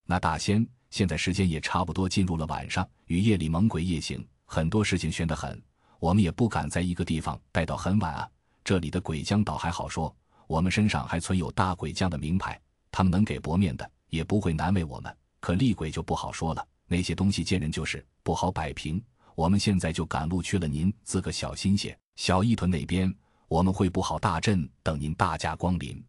[0.04, 5.60] 那大仙，现在时间也差不多进入了晚上，与夜里猛鬼夜行，很多事情悬得很，
[5.98, 8.28] 我们也不敢在一个地方待到很晚啊。
[8.64, 10.14] 这里的鬼将倒还好说，
[10.46, 12.60] 我们身上还存有大鬼将的名牌，
[12.90, 15.14] 他们能给薄面的，也不会难为我们。
[15.40, 19.02] 可厉鬼就不好说了，那些东西见人就是不好摆平。
[19.34, 21.96] 我们现在就赶路去了，您自个小心些。
[22.16, 23.14] 小义屯那边
[23.46, 26.02] 我们会布好大阵，等您大驾光临。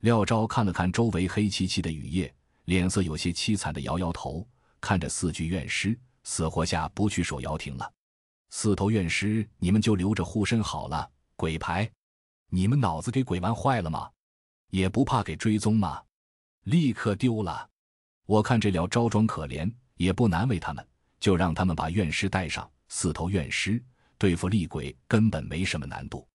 [0.00, 2.34] 廖昭看了看周围黑漆漆的雨夜，
[2.64, 4.46] 脸色有些凄惨的摇摇头，
[4.80, 7.92] 看着四具院尸，死活下不去守瑶亭了。
[8.50, 11.10] 四头院尸你们就留着护身好了。
[11.36, 11.90] 鬼牌，
[12.50, 14.08] 你们脑子给鬼玩坏了吗？
[14.70, 16.02] 也不怕给追踪吗？
[16.64, 17.68] 立刻丢了。
[18.26, 20.86] 我看这俩招装可怜，也不难为他们，
[21.20, 22.70] 就让他们把怨尸带上。
[22.88, 23.82] 四头怨尸
[24.16, 26.26] 对付厉鬼根本没什么难度。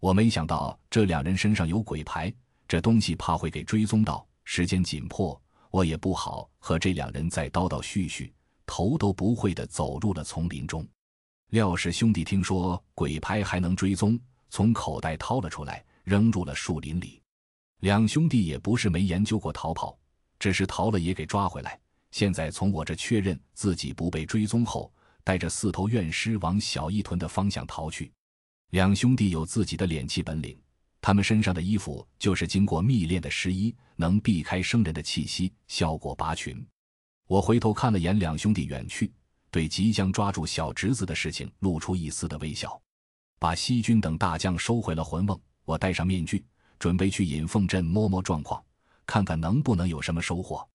[0.00, 2.32] 我没想到这两人身上有鬼牌，
[2.66, 4.26] 这东西怕会给追踪到。
[4.44, 5.38] 时间紧迫，
[5.70, 8.30] 我也不好和这两人再叨叨絮絮，
[8.66, 10.86] 头都不会的走入了丛林中。
[11.50, 14.18] 廖氏兄弟听说鬼拍还能追踪，
[14.50, 17.22] 从口袋掏了出来，扔入了树林里。
[17.80, 19.98] 两兄弟也不是没研究过逃跑。
[20.40, 21.76] 只是逃了也给抓回来。
[22.12, 24.88] 现在从我这确认自己不被追踪后，
[25.24, 28.12] 带着四头怨尸往小义屯的方向逃去。
[28.70, 30.56] 两兄弟有自己的敛气本领，
[31.00, 36.66] 他们身上的衣服就是经过密炼的湿衣，能避开生人的气息，效果拔群。
[37.26, 39.12] 我回头看了眼两兄弟远去，
[39.50, 42.80] 对即将抓住小侄子的事情露出一丝的微笑。
[43.38, 46.44] 把西军等大将收回了魂瓮，我戴上面具，
[46.78, 48.62] 准备去引凤镇摸摸状况。
[49.06, 50.68] 看看能不能有什么收获，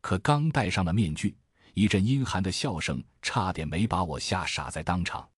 [0.00, 1.34] 可刚戴上了面具，
[1.74, 5.28] 一阵阴寒的笑声差点没把我吓傻在当场。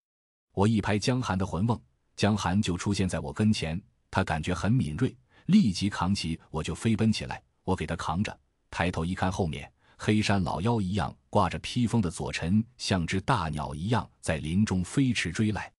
[0.53, 1.81] 我一拍江寒的魂瓮，
[2.15, 3.81] 江寒就出现在我跟前。
[4.15, 5.13] 他感觉很敏锐，
[5.47, 7.43] 立即扛起我就飞奔起来。
[7.65, 8.39] 我给他扛着，
[8.71, 15.69] 抬头一看，后面黑山老妖一样挂着披风的左臣，像只大鸟一样在林中飞驰追来。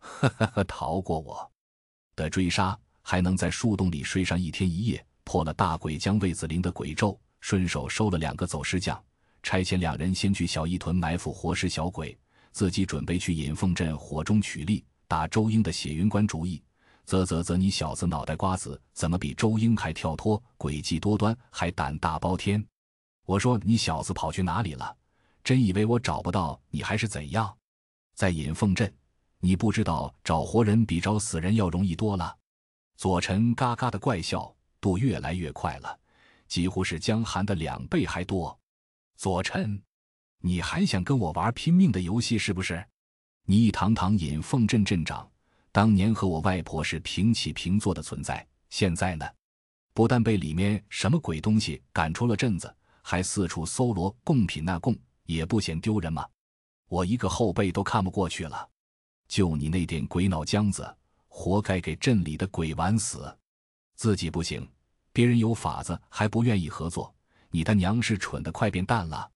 [0.00, 1.48] 呵呵呵，逃过我
[2.16, 5.06] 的追杀，还能在树洞里睡上一天一夜。
[5.22, 9.00] 破了大鬼将魏子陵的鬼咒，顺手收了两个走尸将，
[9.44, 12.18] 差遣两人先去小义屯埋伏活尸小鬼，
[12.50, 16.60] 自己准备去引凤镇火中取栗，打周英的血云关主意。
[17.06, 22.62] 啧啧啧，你小子脑袋瓜子怎么比周英还跳脱，诡计多端，还胆大包天？
[23.24, 24.96] 我说你小子跑去哪里了？
[25.42, 27.56] 真以为我找不到你还是怎样？
[28.14, 28.92] 在引凤镇，
[29.38, 32.36] 你不知道找活人比找死人要容易多了。
[32.96, 34.52] 左臣嘎嘎的怪笑。
[34.78, 35.98] 度越来越快了，
[36.46, 38.56] 几乎是江寒的两倍还多。
[39.16, 39.82] 左臣，
[40.42, 42.86] 你还想跟我玩拼命的游戏是不是？
[43.46, 45.28] 你一堂堂引凤镇镇长，
[45.76, 49.26] 当年和我外婆是平起平坐的存在，现在呢，
[49.92, 54.96] 不但被里面什么鬼东西赶出了镇子，还四处搜罗贡品，纳贡
[55.26, 56.26] 也不嫌丢人吗？
[56.88, 58.66] 我一个后辈都看不过去了，
[59.28, 60.96] 就你那点鬼脑浆子，
[61.28, 63.36] 活该给镇里的鬼玩死。
[63.96, 64.66] 自己不行，
[65.12, 67.14] 别人有法子还不愿意合作，
[67.50, 69.30] 你他娘是蠢的快变蛋了！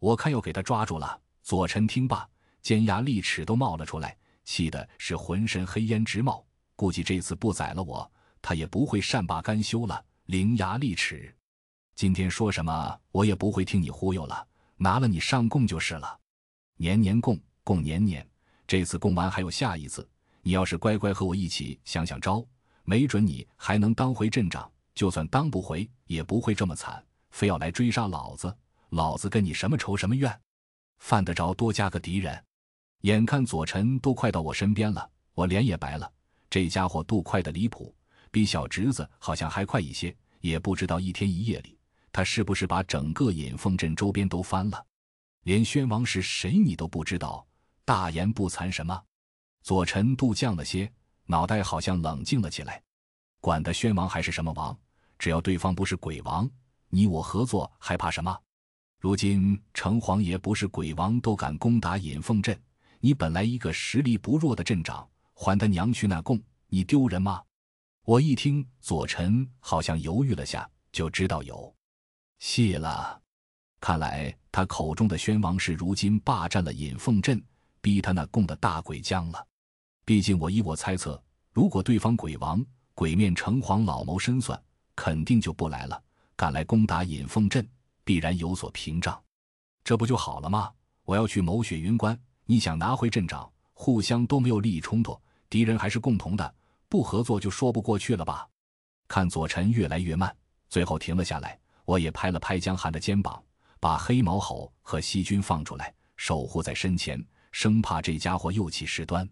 [0.00, 1.20] 我看要给他抓住了。
[1.44, 2.28] 左臣听罢，
[2.60, 6.42] 尖牙利齿都冒了出来，气的是浑身黑烟直冒。
[6.74, 8.10] 估计这次不宰了我，
[8.40, 10.02] 他也不会善罢甘休了。
[10.26, 11.34] 伶牙俐齿，
[11.94, 14.46] 今天说什么我也不会听你忽悠了，
[14.76, 16.18] 拿了你上供就是了。
[16.76, 18.26] 年年供，供年年，
[18.66, 20.08] 这次供完还有下一次。
[20.42, 22.44] 你要是乖乖和我一起想想招。
[22.84, 28.56] 没准你还能当回镇长，就算当不回，也不会这么惨，非要来追杀老子。
[28.90, 30.40] 老子跟你什么仇什么怨？
[30.98, 32.44] 犯得着多加个敌人？
[33.02, 36.10] 眼看左臣都快到我身边了，我脸也白了。
[36.48, 37.94] 这家伙渡快的离谱，
[38.30, 40.16] 比小侄子好像还快一些。
[40.40, 41.76] 也不知道一天一夜里，
[42.12, 44.86] 他是不是把整个引凤镇周边都翻了？
[45.42, 47.44] 连宣王是谁你都不知道，
[47.84, 49.02] 大言不惭什么？
[49.62, 50.90] 左臣度降了些。
[51.28, 52.80] 脑袋好像冷静了起来，
[53.40, 54.78] 管他宣王还是什么王，
[55.18, 56.48] 只要对方不是鬼王，
[56.88, 58.38] 你我合作还怕什么？
[59.00, 62.56] 如今城隍爷不是鬼王都敢攻打引凤镇，
[63.06, 67.40] 你本来一个实力不弱的镇长，还他娘去那供，你丢人吗？
[68.02, 71.72] 我一听，左臣好像犹豫了下，就知道有
[72.40, 73.22] 戏了。
[73.78, 77.40] 看来他口中的宣王是如今霸占了引凤镇，
[77.80, 79.46] 逼他那供的大鬼将了。
[80.04, 81.22] 毕竟我依我猜测，
[81.52, 82.60] 如果对方鬼王、
[82.92, 84.60] 鬼面城隍老谋深算，
[84.96, 86.02] 肯定就不来了。
[86.34, 87.64] 赶来攻打引凤镇，
[88.02, 89.22] 必然有所屏障，
[89.84, 90.72] 这不就好了吗？
[91.04, 95.20] 我要去谋雪云关，你想拿回镇长，互相都没有利益冲突，
[95.50, 96.54] 敌人还是共同的，
[96.88, 98.48] 不合作就说不过去了吧？
[99.08, 100.34] 看左晨越来越慢，
[100.68, 103.42] 最后停了下来，我也拍了拍江寒的肩膀。
[103.78, 109.28] 把黑毛猴和细菌放出来，守护在身前，生怕这家伙又起事端。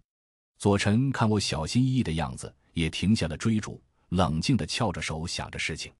[0.59, 3.81] 左晨看我小心翼翼的样子，也停下了追逐，
[4.11, 5.93] 冷静地翘着手想着事情。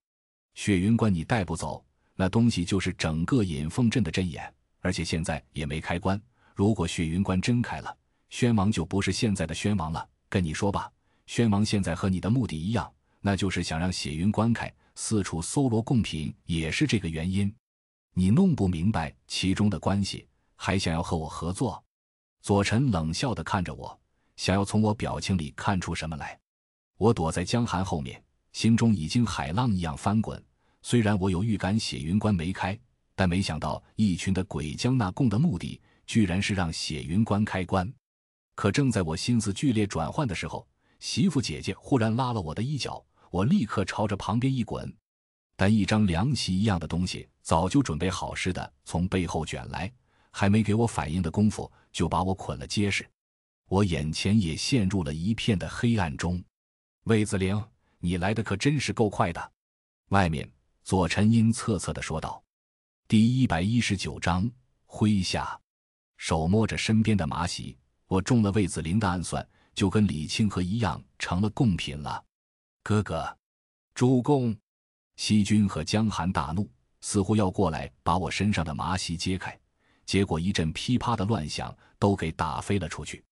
[0.55, 1.85] 雪云关你带不走，
[2.15, 6.21] 那东西就是整个引凤镇的阵眼，而且现在也没开关。
[6.55, 7.97] 如果雪云关真开了，
[8.31, 10.09] 宣王就不是现在的宣王了。
[10.29, 10.89] 跟你说吧，
[11.27, 12.91] 宣王现在和你的目的一样，
[13.21, 17.53] 那就是想让雪云关开，四处搜罗贡品，也是这个原因。
[18.15, 21.83] 你弄不明白其中的关系，还想要和我合作？
[22.41, 23.99] 左臣冷笑地看着我，
[24.37, 26.39] 想要从我表情里看出什么来。
[26.99, 28.23] 我躲在江寒后面，
[28.53, 30.41] 心中已经海浪一样翻滚。
[30.83, 32.79] 虽然我有预感血云关没开，
[33.17, 37.93] 但没想到一群的鬼将纳贡的目的，居然是让血云关开关。
[38.55, 40.67] 可正在我心思剧烈转换的时候，
[41.01, 44.95] 媳妇姐姐忽然拉了我的衣角，我立刻朝着旁边一滚。
[45.57, 49.93] 但一张凉席一样的东西早就准备好似的从背后卷来，
[50.31, 53.09] 还没给我反应的功夫，就把我捆了结实。
[53.69, 56.43] 我眼前也陷入了一片的黑暗中。
[57.05, 57.61] 魏子玲，
[57.99, 59.53] 你来的可真是够快的。
[60.11, 60.49] 外面，
[60.83, 62.43] 左晨阴恻恻的说道
[63.09, 64.51] ：“第一百一十九章，
[64.87, 65.59] 麾下。”
[66.25, 67.77] 手摸着身边的麻席，
[68.07, 72.25] 我中了魏子林的暗算，就跟李清河一样成了贡品了。
[72.83, 73.37] 哥哥，
[73.95, 74.57] 主公。
[75.17, 76.67] 西军和江寒大怒，
[77.03, 79.55] 似乎要过来把我身上的麻席揭开，
[80.07, 83.23] 结果一阵噼啪的乱响，都给打飞了出去。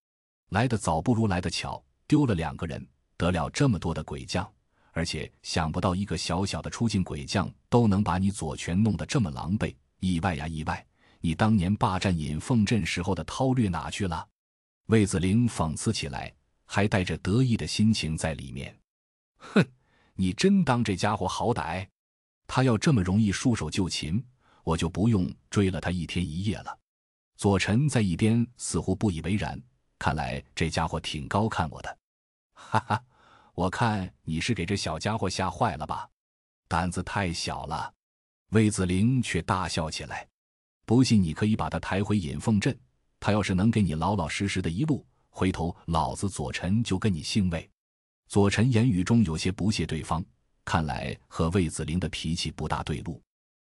[0.51, 2.87] 来得早不如来得巧，丢了两个人，
[3.17, 4.47] 得了这么多的鬼将，
[4.93, 10.87] 而且想不到一个小小的出境鬼将都能把你左权弄得这么狼狈，意外呀意外！
[11.23, 14.29] 你当年霸占引凤镇时候的韬略哪去了？
[14.87, 16.35] 魏子玲讽刺起来，
[16.65, 18.77] 还带着得意的心情在里面，
[19.39, 19.65] 哼。
[20.15, 21.89] 你真当这家伙好歹？
[22.47, 24.23] 他要这么容易束手就擒，
[24.63, 26.79] 我就不用追了他一天一夜了。
[27.37, 29.61] 左臣在一边似乎不以为然，
[29.99, 31.99] 看来这家伙挺高看我的。
[32.53, 33.03] 哈哈，
[33.55, 36.11] 我看你是给这小家伙吓坏了吧？
[36.69, 37.95] 胆子太小了。
[38.51, 40.29] 魏子玲却大笑起来。
[40.85, 42.77] 不信你可以把他抬回引凤镇，
[43.21, 47.69] 他要是能给你老老实实的一路，回头老子左臣就跟你姓魏。
[48.29, 50.25] 左臣言语中有些不屑对方，
[50.65, 53.23] 看来和魏子玲的脾气不大对路。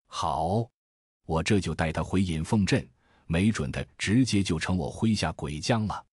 [0.06, 0.68] 好，
[1.26, 2.86] 我这就带他回引凤镇，
[3.26, 6.04] 没准他直接就成我麾下鬼将了。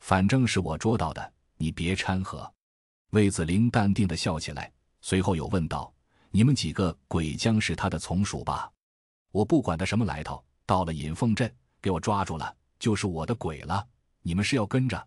[0.00, 2.52] 反正是我捉到的，你别掺和。
[3.10, 4.70] 魏子玲淡定的笑起来，
[5.00, 5.92] 随后又问道
[6.30, 8.70] ：“你们几个鬼将是他的从属吧？
[9.36, 13.86] 我不管他什么来头，到了引凤镇，给我抓住了，就是我的鬼了。
[14.22, 15.06] 你们是要跟着，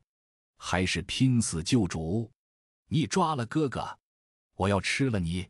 [0.56, 2.30] 还是拼死救主？”
[2.90, 3.98] 你抓了哥哥，
[4.54, 5.48] 我要吃了你！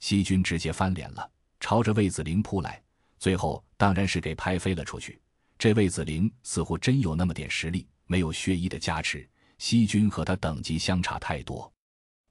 [0.00, 1.30] 西军直接翻脸了，
[1.60, 2.82] 朝着魏子玲扑来，
[3.18, 5.18] 最后当然是给拍飞了出去。
[5.56, 9.26] 这魏子玲似乎真有那么点实力，没有血衣的加持，
[9.56, 11.72] 西军和他等级相差太多。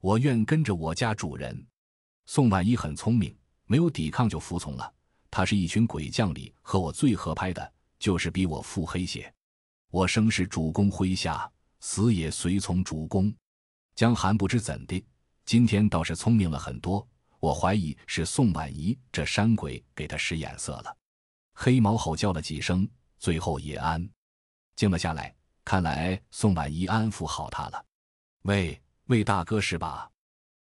[0.00, 1.66] 我愿跟着我家主人。
[2.26, 3.36] 宋婉仪很聪明，
[3.66, 4.94] 没有抵抗就服从了。
[5.30, 9.32] 他是一群鬼将里和我最合拍的，就是比我腹黑些。
[9.90, 11.50] 我生是主公麾下，
[11.80, 13.32] 死也随从主公。
[13.94, 15.04] 江寒不知怎的，
[15.44, 17.06] 今天倒是聪明了很多。
[17.38, 20.96] 我怀疑是宋婉仪这山鬼给他使眼色了。
[21.54, 22.88] 黑毛吼叫了几声，
[23.18, 24.08] 最后也安
[24.76, 25.34] 静了下来。
[25.64, 27.84] 看来宋婉仪安抚好他了。
[28.42, 30.10] 喂，魏大哥是吧？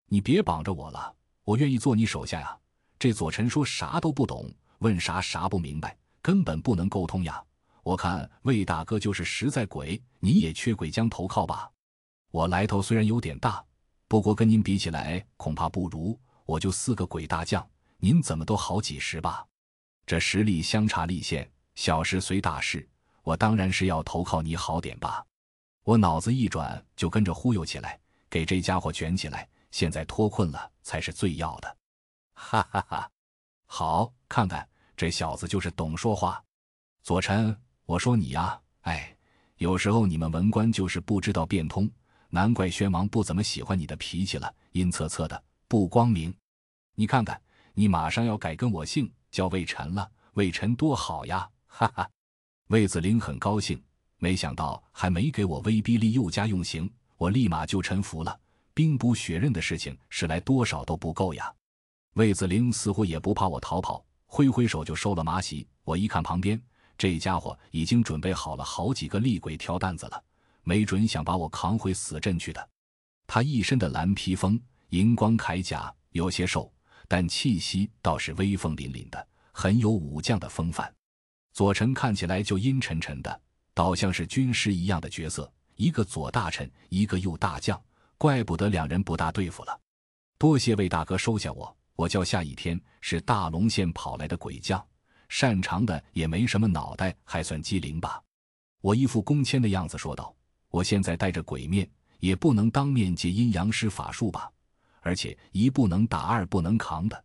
[0.05, 2.57] 你别绑着我了，我愿意做你手下呀。
[2.99, 7.41] 这左臣说啥都不懂，问啥啥不明白，根本不能沟通呀。
[7.81, 11.71] 我看魏大哥就是实在鬼，你也缺鬼将投靠吧。
[12.29, 13.63] 我来头虽然有点大，
[14.09, 16.19] 不过跟您比起来，恐怕不如。
[16.45, 17.65] 我就四个鬼大将，
[17.99, 19.45] 您怎么都好几十吧？
[20.05, 22.85] 这实力相差立现，小事随大事，
[23.23, 25.25] 我当然是要投靠你好点吧。
[25.85, 27.97] 我脑子一转，就跟着忽悠起来，
[28.29, 29.47] 给这家伙卷起来。
[29.71, 31.77] 现在脱困了才是最要的。
[32.41, 33.11] 哈哈哈！
[33.65, 36.41] 好，看看这小子就是懂说话。
[37.03, 37.55] 左臣，
[37.85, 39.15] 我说你呀，哎，
[39.57, 41.87] 有时候你们文官就是不知道变通，
[42.29, 46.33] 难怪宣王不怎么喜欢你的脾气了，阴恻恻的，不光明。
[46.95, 47.39] 你看看，
[47.73, 52.09] 你马上要改跟我姓，叫魏臣了，魏臣多好呀，哈哈。
[52.67, 53.83] 魏子陵很高兴，
[54.17, 58.39] 没想到还没给我威逼利诱加用刑，我立马就臣服了。
[58.73, 61.53] 兵不血刃的事情，是来多少都不够呀。
[62.13, 65.67] 魏子陵似乎也不怕我逃跑，挥挥手就收了马喜。
[65.83, 66.61] 我一看旁边。
[66.97, 70.21] 这家伙已经准备好了好几个厉鬼挑担子了，
[70.63, 72.69] 没准想把我扛回死阵去的。
[73.25, 74.59] 他一身的蓝披风、
[74.89, 76.69] 银光铠甲，有些瘦，
[77.07, 80.93] 但气息倒是威风凛凛的，很有武将的风范。
[81.53, 83.41] 左臣看起来就阴沉沉的，
[83.73, 87.81] 倒像是军师一样的角色，一个左大臣，一个右大将，
[88.17, 89.79] 怪不得两人不大对付了。
[90.37, 94.81] 多谢魏大哥收下我，我叫夏倚天，是大龙县跑来的鬼将。
[95.27, 98.23] 擅长的也没什么脑袋，还算机灵吧？
[98.79, 100.33] 我一副恭谦的样子说道
[100.71, 101.85] ：“我现在戴着鬼面，
[102.19, 104.49] 也不能当面借阴阳师法术吧？
[105.01, 107.21] 而且一不能打，二不能扛的。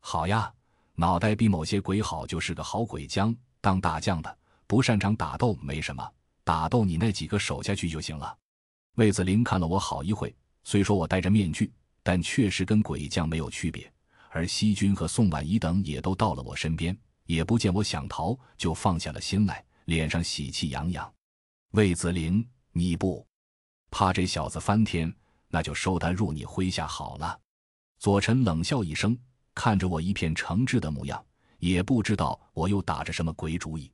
[0.00, 0.52] 好呀，
[0.96, 3.32] 脑袋比某些鬼好，就是个好鬼将。
[3.60, 6.04] 当大将的不擅长打斗没什么，
[6.42, 8.36] 打斗你那几个手下去就行了。”
[8.98, 10.34] 魏子林看了我好一会，
[10.64, 11.72] 虽说我戴着面具，
[12.02, 13.88] 但确实跟鬼将没有区别。
[14.30, 16.96] 而西军和宋婉仪等也都到了我身边。
[17.24, 21.14] 也不见我想逃，就放下了心来，脸上喜气洋洋。
[21.72, 22.42] 魏子陵，
[22.72, 23.26] 你不
[23.90, 25.14] 怕这小子翻天？
[25.50, 27.38] 那就收他入你麾下好了。
[27.98, 29.18] 左臣冷笑一声，
[29.54, 31.22] 看着我一片诚挚的模样，
[31.58, 33.92] 也不知道我又打着什么鬼主意。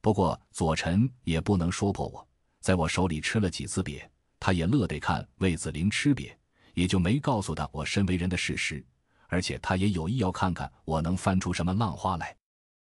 [0.00, 2.28] 不过左臣也不能说破我，
[2.60, 6.32] 在我手里吃了几次瘪，他也乐得看魏子陵吃瘪，
[6.74, 8.84] 也就没告诉他我身为人的事实。
[9.28, 12.36] 而且他也有意要看看我能翻出什么浪花来。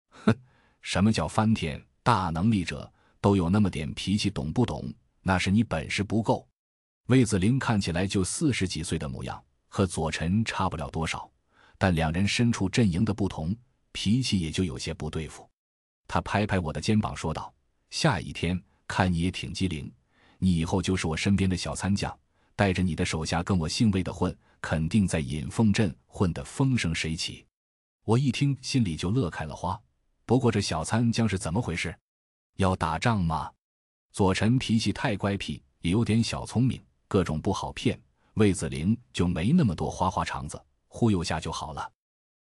[0.09, 0.33] 哼，
[0.81, 1.79] 什么叫翻天？
[2.01, 4.93] 大能力者都有那么点脾气，懂不懂？
[5.21, 6.47] 那是你本事不够。
[7.07, 11.29] 魏子陵看起来就四十几岁的模样，和左晨差不了多少，
[11.77, 13.55] 但两人身处阵营的不同，
[13.91, 15.49] 脾气也就有些不对付。
[16.07, 17.51] 他拍拍我的肩膀说道
[17.89, 19.91] ：“下一天看你也挺机灵，
[20.37, 22.15] 你以后就是我身边的小参将，
[22.55, 24.35] 带着你的手下跟我姓魏的混，
[24.65, 27.45] 肯定在引凤镇混得风生水起。”
[28.03, 29.79] 我一听，心里就乐开了花。
[30.25, 31.95] 不过这小参将是怎么回事？
[32.55, 33.51] 要打仗吗？
[34.11, 37.99] 左臣脾气太乖僻，也有点小聪明，各种不好骗。
[38.33, 41.91] 魏子陵就没那么多花花肠子，忽悠下就好了。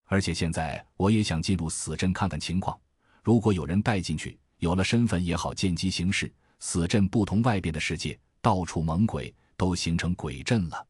[0.04, 2.78] 而且现在我也想进入死阵看看情况，
[3.24, 6.32] 如果有人带进去，有了身份也好见机行事。
[6.60, 10.86] 死阵不同外边的世界，到处猛鬼，都形成鬼阵了。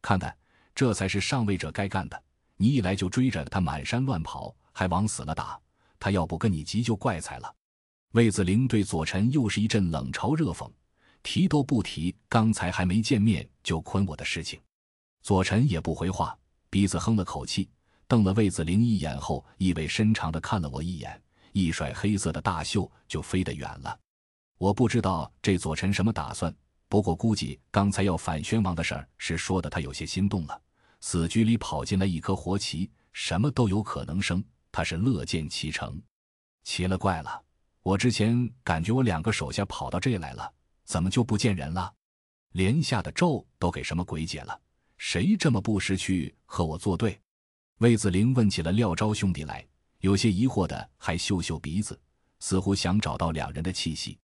[0.00, 0.32] 看看，
[0.78, 2.22] 这才是上位者该干的。
[2.56, 5.60] 你一来就追着他满山乱跑，还往死了打。
[5.98, 7.52] 他要不跟你急就怪才了。
[8.12, 10.70] 魏子陵对左臣又是一阵冷嘲热讽，
[11.20, 14.60] 提都不提刚才还没见面就昆我的事情。
[15.20, 16.38] 左臣也不回话，
[16.70, 17.68] 鼻子哼了口气，
[18.06, 23.98] 瞪了魏子陵一眼后，意味深长地看了我一眼，一甩黑色的大袖就飞得远了。
[24.58, 26.54] 我不知道这左臣什么打算，
[26.88, 30.62] 不过估计刚才要反宣王的事儿是说的他有些心动了。
[31.00, 34.42] 死局里跑进来一颗活棋，什么都有可能生。
[34.70, 36.00] 他是乐见其成，
[36.62, 37.42] 奇了怪了！
[37.82, 40.52] 我之前感觉我两个手下跑到这来了，
[40.84, 41.92] 怎么就不见人了？
[42.52, 44.60] 连下的咒都给什么鬼解了？
[44.98, 47.18] 谁这么不识趣和我作对？
[47.78, 49.66] 魏子陵问起了廖昭兄弟来，
[50.00, 51.98] 有些疑惑的还嗅嗅鼻子，
[52.40, 54.18] 似乎想找到两人的气息。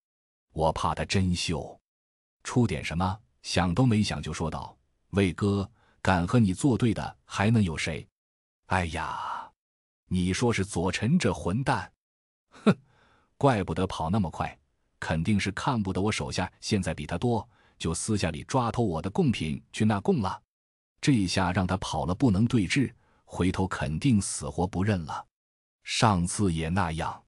[0.53, 1.81] 我怕他真嗅
[2.43, 4.77] 出点什么，想都没想就说道
[5.11, 5.69] ：“魏哥，
[6.05, 8.07] 敢和你作对的还能有谁？”
[8.69, 9.51] 哎呀！
[10.07, 11.91] 你说是左臣这混蛋，
[12.51, 12.77] 哼，
[13.39, 14.57] 怪不得跑那么快，
[15.01, 17.49] 肯定是看不得我手下现在比他多，
[17.79, 20.41] 就私下里抓偷我的贡品去纳贡了。
[21.01, 22.93] 这一下让他跑了不能对峙，
[23.25, 25.27] 回头肯定死活不认了。
[25.85, 27.25] 上次也那样，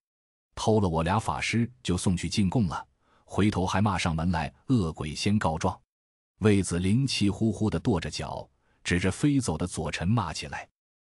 [0.54, 2.86] 偷了我俩法师就送去进贡了，
[3.24, 5.80] 回头还骂上门来，恶鬼先告状。
[6.40, 8.48] 魏子陵气呼呼的跺着脚，
[8.86, 10.68] 指着飞走的左臣骂起来。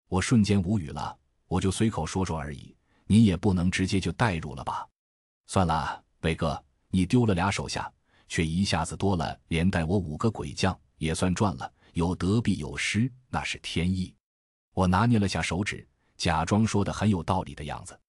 [0.07, 1.15] 我瞬间无语了。
[1.47, 2.75] 我就随口说说而已，
[3.05, 4.87] 你也不能直接就带入了吧？
[5.45, 6.59] 算了，魏哥，
[6.89, 7.91] 你丢了俩手下，
[8.27, 11.71] 却一下子多了连带我五个鬼将，也算赚了。
[11.93, 14.15] 有得必有失，那是天意。
[14.73, 15.87] 我拿捏了下手指，
[16.17, 17.99] 假装说的很有道理的样子。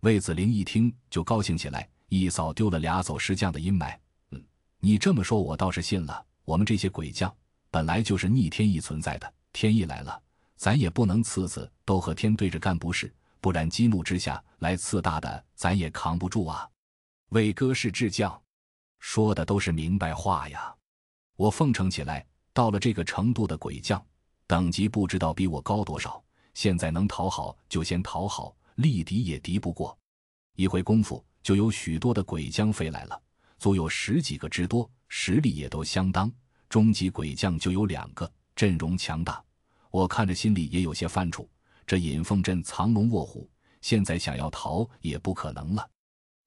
[0.00, 3.94] 魏子林一听就高兴起来，一扫丢了俩走失将的阴霾。
[4.30, 4.42] 嗯，
[4.78, 6.24] 你这么说，我倒是信了。
[6.44, 7.34] 我们这些鬼将
[7.72, 10.22] 本来就是逆天意存在的，天意来了。
[10.56, 13.12] 咱也不能次次都和天对着干，不是？
[13.40, 16.68] 不然激怒之下来次大的，咱也扛不住啊！
[17.30, 18.40] 魏哥是智将，
[18.98, 20.72] 说的都是明白话呀。
[21.34, 24.04] 我奉承起来，到了这个程度的鬼将，
[24.46, 26.22] 等级不知道比我高多少。
[26.52, 29.98] 现在能讨好就先讨好，力敌也敌不过。
[30.56, 33.18] 一回功夫，就有许多的鬼将飞来了，
[33.58, 36.30] 足有十几个之多，实力也都相当。
[36.72, 39.44] 终极鬼将就有两个，阵容强大。
[39.90, 41.46] 我看着心里也有些犯怵。
[41.86, 43.46] 这引凤阵藏龙卧虎，
[43.82, 45.86] 现在想要逃也不可能了。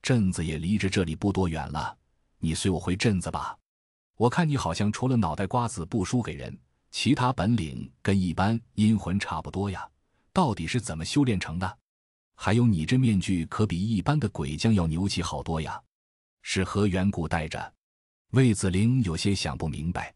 [0.01, 1.95] 镇子也离着这里不多远了，
[2.39, 3.55] 你随我回镇子吧。
[4.17, 6.57] 我看你好像除了脑袋瓜子不输给人，
[6.89, 9.87] 其他本领跟一般阴魂差不多呀。
[10.33, 11.77] 到底是怎么修炼成的？
[12.33, 15.79] 还有你这面具可比一般的鬼将要牛气好多呀。
[16.41, 17.71] 是何缘故戴着？
[18.31, 20.13] 魏子玲有些想不明白。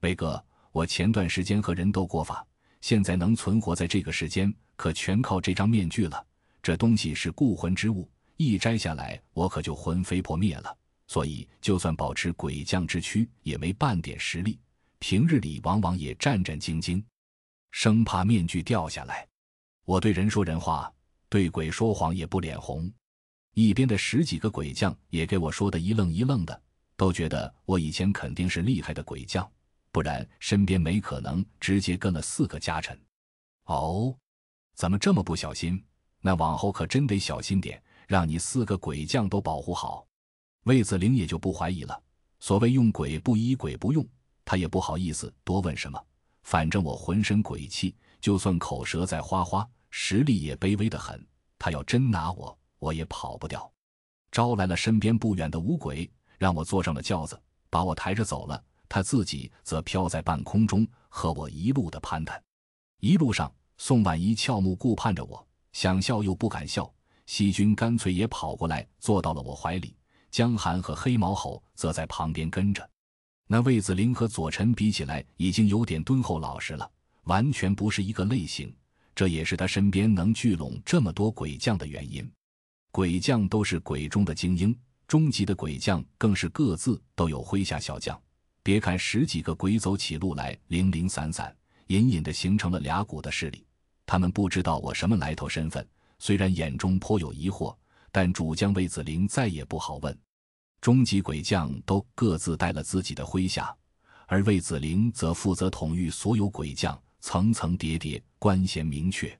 [0.00, 2.46] 魏哥，我前段时间和人斗过法。
[2.80, 6.26] 现在能存活在这个世间，可全靠这张面具了。
[6.62, 8.06] 这东西是固魂之物，
[8.36, 10.76] 一摘下来，我可就魂飞魄灭了。
[11.06, 14.60] 所以，就算保持鬼将之躯，也没半点实力。
[14.98, 17.02] 平日里往往也战战兢兢，
[17.70, 19.26] 生怕面具掉下来。
[19.86, 20.92] 我对人说人话，
[21.30, 22.92] 对鬼说谎也不脸红。
[23.54, 26.62] 一边的十几个鬼将也给我说的一愣一愣的，
[26.96, 29.48] 都觉得我以前肯定是厉害的鬼将。
[29.90, 33.00] 不然身边没可能直接跟了四个家臣。
[33.66, 34.12] 哦，
[34.74, 35.80] 怎么这么不小心？
[36.20, 40.04] 那往后可真得小心点，让你四个鬼将都保护好。
[40.64, 42.02] 魏子玲也就不怀疑了。
[42.40, 44.04] 所谓用鬼不疑，鬼不用，
[44.44, 46.02] 他也不好意思多问什么。
[46.42, 51.24] 反正我浑身鬼气，就算口舌再花花，实力也卑微的很。
[51.56, 53.70] 他要真拿我，我也跑不掉。
[54.32, 56.10] 招来了身边不远的五鬼，
[56.44, 57.40] 让我坐上了轿子，
[57.70, 58.62] 把我抬着走了。
[58.86, 62.38] 他自己则飘在半空中，和我一路的攀谈。
[63.00, 65.42] 一路上，宋婉仪俏目顾盼着我，
[65.72, 66.92] 想笑又不敢笑。
[67.24, 69.96] 西君干脆也跑过来，坐到了我怀里。
[70.30, 72.86] 江寒和黑毛猴则在旁边跟着。
[73.46, 76.86] 那魏子林和左臣比起来，已经有点敦厚老实了，
[77.22, 78.70] 完全不是一个类型。
[79.14, 82.30] 这也是他身边能聚拢这么多鬼将的原因。
[82.90, 88.20] 鬼将都是鬼中的精英，中级的鬼将更是各自都有麾下小将。
[88.62, 91.54] 别看十几个鬼走起路来零零散散，
[91.88, 93.66] 隐隐的形成了俩股的势力。
[94.06, 95.86] 他们不知道我什么来头身份，
[96.18, 97.76] 虽然眼中颇有疑惑，
[98.10, 100.18] 但主将魏子陵再也不好问。
[100.80, 103.74] 终极鬼将都各自带了自己的麾下，
[104.26, 109.38] 而魏子陵则负责统御所有鬼将，层层叠叠，官衔明确。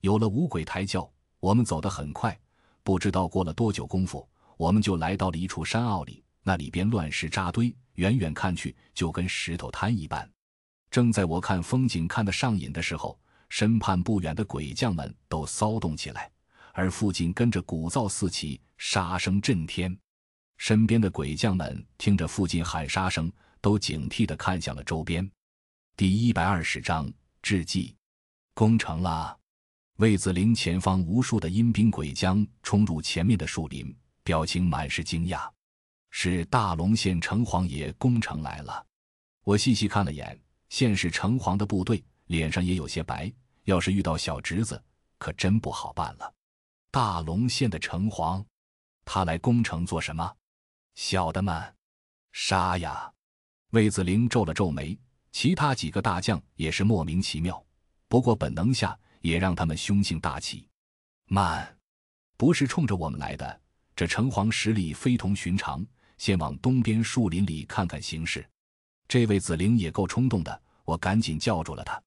[0.00, 1.08] 有了五鬼抬轿，
[1.40, 2.36] 我们走得很快，
[2.82, 7.74] 不知道过了多久功夫，我们就来到了一处山坳里，那里边乱石扎堆。
[7.96, 10.30] 远远看去，就跟石头滩一般。
[10.90, 13.18] 正在我看风景看得上瘾的时候，
[13.48, 16.30] 身畔不远的鬼将们都骚动起来，
[16.72, 19.96] 而附近跟着鼓噪四起，杀声震天。
[20.58, 25.26] 身边的鬼将们听着附近喊杀声，都警惕地看向了周边。
[25.96, 27.10] 第一百二十章
[27.40, 27.94] 致祭，
[28.52, 29.34] 攻城了。
[29.96, 33.96] 魏子陵前方无数的阴兵鬼将冲入前面的树林，
[34.26, 35.48] 表情满是惊讶。
[36.10, 38.84] 是大龙县城隍爷攻城来了，
[39.44, 40.36] 我细细看了眼，
[40.68, 43.32] 现是城隍的部队，脸上也有些白。
[43.64, 44.82] 要是遇到小侄子，
[45.18, 46.34] 可真不好办了。
[46.90, 48.44] 大龙县的城隍，
[49.04, 50.34] 他来攻城做什么？
[50.96, 51.74] 小的们，
[52.32, 53.12] 杀呀！
[53.70, 54.98] 魏子陵皱了皱眉，
[55.30, 57.64] 其他几个大将也是莫名其妙，
[58.08, 60.68] 不过本能下也让他们凶性大起。
[61.26, 61.78] 慢，
[62.36, 63.60] 不是冲着我们来的，
[63.96, 65.84] 这城隍实力非同寻常。
[66.18, 68.48] 先往东边树林里看看形势。
[69.06, 72.02] 这位子陵也够冲动的，我赶紧叫住了他，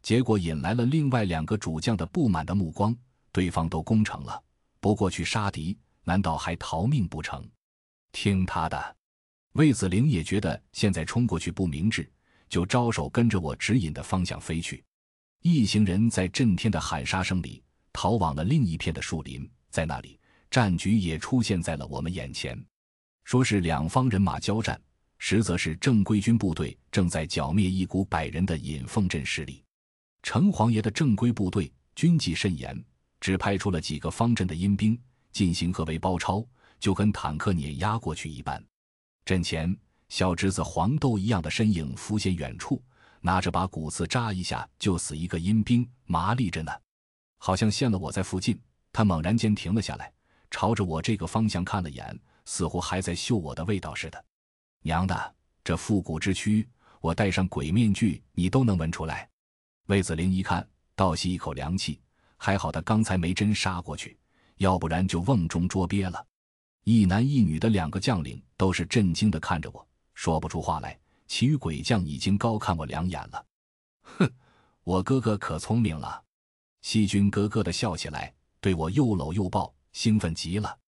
[0.00, 2.96] 结果引来了另外两个主将的不满的目光。
[3.32, 4.40] 对方都攻城了，
[4.78, 7.44] 不过去杀敌，难道还逃命不成？
[8.12, 8.96] 听他的！
[9.54, 12.08] 魏子陵也觉得现在冲过去不明智，
[12.48, 14.84] 就招手跟着我指引的方向飞去。
[15.42, 17.60] 一行人在震天的喊杀声里
[17.92, 20.18] 逃往了另一片的树林，在那里，
[20.50, 22.58] 战局也出现在了我们眼前。
[23.24, 24.80] 说是两方人马交战，
[25.18, 29.62] 实则是正规军部队正在剿灭一股百人的引凤阵势力。
[30.22, 32.82] 城隍爷的正规部队军纪甚严，
[33.20, 34.98] 只派出了几个方阵的阴兵
[35.32, 36.44] 进行合围包抄，
[36.80, 38.62] 就跟坦克碾压过去一般。
[39.24, 39.76] 阵前，
[40.08, 42.82] 小侄子黄豆一样的身影浮现远处，
[43.20, 46.72] 拿着把骨刺扎一下就死一个阴兵，麻利着呢。
[47.36, 48.58] 好像见了我在附近，
[48.90, 50.10] 他猛然间停了下来，
[50.50, 52.18] 朝着我这个方向看了眼。
[52.50, 54.24] 似乎还在嗅我的味道似的，
[54.80, 56.66] 娘的，这复古之躯，
[56.98, 59.28] 我戴上鬼面具，你都能闻出来。
[59.88, 60.66] 魏子陵一看，
[60.96, 62.00] 倒吸一口凉气，
[62.38, 64.18] 还好他刚才没真杀过去，
[64.56, 66.26] 要不然就瓮中捉鳖了。
[66.84, 70.98] 一男一女的两个将领都是震惊的看着我，说不出话来。
[71.26, 73.46] 其余鬼将已经高看我两眼了。
[74.00, 74.32] 哼，
[74.84, 76.24] 我哥哥可聪明了。
[76.80, 80.78] 细菌咯咯的笑起来，对我又搂又抱，兴奋极了。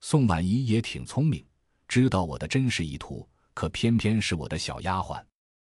[0.00, 1.44] 宋婉仪也挺聪明，
[1.86, 5.22] 知道我的真实意图，可偏偏是我的小丫鬟。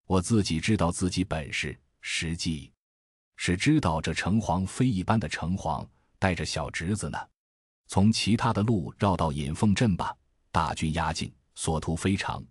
[0.05, 2.71] 我自己知道自己本事，实际
[3.35, 5.87] 是知道这城隍非一般的城隍，
[6.19, 7.17] 带着小侄子呢。
[7.87, 10.15] 从其他的路绕到引凤镇吧，
[10.51, 12.43] 大军压境，所图非常。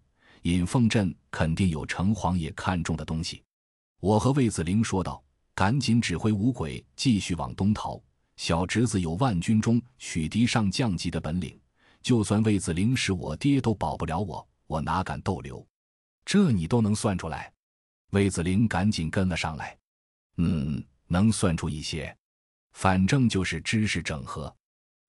[0.42, 3.42] 引凤镇肯定有城隍爷看中的东西。
[4.00, 5.22] 我和魏子玲说道
[5.54, 8.02] ：“赶紧指挥五鬼继续往东逃。
[8.36, 11.58] 小侄子有万军中取敌上将级的本领，
[12.02, 15.64] 就算魏子玲是我爹都保不了我，我哪敢逗留？
[16.24, 17.52] 这你都能算出来？”
[18.10, 19.76] 魏子玲赶紧跟了上来
[20.36, 22.14] ：“嗯，能算出一些，
[22.72, 24.54] 反正就是知识整合。”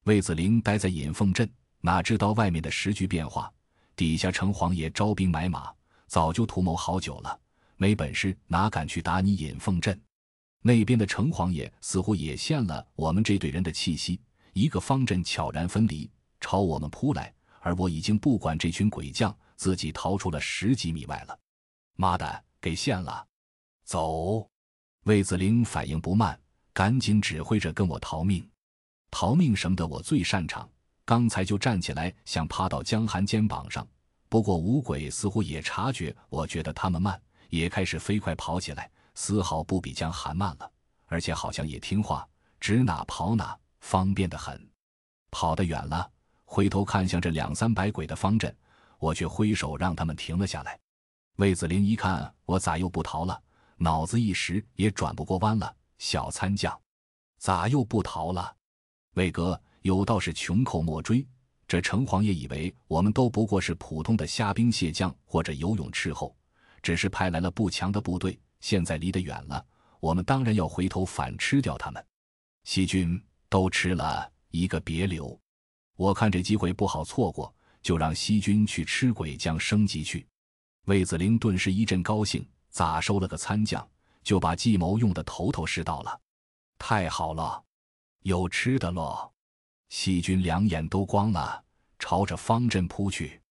[0.06, 1.50] 魏子玲待在引凤镇，
[1.82, 3.52] 哪知道外面的时局变化？
[3.96, 5.72] 底下城隍爷招兵买马，
[6.08, 7.40] 早就图谋好久了。
[7.78, 10.00] 没本事，哪敢去打你引凤镇？
[10.66, 14.20] 那边的城隍爷似乎也现了我们这队人的气息，
[14.54, 16.10] 一个方阵悄然分离，
[16.40, 17.32] 朝我们扑来。
[17.60, 21.40] 而我已经不管这群鬼将，自己逃出了十几米外了。
[21.96, 23.26] 妈的，给现了！
[23.86, 24.50] 走！
[25.04, 26.38] 魏子玲反应不慢，
[26.74, 28.46] 赶紧指挥着跟我逃命。
[29.12, 30.70] 逃命什么的，我最擅长。
[31.06, 33.86] 刚才就站起来想趴到江寒肩膀上，
[34.30, 40.72] 不过五鬼似乎也察觉我觉得他们慢，也开始飞快跑起来，丝毫不比江寒慢了，
[41.06, 42.28] 而且好像也听话，
[42.60, 44.70] 指哪跑哪，方便得很。
[45.32, 46.10] 跑得远了，
[46.46, 48.56] 回头看向这两三百鬼的方阵，
[49.00, 50.80] 我却挥手让他们停了下来。
[51.38, 53.42] 魏子林一看我咋又不逃了，
[53.78, 55.76] 脑子一时也转不过弯了。
[55.98, 56.80] 小参将，
[57.38, 58.56] 咋又不逃了？
[59.14, 59.60] 魏哥。
[59.84, 61.28] 有道是穷寇莫追，
[61.68, 66.34] 这城隍爷以为我们都不过是普通的虾兵蟹将或者游泳斥候，
[66.82, 69.64] 只是派来了不强的部队，现在离得远了，
[70.00, 72.02] 我们当然要回头反吃掉他们。
[72.64, 75.38] 细菌都吃了一个别留，
[75.98, 80.26] 我看这机会不好错过，就让西军去吃鬼将升级去。
[80.86, 83.86] 魏子陵顿时一阵高兴，咋收了个参将，
[84.24, 86.22] 就把计谋用得头头是道了。
[86.80, 87.62] 太好了，
[88.22, 89.30] 有吃的喽！
[89.90, 91.62] 细菌两眼都光了，
[92.00, 93.42] 朝着方阵扑去。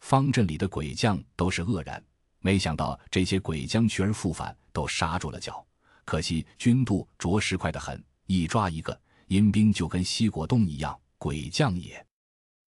[0.00, 2.02] 方阵里的鬼将都是愕然，
[2.44, 5.66] 没想到这些鬼将去而复返，都刹住了脚。
[6.04, 10.94] 可惜军度着实快得很，一抓一个阴兵就跟吸果冻一样。
[11.16, 12.06] 鬼将也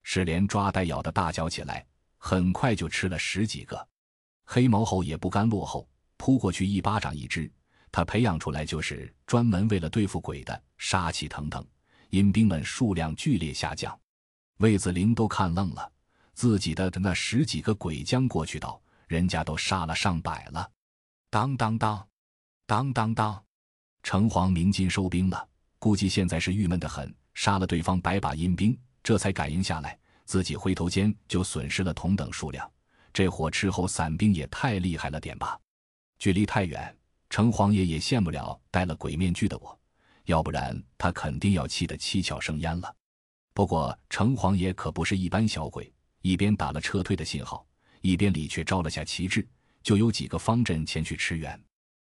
[0.02, 1.86] 是连抓带咬的大叫起来，
[2.18, 3.88] 很快就吃了十几个。
[4.46, 5.88] 黑毛猴也不甘落后，
[6.18, 7.52] 扑过去一巴掌一只。
[7.92, 11.64] 他培养出来就是专门为了对付鬼的，杀气腾腾。
[12.10, 13.96] 阴兵们数量剧烈下降，
[14.58, 15.92] 魏子陵都看愣了。
[16.34, 20.70] 自己的那十几个鬼将过去道：“人家都杀了上百了。”
[21.30, 22.08] 当当当，
[22.66, 23.44] 当当当，
[24.04, 25.48] 城隍鸣金收兵了。
[25.80, 32.70] 估计现在是郁闷的很，杀了对方百把阴兵，这才感应下来，自己回头间就损失了同等数量。
[33.14, 35.60] 这伙斥候散兵也太厉害了点吧？
[36.18, 36.98] 距离太远，
[37.30, 39.78] 城隍爷也羡慕了戴了鬼面具的我。
[40.26, 42.96] 要不然他肯定要气得七窍生烟了。
[43.54, 47.66] 不过城隍爷可不是一般小鬼，一边打了撤退的信号，
[48.08, 49.46] 一边里却招了下旗帜，
[49.84, 51.62] 就有几个方阵前去驰援。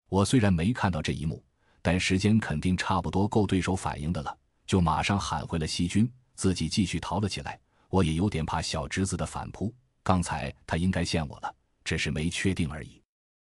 [0.08, 1.44] 我虽然没看到这一幕，
[1.82, 7.60] 但时间肯定差不多够对手反应的了，就马上喊回了西军，自己继续逃了起来。
[7.90, 9.70] 我也有点怕小侄子的反扑，
[10.02, 11.54] 刚才他应该陷我了，
[11.84, 13.02] 只是没确定而已。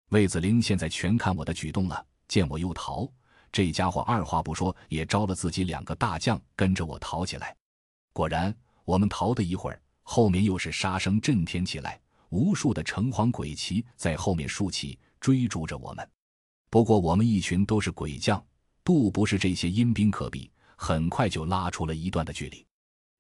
[0.09, 3.09] 魏子陵现在全看我的举动了，见我又逃。
[3.53, 7.55] 这家伙二话不说，也招了自己两个大将跟着我逃起来。
[8.13, 8.53] 果然，
[8.85, 12.01] 我们逃的一会儿，后面又是杀声震天起来，
[12.33, 16.11] 无数的城隍鬼旗在后面竖起，追逐着我们。
[16.71, 18.43] 不过我们一群都是鬼将，
[18.83, 22.67] 杜不是这些阴兵可比，很快就拉出了一段的距离。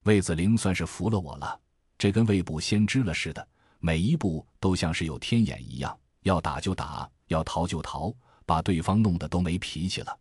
[0.04, 1.60] 魏子陵算是服了我了，
[1.98, 3.46] 这跟未卜先知了似的，
[3.80, 8.10] 每一步都像是有天眼一样，要打就打，要逃就逃，
[8.46, 10.18] 把对方弄得都没脾气了。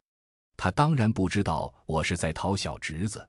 [0.58, 3.26] 他当然不知道我是在讨小侄子，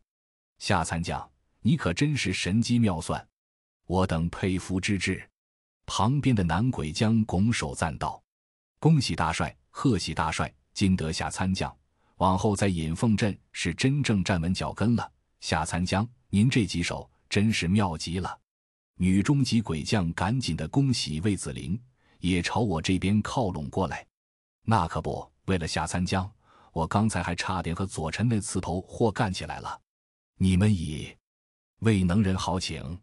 [0.58, 1.30] 夏参将，
[1.60, 3.24] 你可真是神机妙算，
[3.86, 5.22] 我等佩服之至。
[5.94, 8.18] 旁边的男鬼将拱手赞道
[8.80, 11.70] ：“恭喜大帅，贺喜大帅，今得夏参将，
[12.16, 15.12] 往后在引凤镇是真正站稳脚跟了。
[15.40, 18.40] 夏参将，您这几手真是妙极了。”
[18.96, 21.78] 女中级鬼将赶紧的恭喜魏子陵，
[22.20, 24.06] 也朝我这边靠拢过来。
[24.62, 26.32] 那可不，为了夏参将。
[26.72, 29.78] 我刚才还差点和左臣那刺头货干起来了。
[30.38, 31.14] 你们以
[31.80, 32.98] 魏能人好请，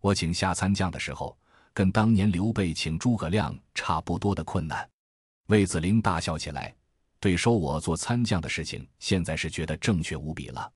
[0.00, 1.36] 我请下参将的时候，
[1.74, 4.88] 跟当年刘备请诸葛亮差不多的困难。
[5.46, 6.74] 魏子陵大笑起来，
[7.18, 10.70] 对收我做参将的事情，现在是觉得正确无比了。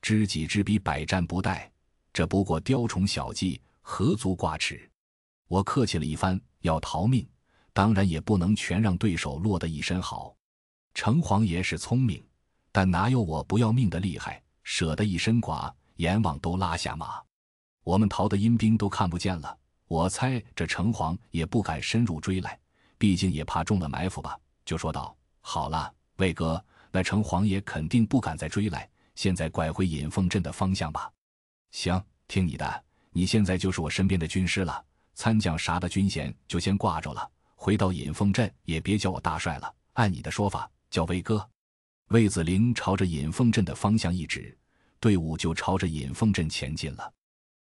[0.00, 1.68] 知己知彼，百战不殆。
[2.12, 4.90] 这不过雕虫小技，何足挂齿？
[5.48, 7.26] 我客气了一番，要逃命，
[7.72, 10.34] 当然也不能全让对手落得一身好。
[10.94, 12.22] 城隍爷是聪明，
[12.70, 14.42] 但哪有我不要命的厉害？
[14.62, 17.20] 舍得一身剐，阎王都拉下马。
[17.82, 19.58] 我们逃的阴兵都看不见了，
[19.92, 22.58] 我猜这城隍也不敢深入追来，
[22.96, 24.38] 毕竟也怕中了埋伏吧。
[24.64, 31.12] 就说道：“好了，魏哥，那城隍爷肯定不敢再追来，现在拐回引凤镇的方向吧。”
[31.72, 32.84] 行，听你的。
[33.10, 34.82] 你现在就是我身边的军师了，
[35.12, 37.30] 参将啥的军衔就先挂着了。
[37.54, 41.46] 回到引凤镇也别叫我大帅了，按你的说法叫魏哥。
[42.08, 44.56] 魏子陵朝着引凤镇的方向一指，
[44.98, 47.12] 队伍就朝着引凤镇前进了。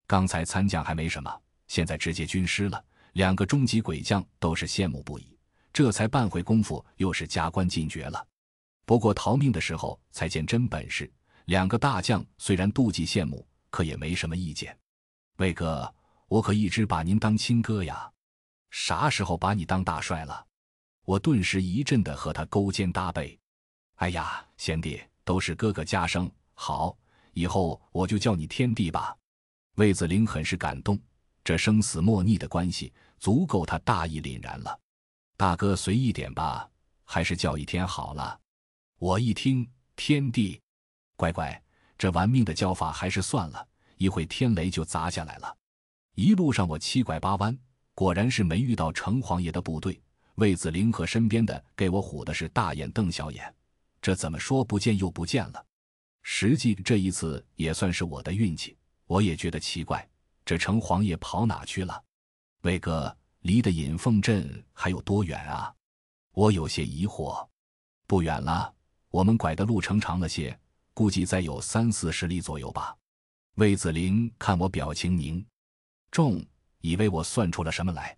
[0.06, 1.34] 刚才参将还没什么，
[1.68, 2.84] 现在直接军师了。
[3.12, 5.38] 两个中级鬼将都是羡慕不已。
[5.72, 8.26] 这才半会功夫，又是加官进爵了。
[8.84, 11.08] 不过逃命的时候才见真本事。
[11.44, 13.46] 两个大将虽然妒忌羡慕。
[13.70, 14.74] 可也没什么意见，
[15.36, 15.94] 魏哥，
[16.26, 18.10] 我可一直把您当亲哥呀，
[18.70, 20.42] 啥时候把你当大帅了？
[21.04, 23.38] 我顿时一阵的和他勾肩搭背。
[23.96, 26.96] 哎呀，贤弟，都是哥哥家生，好，
[27.34, 29.14] 以后我就叫你天帝吧。
[29.74, 30.98] 魏子陵很是感动，
[31.48, 34.80] 这生死莫逆的关系足够他大义凛然了。
[35.34, 36.68] 大哥随意点吧，
[37.04, 38.38] 还是叫一天好了。
[38.98, 39.66] 我一听
[39.96, 40.60] 天地，
[41.16, 41.58] 乖乖。
[41.96, 43.66] 这玩命的叫法还是算了，
[43.96, 45.56] 一会天雷就砸下来了。
[46.16, 47.58] 一路上我七拐八弯，
[47.94, 49.98] 果然是没遇到城隍爷的部队。
[50.34, 53.54] 魏子陵和身边的给我唬的是大眼瞪小眼，
[54.02, 55.64] 这怎么说不见又不见了？
[56.22, 58.76] 实际这一次也算是我的运气。
[59.06, 60.06] 我也觉得奇怪，
[60.48, 62.02] 这城隍爷跑哪去了？
[62.62, 65.70] 魏哥，离的引凤镇还有多远啊？
[66.32, 67.46] 我有些疑惑。
[68.06, 68.74] 不远了，
[69.10, 70.58] 我们拐的路程长了些。
[70.94, 72.96] 估计再有三四十里左右吧。
[73.56, 75.44] 魏子林看我表情凝
[76.10, 76.42] 重，
[76.80, 78.16] 以为我算出了什么来。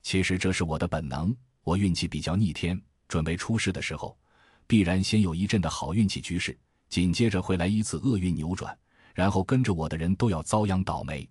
[0.00, 1.36] 其实这是我的本能。
[1.62, 4.18] 我运气比较逆天，准备出事的时候，
[4.66, 6.58] 必然先有一阵的好运气局势，
[6.88, 8.74] 紧接着会来一次厄运扭转，
[9.12, 11.28] 然后跟着我的人都要遭殃倒霉。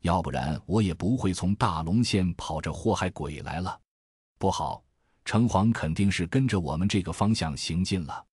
[0.00, 3.78] 要不然我也不会从大龙县跑着祸害鬼来了。
[4.38, 4.82] 不好，
[5.24, 8.24] 城隍肯定是跟着我们这个方向行进了。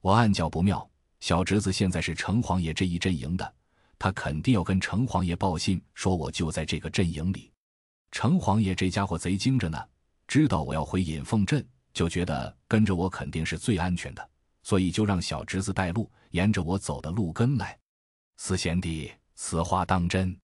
[0.00, 0.88] 我暗叫不妙。
[1.20, 3.54] 小侄子现在是城隍爷这一阵营的，
[3.98, 7.50] 他肯定要跟城隍爷报信，说我就在这个阵营里。
[8.12, 9.84] 城隍爷这家伙贼精着呢，
[10.28, 14.30] 知道我要回引凤镇，就觉得跟着我肯定是最安全的，
[14.62, 17.76] 所以就让小侄子带路，沿着我走的路跟来。
[18.36, 20.38] 四贤弟，此话当真？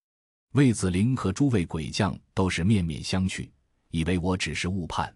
[0.55, 3.51] 魏子陵和诸位鬼将都是面面相觑，
[3.91, 5.13] 以为我只是误判。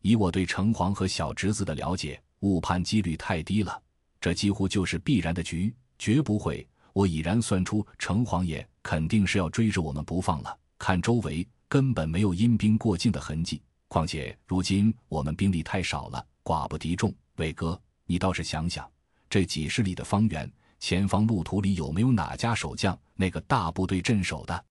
[0.00, 3.78] 以我对城隍和小侄子的了解，误判几率太低了。
[4.22, 6.66] 这几乎就是必然的局，绝不会。
[6.94, 10.58] 我已然算出，城隍爷肯定是要追着我们不放了。
[10.78, 17.14] 看周围根本没有阴兵过境的痕迹，况且如今我们兵力太少了，寡不敌众。
[17.36, 18.90] 伟哥，你倒是想想，
[19.28, 24.64] 这几十里的方圆，前方路途里有没有哪家守将那个大部队镇守的？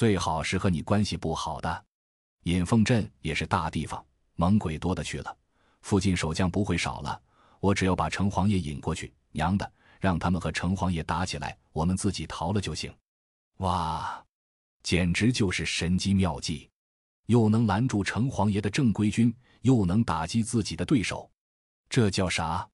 [0.00, 1.84] 最好是和你关系不好的。
[2.44, 4.02] 引凤镇也是大地方，
[4.34, 5.36] 猛鬼多的去了，
[5.82, 7.20] 附近守将不会少了。
[7.60, 12.90] 我只要把城隍爷引过去，娘的，让他们和城隍爷打起来，我们自己逃了就行。
[13.58, 14.24] 哇，
[14.82, 16.70] 简直就是神机妙计，
[17.26, 21.30] 又能拦住城隍爷的正规军，又能打击自己的对手，
[21.90, 22.66] 这叫啥？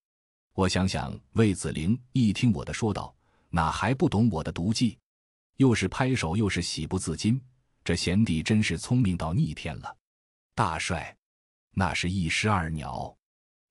[0.54, 3.12] 我想想，魏子陵一听我的说道，
[3.50, 4.96] 哪还不懂我的毒计？
[5.56, 7.40] 又是拍手，又是喜不自禁。
[7.84, 9.96] 这贤弟真是聪明到逆天了。
[10.54, 11.16] 大帅，
[11.72, 13.16] 那是一石二鸟。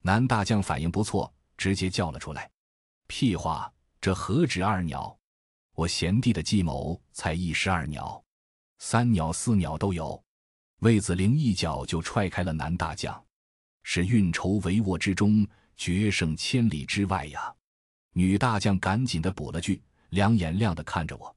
[0.01, 2.49] 南大将反应不错，直接叫了出来
[3.07, 5.17] ：“屁话，这何止二鸟？
[5.73, 8.23] 我贤弟的计谋才一石二鸟，
[8.79, 10.23] 三鸟四鸟都有。”
[10.79, 13.21] 魏子陵一脚就踹开了南大将，
[13.83, 17.53] 是运筹帷幄之中，决胜千里之外呀！
[18.13, 21.34] 女大将赶紧的补了句，两眼亮的看着我：“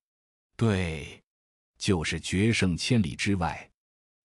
[0.58, 1.22] 对，
[1.78, 3.70] 就是决胜千里之外。”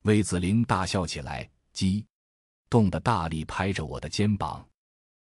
[0.02, 2.04] 魏子陵大笑起来，激。
[2.70, 4.68] 动的大力拍着我的肩膀。